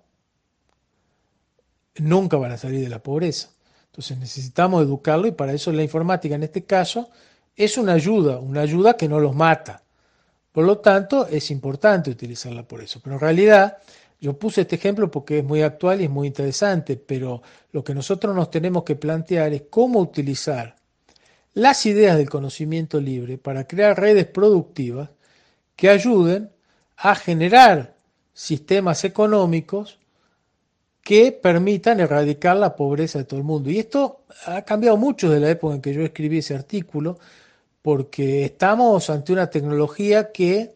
nunca 1.95 2.38
van 2.38 2.51
a 2.51 2.57
salir 2.57 2.82
de 2.82 2.89
la 2.89 3.01
pobreza. 3.01 3.49
Entonces 3.88 4.18
necesitamos 4.18 4.84
educarlo 4.84 5.28
y 5.28 5.32
para 5.32 5.53
eso 5.53 5.72
la 5.72 5.84
informática 5.84 6.36
en 6.36 6.43
este 6.43 6.66
caso 6.66 7.09
es 7.55 7.78
una 7.78 7.93
ayuda, 7.93 8.39
una 8.39 8.61
ayuda 8.61 8.97
que 8.97 9.07
no 9.07 9.20
los 9.20 9.36
mata. 9.36 9.84
Por 10.51 10.66
lo 10.66 10.80
tanto, 10.80 11.28
es 11.28 11.51
importante 11.51 12.11
utilizarla 12.11 12.68
por 12.68 12.82
eso. 12.82 12.99
Pero 13.03 13.16
en 13.16 13.20
realidad, 13.20 13.78
yo 14.20 14.38
puse 14.38 14.61
este 14.61 14.76
ejemplo 14.76 15.09
porque 15.09 15.39
es 15.39 15.43
muy 15.43 15.61
actual 15.61 16.01
y 16.01 16.05
es 16.05 16.09
muy 16.09 16.28
interesante, 16.28 16.95
pero 16.95 17.41
lo 17.72 17.84
que 17.84 17.93
nosotros 17.93 18.36
nos 18.36 18.49
tenemos 18.49 18.84
que 18.84 18.95
plantear 18.95 19.53
es 19.53 19.64
cómo 19.70 19.99
utilizar 19.99 20.76
las 21.54 21.86
ideas 21.86 22.18
del 22.18 22.30
conocimiento 22.30 22.99
libre 22.99 23.38
para 23.38 23.68
crear 23.68 23.99
redes 23.99 24.26
productivas 24.26 25.10
que 25.76 25.89
ayuden 25.89 26.49
a 26.97 27.16
generar 27.16 27.95
sistemas 28.34 29.04
económicos 29.04 29.99
que 31.04 31.34
permitan 31.34 31.99
erradicar 31.99 32.56
la 32.56 32.76
pobreza 32.76 33.20
de 33.20 33.26
todo 33.26 33.39
el 33.39 33.45
mundo. 33.45 33.70
Y 33.70 33.78
esto 33.78 34.22
ha 34.45 34.62
cambiado 34.62 34.97
mucho 34.97 35.30
de 35.30 35.39
la 35.39 35.49
época 35.49 35.76
en 35.76 35.82
que 35.82 35.93
yo 35.93 36.01
escribí 36.01 36.38
ese 36.38 36.56
artículo, 36.56 37.20
porque 37.82 38.45
estamos 38.45 39.10
ante 39.10 39.34
una 39.34 39.49
tecnología 39.49 40.32
que, 40.32 40.74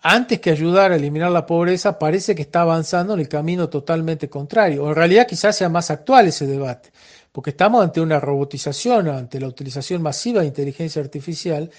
antes 0.00 0.40
que 0.40 0.50
ayudar 0.50 0.92
a 0.92 0.96
eliminar 0.96 1.32
la 1.32 1.44
pobreza, 1.44 1.98
parece 1.98 2.36
que 2.36 2.42
está 2.42 2.60
avanzando 2.60 3.14
en 3.14 3.20
el 3.20 3.28
camino 3.28 3.68
totalmente 3.68 4.30
contrario. 4.30 4.84
O 4.84 4.88
en 4.90 4.94
realidad 4.94 5.26
quizás 5.26 5.56
sea 5.56 5.68
más 5.68 5.90
actual 5.90 6.28
ese 6.28 6.46
debate, 6.46 6.92
porque 7.32 7.50
estamos 7.50 7.82
ante 7.82 8.00
una 8.00 8.20
robotización, 8.20 9.08
ante 9.08 9.40
la 9.40 9.48
utilización 9.48 10.02
masiva 10.02 10.42
de 10.42 10.46
inteligencia 10.46 11.02
artificial, 11.02 11.70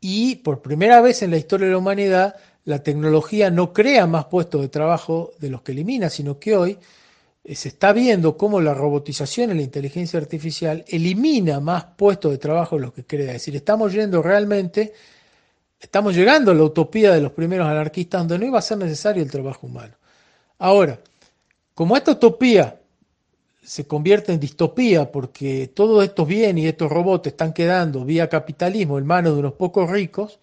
y 0.00 0.36
por 0.36 0.62
primera 0.62 1.00
vez 1.00 1.22
en 1.22 1.30
la 1.30 1.36
historia 1.36 1.66
de 1.66 1.72
la 1.72 1.78
humanidad, 1.78 2.36
la 2.64 2.82
tecnología 2.82 3.50
no 3.50 3.72
crea 3.72 4.06
más 4.06 4.26
puestos 4.26 4.60
de 4.62 4.68
trabajo 4.68 5.32
de 5.38 5.50
los 5.50 5.62
que 5.62 5.72
elimina, 5.72 6.10
sino 6.10 6.38
que 6.38 6.56
hoy 6.56 6.78
eh, 7.44 7.54
se 7.54 7.68
está 7.68 7.92
viendo 7.92 8.36
cómo 8.36 8.60
la 8.60 8.74
robotización 8.74 9.50
y 9.50 9.54
la 9.54 9.62
inteligencia 9.62 10.18
artificial 10.18 10.84
elimina 10.88 11.60
más 11.60 11.84
puestos 11.84 12.32
de 12.32 12.38
trabajo 12.38 12.76
de 12.76 12.82
los 12.82 12.92
que 12.92 13.04
crea. 13.04 13.28
Es 13.28 13.34
decir, 13.34 13.56
estamos 13.56 13.92
yendo 13.92 14.22
realmente, 14.22 14.92
estamos 15.78 16.14
llegando 16.14 16.50
a 16.50 16.54
la 16.54 16.64
utopía 16.64 17.12
de 17.12 17.20
los 17.20 17.32
primeros 17.32 17.68
anarquistas 17.68 18.22
donde 18.22 18.38
no 18.38 18.46
iba 18.46 18.58
a 18.58 18.62
ser 18.62 18.78
necesario 18.78 19.22
el 19.22 19.30
trabajo 19.30 19.66
humano. 19.66 19.94
Ahora, 20.58 20.98
como 21.74 21.96
esta 21.96 22.12
utopía 22.12 22.79
se 23.62 23.86
convierte 23.86 24.32
en 24.32 24.40
distopía 24.40 25.12
porque 25.12 25.70
todos 25.74 26.02
estos 26.04 26.26
bienes 26.26 26.64
y 26.64 26.68
estos 26.68 26.90
robots 26.90 27.28
están 27.28 27.52
quedando 27.52 28.04
vía 28.04 28.28
capitalismo 28.28 28.98
en 28.98 29.06
manos 29.06 29.34
de 29.34 29.40
unos 29.40 29.52
pocos 29.54 29.90
ricos, 29.90 30.38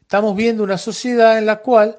estamos 0.00 0.34
viendo 0.34 0.64
una 0.64 0.78
sociedad 0.78 1.38
en 1.38 1.46
la 1.46 1.60
cual, 1.60 1.98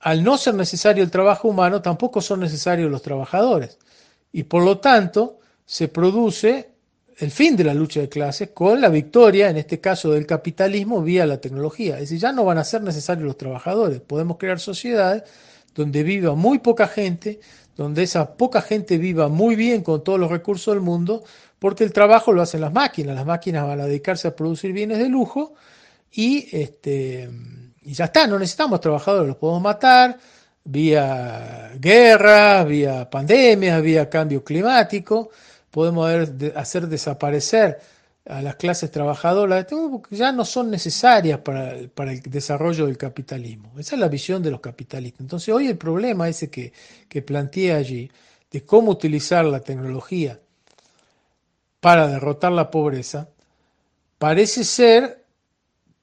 al 0.00 0.24
no 0.24 0.36
ser 0.36 0.54
necesario 0.54 1.04
el 1.04 1.10
trabajo 1.10 1.48
humano, 1.48 1.80
tampoco 1.80 2.20
son 2.20 2.40
necesarios 2.40 2.90
los 2.90 3.02
trabajadores. 3.02 3.78
Y 4.32 4.44
por 4.44 4.64
lo 4.64 4.78
tanto, 4.78 5.38
se 5.64 5.88
produce 5.88 6.70
el 7.18 7.30
fin 7.30 7.56
de 7.56 7.64
la 7.64 7.74
lucha 7.74 8.00
de 8.00 8.08
clases 8.08 8.50
con 8.50 8.80
la 8.80 8.88
victoria, 8.88 9.48
en 9.50 9.58
este 9.58 9.80
caso 9.80 10.10
del 10.10 10.26
capitalismo, 10.26 11.02
vía 11.02 11.26
la 11.26 11.40
tecnología. 11.40 11.94
Es 11.94 12.00
decir, 12.02 12.18
ya 12.18 12.32
no 12.32 12.44
van 12.44 12.58
a 12.58 12.64
ser 12.64 12.82
necesarios 12.82 13.26
los 13.26 13.36
trabajadores. 13.36 14.00
Podemos 14.00 14.38
crear 14.38 14.58
sociedades 14.58 15.22
donde 15.74 16.02
viva 16.02 16.34
muy 16.34 16.58
poca 16.58 16.86
gente, 16.88 17.40
donde 17.76 18.02
esa 18.02 18.34
poca 18.36 18.60
gente 18.60 18.98
viva 18.98 19.28
muy 19.28 19.56
bien 19.56 19.82
con 19.82 20.04
todos 20.04 20.18
los 20.20 20.30
recursos 20.30 20.74
del 20.74 20.82
mundo, 20.82 21.24
porque 21.58 21.84
el 21.84 21.92
trabajo 21.92 22.32
lo 22.32 22.42
hacen 22.42 22.60
las 22.60 22.72
máquinas. 22.72 23.14
Las 23.14 23.26
máquinas 23.26 23.66
van 23.66 23.80
a 23.80 23.86
dedicarse 23.86 24.28
a 24.28 24.36
producir 24.36 24.72
bienes 24.72 24.98
de 24.98 25.08
lujo 25.08 25.54
y 26.12 26.48
este, 26.52 27.30
y 27.82 27.94
ya 27.94 28.06
está, 28.06 28.26
no 28.26 28.38
necesitamos 28.38 28.80
trabajadores, 28.80 29.28
los 29.28 29.36
podemos 29.36 29.62
matar 29.62 30.18
vía 30.64 31.72
guerra, 31.78 32.64
vía 32.64 33.08
pandemia, 33.10 33.80
vía 33.80 34.08
cambio 34.08 34.44
climático, 34.44 35.30
podemos 35.70 36.10
hacer 36.54 36.86
desaparecer 36.86 37.80
a 38.24 38.40
las 38.40 38.54
clases 38.56 38.90
trabajadoras, 38.90 39.66
ya 40.10 40.32
no 40.32 40.44
son 40.44 40.70
necesarias 40.70 41.40
para, 41.40 41.76
para, 41.94 42.12
el 42.12 42.22
desarrollo 42.22 42.86
del 42.86 42.96
capitalismo. 42.96 43.72
Esa 43.78 43.96
es 43.96 44.00
la 44.00 44.08
visión 44.08 44.42
de 44.42 44.50
los 44.50 44.60
capitalistas. 44.60 45.20
Entonces 45.20 45.52
hoy 45.52 45.66
el 45.66 45.76
problema 45.76 46.28
ese 46.28 46.48
que, 46.48 46.72
que 47.08 47.22
plantea 47.22 47.76
allí, 47.76 48.10
de 48.50 48.64
cómo 48.64 48.92
utilizar 48.92 49.44
la 49.44 49.60
tecnología 49.60 50.38
para 51.80 52.06
derrotar 52.06 52.52
la 52.52 52.70
pobreza, 52.70 53.28
parece 54.18 54.62
ser 54.62 55.24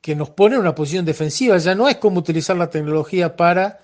que 0.01 0.15
nos 0.15 0.30
pone 0.32 0.55
en 0.55 0.61
una 0.61 0.76
posición 0.76 1.05
defensiva. 1.05 1.57
Ya 1.57 1.76
no 1.76 1.88
es 1.88 1.97
cómo 1.97 2.20
utilizar 2.20 2.57
la 2.57 2.70
tecnología 2.70 3.36
para 3.36 3.80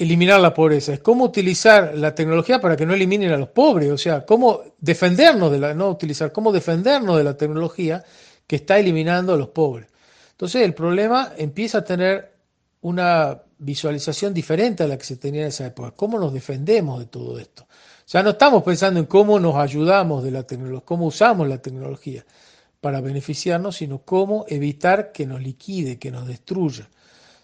eliminar 0.00 0.40
la 0.40 0.54
pobreza, 0.54 0.94
es 0.94 1.00
cómo 1.00 1.24
utilizar 1.24 1.92
la 1.94 2.14
tecnología 2.14 2.58
para 2.58 2.74
que 2.74 2.86
no 2.86 2.94
eliminen 2.94 3.32
a 3.32 3.36
los 3.36 3.50
pobres, 3.50 3.90
o 3.90 3.98
sea, 3.98 4.24
cómo 4.24 4.62
defendernos 4.78 5.52
de 5.52 5.58
la, 5.58 5.74
no 5.74 5.90
utilizar, 5.90 6.32
cómo 6.32 6.52
defendernos 6.52 7.18
de 7.18 7.24
la 7.24 7.36
tecnología 7.36 8.02
que 8.46 8.56
está 8.56 8.78
eliminando 8.78 9.34
a 9.34 9.36
los 9.36 9.48
pobres. 9.48 9.88
Entonces 10.30 10.62
el 10.62 10.72
problema 10.72 11.32
empieza 11.36 11.78
a 11.78 11.84
tener 11.84 12.32
una 12.80 13.42
visualización 13.58 14.32
diferente 14.32 14.82
a 14.82 14.86
la 14.86 14.96
que 14.96 15.04
se 15.04 15.16
tenía 15.16 15.42
en 15.42 15.48
esa 15.48 15.66
época. 15.66 15.90
¿Cómo 15.90 16.18
nos 16.18 16.32
defendemos 16.32 16.98
de 16.98 17.04
todo 17.04 17.38
esto? 17.38 17.66
Ya 18.06 18.22
no 18.22 18.30
estamos 18.30 18.62
pensando 18.62 18.98
en 19.00 19.06
cómo 19.06 19.38
nos 19.38 19.56
ayudamos 19.56 20.24
de 20.24 20.30
la 20.30 20.44
tecnología, 20.44 20.86
cómo 20.86 21.06
usamos 21.06 21.46
la 21.46 21.58
tecnología 21.58 22.24
para 22.80 23.02
beneficiarnos, 23.02 23.76
sino 23.76 23.98
cómo 23.98 24.46
evitar 24.48 25.12
que 25.12 25.26
nos 25.26 25.42
liquide, 25.42 25.98
que 25.98 26.10
nos 26.10 26.26
destruya. 26.26 26.88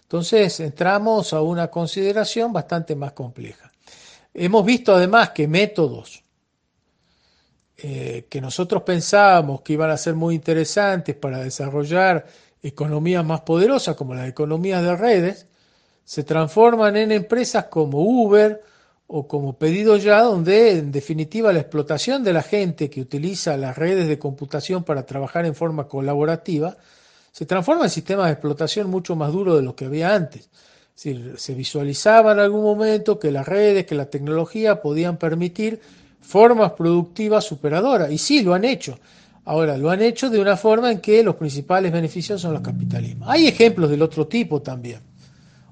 Entonces 0.07 0.61
entramos 0.61 1.33
a 1.33 1.41
una 1.41 1.67
consideración 1.67 2.53
bastante 2.53 2.95
más 2.95 3.11
compleja. 3.11 3.69
Hemos 4.33 4.63
visto 4.63 4.95
además 4.95 5.31
que 5.31 5.49
métodos 5.49 6.23
eh, 7.75 8.25
que 8.29 8.39
nosotros 8.39 8.83
pensábamos 8.83 9.61
que 9.61 9.73
iban 9.73 9.89
a 9.89 9.97
ser 9.97 10.15
muy 10.15 10.33
interesantes 10.33 11.13
para 11.13 11.39
desarrollar 11.39 12.25
economías 12.63 13.25
más 13.25 13.41
poderosas 13.41 13.97
como 13.97 14.15
las 14.15 14.29
economías 14.29 14.81
de 14.81 14.95
redes, 14.95 15.47
se 16.05 16.23
transforman 16.23 16.95
en 16.95 17.11
empresas 17.11 17.65
como 17.65 17.99
Uber 17.99 18.63
o 19.07 19.27
como 19.27 19.57
Pedido 19.57 19.97
Ya, 19.97 20.21
donde 20.21 20.77
en 20.77 20.93
definitiva 20.93 21.51
la 21.51 21.59
explotación 21.59 22.23
de 22.23 22.31
la 22.31 22.43
gente 22.43 22.89
que 22.89 23.01
utiliza 23.01 23.57
las 23.57 23.77
redes 23.77 24.07
de 24.07 24.17
computación 24.17 24.85
para 24.85 25.05
trabajar 25.05 25.45
en 25.45 25.53
forma 25.53 25.89
colaborativa 25.89 26.77
se 27.37 27.45
transforma 27.45 27.83
en 27.83 27.91
sistemas 27.91 28.25
de 28.25 28.31
explotación 28.31 28.89
mucho 28.89 29.15
más 29.15 29.31
duros 29.31 29.57
de 29.57 29.61
lo 29.61 29.75
que 29.75 29.85
había 29.85 30.15
antes. 30.15 30.49
se 30.95 31.53
visualizaba 31.53 32.31
en 32.31 32.39
algún 32.39 32.63
momento 32.63 33.19
que 33.19 33.29
las 33.29 33.47
redes, 33.47 33.85
que 33.85 33.93
la 33.93 34.09
tecnología 34.09 34.81
podían 34.81 35.17
permitir 35.17 35.79
formas 36.19 36.71
productivas 36.71 37.43
superadoras. 37.45 38.11
Y 38.11 38.17
sí, 38.17 38.41
lo 38.41 38.55
han 38.55 38.65
hecho. 38.65 38.97
Ahora, 39.45 39.77
lo 39.77 39.91
han 39.91 40.01
hecho 40.01 40.31
de 40.31 40.39
una 40.39 40.57
forma 40.57 40.91
en 40.91 40.99
que 40.99 41.21
los 41.21 41.35
principales 41.35 41.91
beneficios 41.91 42.41
son 42.41 42.53
los 42.53 42.63
capitalismos. 42.63 43.29
Hay 43.29 43.45
ejemplos 43.45 43.91
del 43.91 44.01
otro 44.01 44.25
tipo 44.25 44.63
también. 44.63 45.01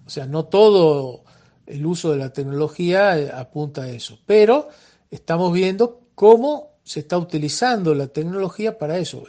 O 0.06 0.10
sea, 0.12 0.28
no 0.28 0.46
todo 0.46 1.24
el 1.66 1.84
uso 1.84 2.12
de 2.12 2.18
la 2.18 2.32
tecnología 2.32 3.18
eh, 3.18 3.32
apunta 3.34 3.82
a 3.82 3.90
eso. 3.90 4.20
Pero 4.28 4.70
estamos 5.10 5.52
viendo 5.52 6.02
cómo 6.14 6.76
se 6.84 7.00
está 7.00 7.18
utilizando 7.18 7.96
la 7.96 8.06
tecnología 8.06 8.78
para 8.78 9.00
eso. 9.00 9.24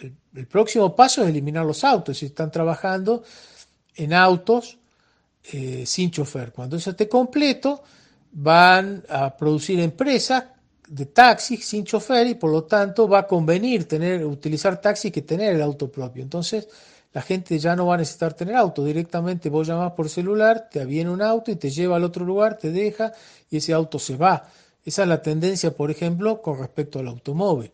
Próximo 0.45 0.95
paso 0.95 1.23
es 1.23 1.31
eliminar 1.31 1.65
los 1.65 1.83
autos. 1.85 2.19
Si 2.19 2.27
están 2.27 2.51
trabajando 2.51 3.23
en 3.95 4.13
autos 4.13 4.77
eh, 5.53 5.85
sin 5.87 6.11
chofer. 6.11 6.53
Cuando 6.53 6.77
eso 6.77 6.91
esté 6.91 7.09
completo, 7.09 7.83
van 8.33 9.03
a 9.09 9.35
producir 9.37 9.81
empresas 9.81 10.45
de 10.89 11.07
taxis 11.07 11.65
sin 11.65 11.85
chofer 11.85 12.27
y 12.27 12.35
por 12.35 12.51
lo 12.51 12.65
tanto 12.65 13.09
va 13.09 13.21
a 13.21 13.27
convenir 13.27 13.89
tener, 13.89 14.25
utilizar 14.25 14.81
taxis 14.81 15.11
que 15.11 15.23
tener 15.23 15.55
el 15.55 15.63
auto 15.63 15.91
propio. 15.91 16.23
Entonces 16.23 16.69
la 17.13 17.23
gente 17.23 17.59
ya 17.59 17.75
no 17.75 17.87
va 17.87 17.95
a 17.95 17.99
necesitar 17.99 18.35
tener 18.35 18.57
auto. 18.57 18.85
Directamente 18.85 19.49
vos 19.49 19.67
llamás 19.67 19.93
por 19.93 20.09
celular, 20.09 20.69
te 20.71 20.85
viene 20.85 21.11
un 21.11 21.23
auto 21.23 21.51
y 21.51 21.57
te 21.57 21.71
lleva 21.71 21.97
al 21.97 22.05
otro 22.05 22.25
lugar, 22.25 22.59
te 22.59 22.71
deja 22.71 23.13
y 23.49 23.57
ese 23.57 23.73
auto 23.73 23.99
se 23.99 24.17
va. 24.17 24.49
Esa 24.85 25.03
es 25.03 25.09
la 25.09 25.23
tendencia, 25.23 25.71
por 25.71 25.91
ejemplo, 25.91 26.43
con 26.43 26.59
respecto 26.59 26.99
al 26.99 27.09
automóvil. 27.09 27.73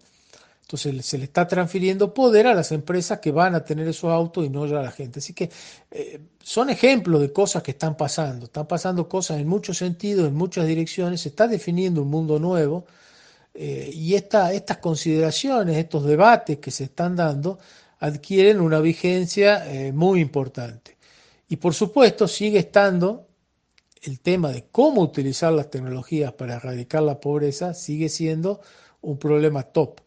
Entonces 0.72 1.04
se 1.04 1.18
le 1.18 1.24
está 1.24 1.46
transfiriendo 1.46 2.14
poder 2.14 2.46
a 2.46 2.54
las 2.54 2.72
empresas 2.72 3.18
que 3.18 3.30
van 3.30 3.54
a 3.54 3.62
tener 3.62 3.86
esos 3.86 4.10
autos 4.10 4.46
y 4.46 4.48
no 4.48 4.66
ya 4.66 4.80
a 4.80 4.82
la 4.82 4.90
gente. 4.90 5.18
Así 5.18 5.34
que 5.34 5.50
eh, 5.90 6.18
son 6.42 6.70
ejemplos 6.70 7.20
de 7.20 7.30
cosas 7.30 7.62
que 7.62 7.72
están 7.72 7.94
pasando. 7.94 8.46
Están 8.46 8.66
pasando 8.66 9.06
cosas 9.06 9.38
en 9.38 9.48
muchos 9.48 9.76
sentidos, 9.76 10.26
en 10.28 10.34
muchas 10.34 10.66
direcciones. 10.66 11.20
Se 11.20 11.28
está 11.28 11.46
definiendo 11.46 12.00
un 12.00 12.08
mundo 12.08 12.38
nuevo. 12.38 12.86
Eh, 13.52 13.90
y 13.92 14.14
estas 14.14 14.78
consideraciones, 14.78 15.76
estos 15.76 16.06
debates 16.06 16.56
que 16.56 16.70
se 16.70 16.84
están 16.84 17.16
dando, 17.16 17.58
adquieren 17.98 18.58
una 18.58 18.80
vigencia 18.80 19.70
eh, 19.70 19.92
muy 19.92 20.20
importante. 20.20 20.96
Y 21.50 21.56
por 21.56 21.74
supuesto 21.74 22.26
sigue 22.26 22.60
estando 22.60 23.26
el 24.00 24.20
tema 24.20 24.50
de 24.52 24.64
cómo 24.72 25.02
utilizar 25.02 25.52
las 25.52 25.70
tecnologías 25.70 26.32
para 26.32 26.54
erradicar 26.54 27.02
la 27.02 27.20
pobreza 27.20 27.74
sigue 27.74 28.08
siendo 28.08 28.62
un 29.02 29.18
problema 29.18 29.64
top, 29.64 30.00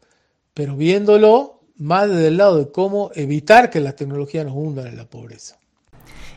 pero 0.56 0.76
viéndolo 0.76 1.62
más 1.78 2.10
desde 2.10 2.30
el 2.30 2.38
lado 2.38 2.58
de 2.58 2.72
cómo 2.72 3.12
evitar 3.14 3.70
que 3.70 3.80
las 3.80 3.96
tecnologías 3.96 4.44
nos 4.44 4.56
hundan 4.56 4.88
en 4.88 4.98
la 4.98 5.06
pobreza. 5.06 5.60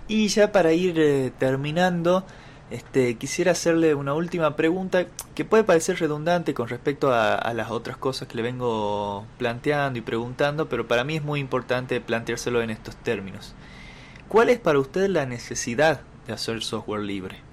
Y 0.07 0.29
ya 0.29 0.53
para 0.53 0.75
ir 0.75 0.99
eh, 0.99 1.33
terminando, 1.39 2.25
este, 2.71 3.15
quisiera 3.15 3.53
hacerle 3.53 3.95
una 3.95 4.13
última 4.13 4.57
pregunta 4.57 5.07
que 5.35 5.47
puede 5.47 5.65
parecer 5.65 5.99
redundante 5.99 6.53
con 6.53 6.69
respecto 6.69 7.11
a, 7.11 7.35
a, 7.35 7.55
las 7.55 7.71
otras 7.71 7.97
cosas 7.97 8.29
que 8.29 8.37
le 8.37 8.43
vengo 8.43 9.25
planteando 9.39 9.99
y 9.99 10.03
preguntando, 10.03 10.69
pero 10.69 10.87
para 10.87 11.05
mí 11.05 11.17
es 11.17 11.23
muy 11.23 11.41
importante 11.41 11.99
planteárselo 12.03 12.61
en 12.61 12.69
estos 12.69 12.97
términos. 12.97 13.55
¿Cuál 14.29 14.51
es 14.51 14.59
para 14.59 14.79
usted 14.79 15.09
la 15.09 15.25
necesidad 15.25 16.03
de 16.27 16.35
hacer 16.35 16.63
software 16.63 17.01
libre? 17.01 17.49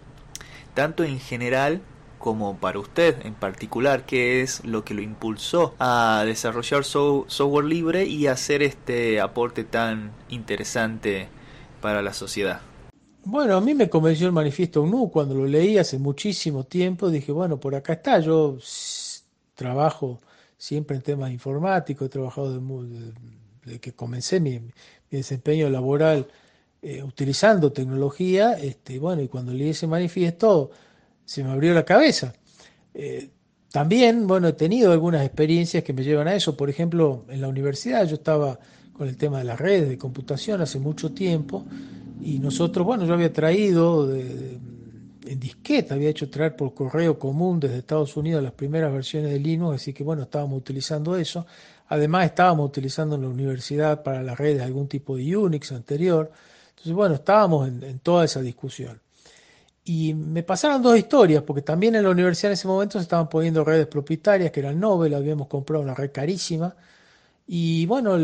tanto 0.76 1.04
en 1.04 1.20
general 1.20 1.82
como 2.26 2.58
para 2.58 2.80
usted 2.80 3.24
en 3.24 3.36
particular, 3.36 4.08
qué 4.08 4.42
es 4.42 4.66
lo 4.66 4.84
que 4.84 4.96
lo 4.96 5.04
impulsó 5.04 5.76
a 5.78 6.24
desarrollar 6.26 6.84
software 6.84 7.66
libre 7.66 8.06
y 8.06 8.26
hacer 8.26 8.64
este 8.64 9.22
aporte 9.22 9.64
tan 9.64 10.12
interesante 10.30 11.28
para 11.84 12.02
la 12.02 12.14
sociedad. 12.14 12.62
Bueno, 13.26 13.56
a 13.56 13.62
mí 13.62 13.76
me 13.76 13.92
convenció 13.92 14.26
el 14.26 14.34
manifiesto 14.34 14.82
UNU 14.82 15.12
cuando 15.12 15.36
lo 15.36 15.46
leí 15.46 15.78
hace 15.78 16.00
muchísimo 16.00 16.64
tiempo. 16.64 17.12
Dije, 17.12 17.32
bueno, 17.32 17.60
por 17.60 17.76
acá 17.76 17.94
está. 17.94 18.20
Yo 18.20 18.58
trabajo 19.54 20.20
siempre 20.58 20.98
en 20.98 21.04
temas 21.04 21.30
informáticos, 21.30 22.08
he 22.08 22.10
trabajado 22.10 22.60
desde, 22.60 23.80
que 23.80 23.94
comencé 23.94 24.40
mi 24.40 24.62
desempeño 25.12 25.70
laboral 25.70 26.26
eh, 26.82 27.04
utilizando 27.04 27.72
tecnología, 27.72 28.54
este, 28.54 28.98
bueno, 28.98 29.22
y 29.22 29.28
cuando 29.28 29.54
leí 29.54 29.70
ese 29.70 29.86
manifiesto 29.86 30.72
se 31.26 31.44
me 31.44 31.52
abrió 31.52 31.74
la 31.74 31.84
cabeza. 31.84 32.34
Eh, 32.94 33.30
también, 33.72 34.26
bueno, 34.26 34.48
he 34.48 34.54
tenido 34.54 34.92
algunas 34.92 35.26
experiencias 35.26 35.84
que 35.84 35.92
me 35.92 36.04
llevan 36.04 36.28
a 36.28 36.36
eso. 36.36 36.56
Por 36.56 36.70
ejemplo, 36.70 37.26
en 37.30 37.42
la 37.42 37.48
universidad 37.48 38.06
yo 38.08 38.16
estaba 38.16 38.58
con 38.94 39.08
el 39.10 39.18
tema 39.18 39.40
de 39.40 39.44
las 39.44 39.60
redes 39.60 39.90
de 39.90 39.98
computación 39.98 40.62
hace 40.62 40.80
mucho 40.80 41.12
tiempo 41.12 41.66
y 42.22 42.40
nosotros, 42.40 42.86
bueno, 42.86 43.06
yo 43.06 43.14
había 43.14 43.34
traído 43.34 44.10
en 44.16 45.40
disqueta, 45.40 45.96
había 45.96 46.10
hecho 46.10 46.30
traer 46.30 46.56
por 46.56 46.74
correo 46.74 47.20
común 47.20 47.60
desde 47.60 47.80
Estados 47.80 48.16
Unidos 48.16 48.42
las 48.42 48.54
primeras 48.54 48.94
versiones 48.94 49.32
de 49.32 49.40
Linux, 49.40 49.76
así 49.76 49.94
que 49.94 50.04
bueno, 50.04 50.24
estábamos 50.24 50.58
utilizando 50.58 51.18
eso. 51.18 51.46
Además 51.88 52.26
estábamos 52.26 52.68
utilizando 52.68 53.16
en 53.16 53.24
la 53.24 53.28
universidad 53.28 54.02
para 54.04 54.24
las 54.24 54.38
redes 54.38 54.62
algún 54.62 54.88
tipo 54.88 55.18
de 55.18 55.36
Unix 55.36 55.72
anterior. 55.72 56.32
Entonces, 56.70 56.94
bueno, 56.94 57.16
estábamos 57.16 57.68
en, 57.68 58.00
toda 58.00 58.26
esa 58.26 58.42
discusión. 58.42 59.00
Y 59.86 60.14
me 60.16 60.44
pasaron 60.44 60.82
dos 60.82 60.98
historias, 60.98 61.44
porque 61.44 61.62
también 61.62 61.96
en 61.96 62.04
la 62.04 62.10
universidad 62.10 62.52
en 62.52 62.56
ese 62.56 62.68
momento 62.68 63.00
se 63.00 63.04
estaban 63.04 63.30
poniendo 63.30 63.64
redes 63.64 63.88
propietarias, 63.88 64.52
que 64.52 64.60
eran 64.62 64.80
Nobel, 64.80 65.14
habíamos 65.14 65.48
comprado 65.48 65.84
una 65.84 65.94
red 65.94 66.12
carísima. 66.12 66.76
Y 67.48 67.86
bueno, 67.86 68.18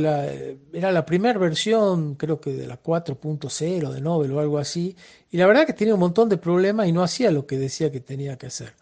era 0.74 0.92
la 0.92 1.06
primera 1.06 1.40
versión, 1.40 2.16
creo 2.16 2.42
que 2.42 2.54
de 2.54 2.68
la 2.68 2.82
4.0 2.82 3.92
de 3.92 4.02
Nobel 4.02 4.32
o 4.34 4.40
algo 4.40 4.58
así. 4.58 4.96
Y 5.32 5.38
la 5.38 5.46
verdad 5.48 5.66
que 5.68 5.74
tenía 5.74 5.94
un 5.94 6.00
montón 6.00 6.30
de 6.30 6.38
problemas 6.38 6.88
y 6.88 6.92
no 6.92 7.04
hacía 7.04 7.32
lo 7.32 7.46
que 7.46 7.58
decía 7.60 7.92
que 7.92 8.00
tenía 8.02 8.38
que 8.38 8.48
hacer. 8.48 8.74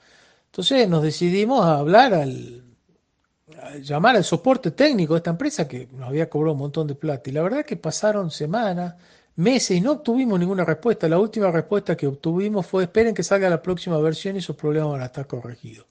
Entonces 0.48 0.88
nos 0.90 1.04
decidimos 1.04 1.66
a 1.66 1.80
hablar 1.80 2.14
al, 2.14 2.64
llamar 3.82 4.16
al 4.16 4.24
soporte 4.24 4.72
técnico 4.72 5.14
de 5.14 5.20
esta 5.20 5.32
empresa 5.32 5.68
que 5.68 5.88
nos 5.94 6.10
había 6.10 6.30
cobrado 6.30 6.54
un 6.54 6.60
montón 6.60 6.88
de 6.88 6.96
plata. 6.96 7.30
Y 7.30 7.34
la 7.34 7.42
verdad 7.44 7.66
que 7.66 7.76
pasaron 7.78 8.32
semanas, 8.32 8.96
meses 9.36 9.78
y 9.78 9.82
no 9.82 9.94
obtuvimos 9.94 10.40
ninguna 10.40 10.66
respuesta. 10.66 11.08
La 11.08 11.20
última 11.20 11.52
respuesta 11.52 11.96
que 11.96 12.08
obtuvimos 12.08 12.66
fue 12.66 12.84
esperen 12.84 13.14
que 13.14 13.24
salga 13.24 13.50
la 13.50 13.62
próxima 13.62 13.98
versión 14.00 14.36
y 14.36 14.42
sus 14.42 14.56
problemas 14.56 14.92
van 14.92 15.02
a 15.02 15.06
estar 15.06 15.28
corregidos. 15.28 15.86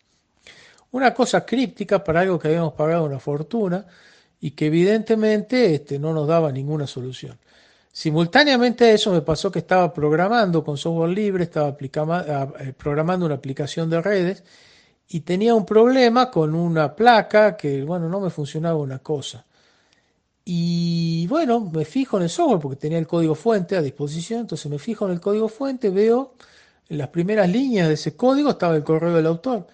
Una 0.91 1.13
cosa 1.13 1.45
críptica 1.45 2.03
para 2.03 2.21
algo 2.21 2.39
que 2.39 2.49
habíamos 2.49 2.73
pagado 2.75 3.05
una 3.05 3.19
fortuna 3.19 3.87
y 4.41 4.53
que 4.53 4.67
evidentemente 4.67 5.75
este, 5.75 5.99
no 5.99 6.13
nos 6.13 6.27
daba 6.27 6.51
ninguna 6.53 6.87
solución. 6.87 7.39
Simultáneamente 7.93 8.85
a 8.85 8.93
eso 8.93 9.13
me 9.13 9.23
pasó 9.23 9.51
que 9.51 9.59
estaba 9.59 9.93
programando 9.93 10.63
con 10.63 10.77
software 10.77 11.11
libre, 11.11 11.45
estaba 11.45 11.77
eh, 11.81 12.73
programando 12.77 13.27
una 13.27 13.35
aplicación 13.35 13.91
de 13.91 14.01
redes 14.01 14.45
y 15.09 15.21
tenía 15.21 15.55
un 15.55 15.67
problema 15.67 16.31
con 16.31 16.55
una 16.55 16.95
placa 16.95 17.57
que, 17.57 17.83
bueno, 17.83 18.09
no 18.09 18.21
me 18.21 18.31
funcionaba 18.31 18.77
una 18.77 19.01
cosa. 19.01 19.45
Y 20.51 21.27
bueno, 21.27 21.61
me 21.61 21.85
fijo 21.85 22.17
en 22.17 22.23
el 22.23 22.31
software 22.31 22.59
porque 22.59 22.77
tenía 22.77 22.97
el 22.97 23.07
código 23.07 23.35
fuente 23.35 23.77
a 23.77 23.83
disposición, 23.83 24.41
entonces 24.41 24.71
me 24.71 24.79
fijo 24.79 25.05
en 25.05 25.13
el 25.13 25.21
código 25.21 25.47
fuente, 25.47 25.91
veo 25.91 26.33
en 26.89 26.97
las 26.97 27.09
primeras 27.09 27.51
líneas 27.51 27.87
de 27.87 27.93
ese 27.95 28.17
código 28.17 28.49
estaba 28.49 28.75
el 28.75 28.83
correo 28.83 29.15
del 29.15 29.27
autor. 29.27 29.67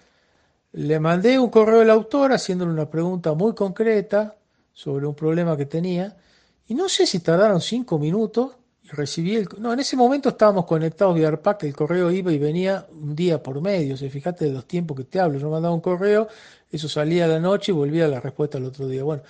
Le 0.73 0.99
mandé 0.99 1.39
un 1.39 1.49
correo 1.49 1.79
al 1.79 1.89
autor 1.89 2.33
haciéndole 2.33 2.73
una 2.73 2.89
pregunta 2.89 3.33
muy 3.33 3.55
concreta 3.55 4.35
sobre 4.73 5.07
un 5.07 5.15
problema 5.15 5.55
que 5.55 5.65
tenía 5.65 6.17
y 6.67 6.75
no 6.75 6.89
sé 6.89 7.05
si 7.05 7.21
tardaron 7.21 7.61
cinco 7.61 7.97
minutos 7.97 8.57
y 8.83 8.89
recibí 8.89 9.37
el... 9.37 9.47
No, 9.59 9.71
en 9.71 9.79
ese 9.79 9.95
momento 9.95 10.27
estábamos 10.27 10.65
conectados 10.65 11.15
vía 11.15 11.29
ARPAC, 11.29 11.63
el 11.63 11.73
correo 11.73 12.11
iba 12.11 12.33
y 12.33 12.37
venía 12.37 12.85
un 12.91 13.15
día 13.15 13.41
por 13.41 13.61
medio, 13.61 13.93
o 13.93 13.97
sea, 13.97 14.09
fíjate 14.09 14.43
de 14.43 14.51
los 14.51 14.65
tiempos 14.65 14.97
que 14.97 15.05
te 15.05 15.21
hablo, 15.21 15.39
yo 15.39 15.49
mandaba 15.49 15.73
un 15.73 15.79
correo, 15.79 16.27
eso 16.69 16.89
salía 16.89 17.23
a 17.23 17.27
la 17.29 17.39
noche 17.39 17.71
y 17.71 17.75
volvía 17.75 18.09
la 18.09 18.19
respuesta 18.19 18.57
al 18.57 18.65
otro 18.65 18.89
día. 18.89 19.05
Bueno, 19.05 19.23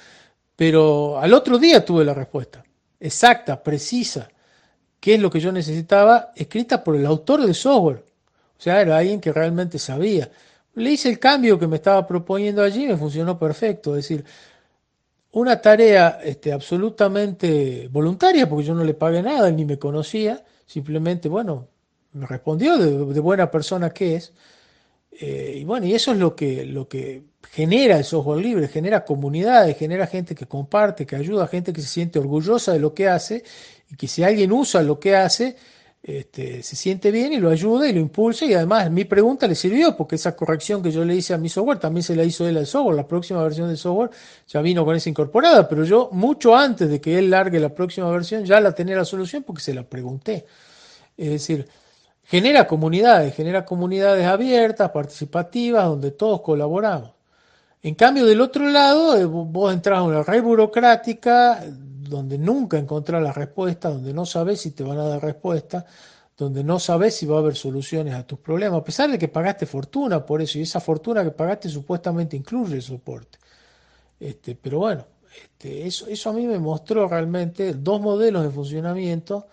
pero 0.55 1.19
al 1.19 1.33
otro 1.33 1.57
día 1.57 1.83
tuve 1.83 2.05
la 2.05 2.13
respuesta, 2.13 2.63
exacta, 2.99 3.61
precisa, 3.61 4.29
qué 4.99 5.15
es 5.15 5.19
lo 5.19 5.29
que 5.29 5.39
yo 5.39 5.51
necesitaba, 5.51 6.31
escrita 6.35 6.83
por 6.83 6.95
el 6.95 7.05
autor 7.05 7.41
del 7.41 7.55
software. 7.55 8.03
O 8.57 8.61
sea, 8.61 8.81
era 8.81 8.97
alguien 8.97 9.19
que 9.19 9.33
realmente 9.33 9.77
sabía. 9.77 10.31
Le 10.75 10.91
hice 10.91 11.09
el 11.09 11.19
cambio 11.19 11.59
que 11.59 11.67
me 11.67 11.75
estaba 11.75 12.07
proponiendo 12.07 12.61
allí 12.61 12.87
me 12.87 12.97
funcionó 12.97 13.37
perfecto. 13.37 13.91
Es 13.95 14.07
decir, 14.07 14.25
una 15.31 15.61
tarea 15.61 16.19
este, 16.23 16.51
absolutamente 16.53 17.89
voluntaria, 17.91 18.47
porque 18.47 18.65
yo 18.65 18.73
no 18.73 18.83
le 18.83 18.93
pagué 18.93 19.21
nada, 19.21 19.51
ni 19.51 19.65
me 19.65 19.77
conocía, 19.77 20.43
simplemente, 20.65 21.27
bueno, 21.27 21.67
me 22.13 22.25
respondió 22.25 22.77
de, 22.77 23.19
buena 23.19 23.51
persona 23.51 23.89
que 23.91 24.15
es. 24.15 24.33
Eh, 25.11 25.57
y 25.57 25.63
bueno, 25.65 25.85
y 25.85 25.93
eso 25.93 26.13
es 26.13 26.17
lo 26.17 26.35
que, 26.35 26.65
lo 26.65 26.87
que 26.87 27.23
genera 27.55 27.97
el 27.97 28.03
software 28.03 28.41
libre, 28.41 28.67
genera 28.67 29.05
comunidades, 29.05 29.77
genera 29.77 30.07
gente 30.07 30.35
que 30.35 30.45
comparte, 30.45 31.05
que 31.05 31.15
ayuda, 31.15 31.47
gente 31.47 31.71
que 31.71 31.79
se 31.79 31.87
siente 31.87 32.19
orgullosa 32.19 32.73
de 32.73 32.79
lo 32.79 32.93
que 32.93 33.07
hace 33.07 33.45
y 33.89 33.95
que 33.95 34.09
si 34.09 34.23
alguien 34.23 34.51
usa 34.51 34.83
lo 34.83 34.99
que 34.99 35.15
hace, 35.15 35.55
este, 36.03 36.61
se 36.63 36.75
siente 36.75 37.11
bien 37.11 37.31
y 37.31 37.37
lo 37.37 37.49
ayuda 37.49 37.87
y 37.87 37.93
lo 37.93 38.01
impulsa 38.01 38.43
y 38.43 38.53
además 38.53 38.91
mi 38.91 39.05
pregunta 39.05 39.47
le 39.47 39.55
sirvió 39.55 39.95
porque 39.95 40.17
esa 40.17 40.35
corrección 40.35 40.83
que 40.83 40.91
yo 40.91 41.05
le 41.05 41.15
hice 41.15 41.33
a 41.33 41.37
mi 41.37 41.47
software 41.47 41.79
también 41.79 42.03
se 42.03 42.13
la 42.13 42.25
hizo 42.25 42.45
él 42.45 42.57
al 42.57 42.67
software, 42.67 42.97
la 42.97 43.07
próxima 43.07 43.41
versión 43.41 43.69
del 43.69 43.77
software 43.77 44.09
ya 44.49 44.59
vino 44.59 44.83
con 44.83 44.97
esa 44.97 45.09
incorporada, 45.09 45.69
pero 45.69 45.85
yo 45.85 46.09
mucho 46.11 46.57
antes 46.57 46.89
de 46.89 46.99
que 46.99 47.17
él 47.17 47.29
largue 47.29 47.61
la 47.61 47.73
próxima 47.73 48.11
versión 48.11 48.43
ya 48.43 48.59
la 48.59 48.73
tenía 48.73 48.97
la 48.97 49.05
solución 49.05 49.43
porque 49.43 49.61
se 49.61 49.73
la 49.73 49.83
pregunté. 49.83 50.45
Es 51.15 51.29
decir, 51.29 51.69
genera 52.25 52.67
comunidades, 52.67 53.33
genera 53.33 53.63
comunidades 53.63 54.25
abiertas, 54.25 54.91
participativas, 54.91 55.85
donde 55.85 56.11
todos 56.11 56.41
colaboramos. 56.41 57.14
En 57.85 57.93
cambio, 57.93 58.25
del 58.25 58.41
otro 58.41 58.67
lado, 58.67 59.15
eh, 59.15 59.25
vos 59.25 59.71
entras 59.71 59.99
a 59.99 60.01
una 60.01 60.23
red 60.23 60.41
burocrática 60.41 61.63
donde 61.69 62.35
nunca 62.39 62.79
encontrás 62.79 63.21
la 63.21 63.31
respuesta, 63.31 63.91
donde 63.91 64.11
no 64.11 64.25
sabes 64.25 64.61
si 64.61 64.71
te 64.71 64.81
van 64.83 64.97
a 64.97 65.03
dar 65.03 65.21
respuesta, 65.21 65.85
donde 66.35 66.63
no 66.63 66.79
sabes 66.79 67.13
si 67.15 67.27
va 67.27 67.35
a 67.35 67.39
haber 67.41 67.55
soluciones 67.55 68.15
a 68.15 68.25
tus 68.25 68.39
problemas, 68.39 68.81
a 68.81 68.83
pesar 68.83 69.11
de 69.11 69.19
que 69.19 69.27
pagaste 69.27 69.67
fortuna 69.67 70.25
por 70.25 70.41
eso, 70.41 70.57
y 70.57 70.63
esa 70.63 70.79
fortuna 70.79 71.23
que 71.23 71.29
pagaste 71.29 71.69
supuestamente 71.69 72.35
incluye 72.35 72.73
el 72.73 72.81
soporte. 72.81 73.37
Este, 74.19 74.55
pero 74.55 74.79
bueno, 74.79 75.05
este, 75.43 75.85
eso, 75.85 76.07
eso 76.07 76.31
a 76.31 76.33
mí 76.33 76.47
me 76.47 76.57
mostró 76.57 77.07
realmente 77.07 77.75
dos 77.75 78.01
modelos 78.01 78.41
de 78.41 78.49
funcionamiento 78.49 79.45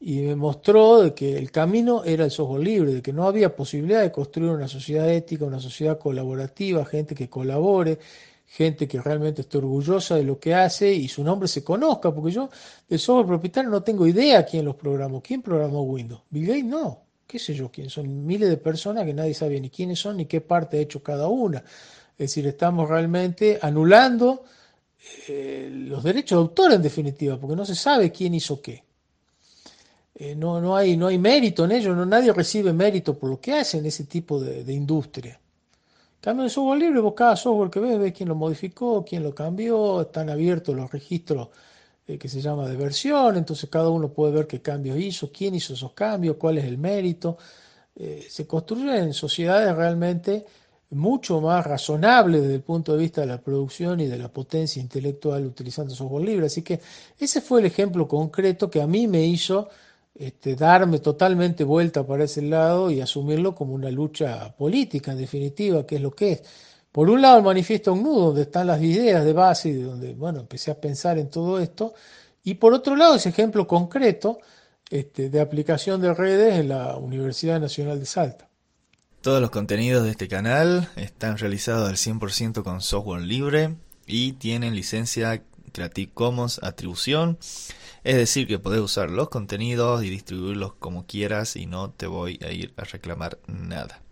y 0.00 0.20
me 0.20 0.36
mostró 0.36 1.02
de 1.02 1.14
que 1.14 1.36
el 1.36 1.50
camino 1.50 2.04
era 2.04 2.24
el 2.24 2.30
software 2.30 2.62
libre, 2.62 2.94
de 2.94 3.02
que 3.02 3.12
no 3.12 3.26
había 3.26 3.54
posibilidad 3.54 4.02
de 4.02 4.12
construir 4.12 4.50
una 4.50 4.68
sociedad 4.68 5.10
ética, 5.10 5.44
una 5.44 5.60
sociedad 5.60 5.98
colaborativa, 5.98 6.84
gente 6.84 7.14
que 7.14 7.28
colabore, 7.28 7.98
gente 8.46 8.86
que 8.86 9.00
realmente 9.00 9.42
esté 9.42 9.58
orgullosa 9.58 10.14
de 10.16 10.24
lo 10.24 10.38
que 10.38 10.54
hace 10.54 10.92
y 10.92 11.08
su 11.08 11.24
nombre 11.24 11.48
se 11.48 11.64
conozca, 11.64 12.14
porque 12.14 12.30
yo 12.30 12.48
del 12.88 12.98
software 12.98 13.26
propietario 13.26 13.70
no 13.70 13.82
tengo 13.82 14.06
idea 14.06 14.46
quién 14.46 14.64
los 14.64 14.76
programó, 14.76 15.20
quién 15.20 15.42
programó 15.42 15.82
Windows. 15.82 16.22
Bill 16.30 16.46
Gates 16.46 16.64
no, 16.64 17.02
qué 17.26 17.38
sé 17.38 17.54
yo 17.54 17.70
quién, 17.70 17.90
son 17.90 18.24
miles 18.24 18.48
de 18.48 18.56
personas 18.56 19.04
que 19.04 19.12
nadie 19.12 19.34
sabe 19.34 19.60
ni 19.60 19.68
quiénes 19.68 19.98
son 19.98 20.16
ni 20.16 20.26
qué 20.26 20.40
parte 20.40 20.78
ha 20.78 20.80
hecho 20.80 21.02
cada 21.02 21.28
una. 21.28 21.58
Es 21.58 22.30
decir, 22.30 22.46
estamos 22.46 22.88
realmente 22.88 23.58
anulando 23.60 24.44
eh, 25.28 25.68
los 25.72 26.02
derechos 26.02 26.38
de 26.38 26.42
autor 26.42 26.72
en 26.72 26.82
definitiva, 26.82 27.36
porque 27.36 27.56
no 27.56 27.66
se 27.66 27.74
sabe 27.74 28.10
quién 28.12 28.34
hizo 28.34 28.62
qué. 28.62 28.87
Eh, 30.20 30.34
no, 30.34 30.60
no, 30.60 30.76
hay, 30.76 30.96
no 30.96 31.06
hay 31.06 31.18
mérito 31.18 31.64
en 31.64 31.72
ello, 31.72 31.94
no, 31.94 32.04
nadie 32.04 32.32
recibe 32.32 32.72
mérito 32.72 33.16
por 33.16 33.30
lo 33.30 33.40
que 33.40 33.52
hace 33.52 33.78
en 33.78 33.86
ese 33.86 34.04
tipo 34.04 34.40
de 34.40 34.72
industria. 34.72 35.40
Cambio 36.20 36.44
de 36.44 36.50
software 36.50 36.80
libre, 36.80 37.00
vos 37.00 37.14
cada 37.14 37.36
software 37.36 37.70
que 37.70 37.78
ves, 37.78 37.98
ves 37.98 38.12
quién 38.12 38.28
lo 38.28 38.34
modificó, 38.34 39.04
quién 39.04 39.22
lo 39.22 39.32
cambió, 39.32 40.00
están 40.00 40.28
abiertos 40.28 40.74
los 40.74 40.90
registros 40.90 41.48
eh, 42.08 42.18
que 42.18 42.28
se 42.28 42.40
llama 42.40 42.68
de 42.68 42.76
versión, 42.76 43.36
entonces 43.36 43.70
cada 43.70 43.88
uno 43.88 44.08
puede 44.08 44.32
ver 44.32 44.46
qué 44.48 44.60
cambios 44.60 44.98
hizo, 44.98 45.30
quién 45.30 45.54
hizo 45.54 45.74
esos 45.74 45.92
cambios, 45.92 46.36
cuál 46.36 46.58
es 46.58 46.64
el 46.64 46.76
mérito. 46.76 47.38
Eh, 47.94 48.26
se 48.28 48.46
construyen 48.48 49.14
sociedades 49.14 49.74
realmente 49.76 50.44
mucho 50.90 51.40
más 51.40 51.64
razonables 51.64 52.42
desde 52.42 52.56
el 52.56 52.62
punto 52.62 52.94
de 52.94 52.98
vista 52.98 53.20
de 53.20 53.28
la 53.28 53.40
producción 53.40 54.00
y 54.00 54.06
de 54.08 54.18
la 54.18 54.28
potencia 54.28 54.82
intelectual 54.82 55.46
utilizando 55.46 55.94
software 55.94 56.24
libre. 56.24 56.46
Así 56.46 56.62
que 56.62 56.80
ese 57.18 57.40
fue 57.40 57.60
el 57.60 57.66
ejemplo 57.66 58.08
concreto 58.08 58.68
que 58.68 58.82
a 58.82 58.88
mí 58.88 59.06
me 59.06 59.24
hizo 59.24 59.68
este, 60.14 60.56
darme 60.56 60.98
totalmente 60.98 61.64
vuelta 61.64 62.06
para 62.06 62.24
ese 62.24 62.42
lado 62.42 62.90
y 62.90 63.00
asumirlo 63.00 63.54
como 63.54 63.74
una 63.74 63.90
lucha 63.90 64.54
política, 64.56 65.12
en 65.12 65.18
definitiva, 65.18 65.86
que 65.86 65.96
es 65.96 66.02
lo 66.02 66.10
que 66.10 66.32
es. 66.32 66.42
Por 66.90 67.10
un 67.10 67.22
lado, 67.22 67.38
el 67.38 67.44
manifiesto 67.44 67.94
nudo, 67.94 68.26
donde 68.26 68.42
están 68.42 68.66
las 68.66 68.82
ideas 68.82 69.24
de 69.24 69.32
base 69.32 69.68
y 69.68 69.74
donde, 69.74 70.14
bueno, 70.14 70.40
empecé 70.40 70.70
a 70.70 70.80
pensar 70.80 71.18
en 71.18 71.30
todo 71.30 71.60
esto. 71.60 71.94
Y 72.42 72.54
por 72.54 72.72
otro 72.72 72.96
lado, 72.96 73.14
ese 73.14 73.28
ejemplo 73.28 73.66
concreto 73.66 74.38
este, 74.90 75.28
de 75.28 75.40
aplicación 75.40 76.00
de 76.00 76.14
redes 76.14 76.58
en 76.58 76.68
la 76.68 76.96
Universidad 76.96 77.60
Nacional 77.60 78.00
de 78.00 78.06
Salta. 78.06 78.48
Todos 79.20 79.40
los 79.40 79.50
contenidos 79.50 80.04
de 80.04 80.10
este 80.12 80.28
canal 80.28 80.88
están 80.96 81.36
realizados 81.36 81.88
al 81.88 81.96
100% 81.96 82.62
con 82.62 82.80
software 82.80 83.22
libre 83.22 83.76
y 84.06 84.32
tienen 84.32 84.74
licencia 84.74 85.42
Creative 85.70 86.12
Commons 86.12 86.60
atribución. 86.62 87.38
Es 88.04 88.16
decir, 88.16 88.46
que 88.46 88.58
podés 88.58 88.80
usar 88.80 89.10
los 89.10 89.28
contenidos 89.28 90.04
y 90.04 90.10
distribuirlos 90.10 90.74
como 90.74 91.06
quieras 91.06 91.56
y 91.56 91.66
no 91.66 91.90
te 91.90 92.06
voy 92.06 92.38
a 92.42 92.52
ir 92.52 92.72
a 92.76 92.84
reclamar 92.84 93.38
nada. 93.46 94.02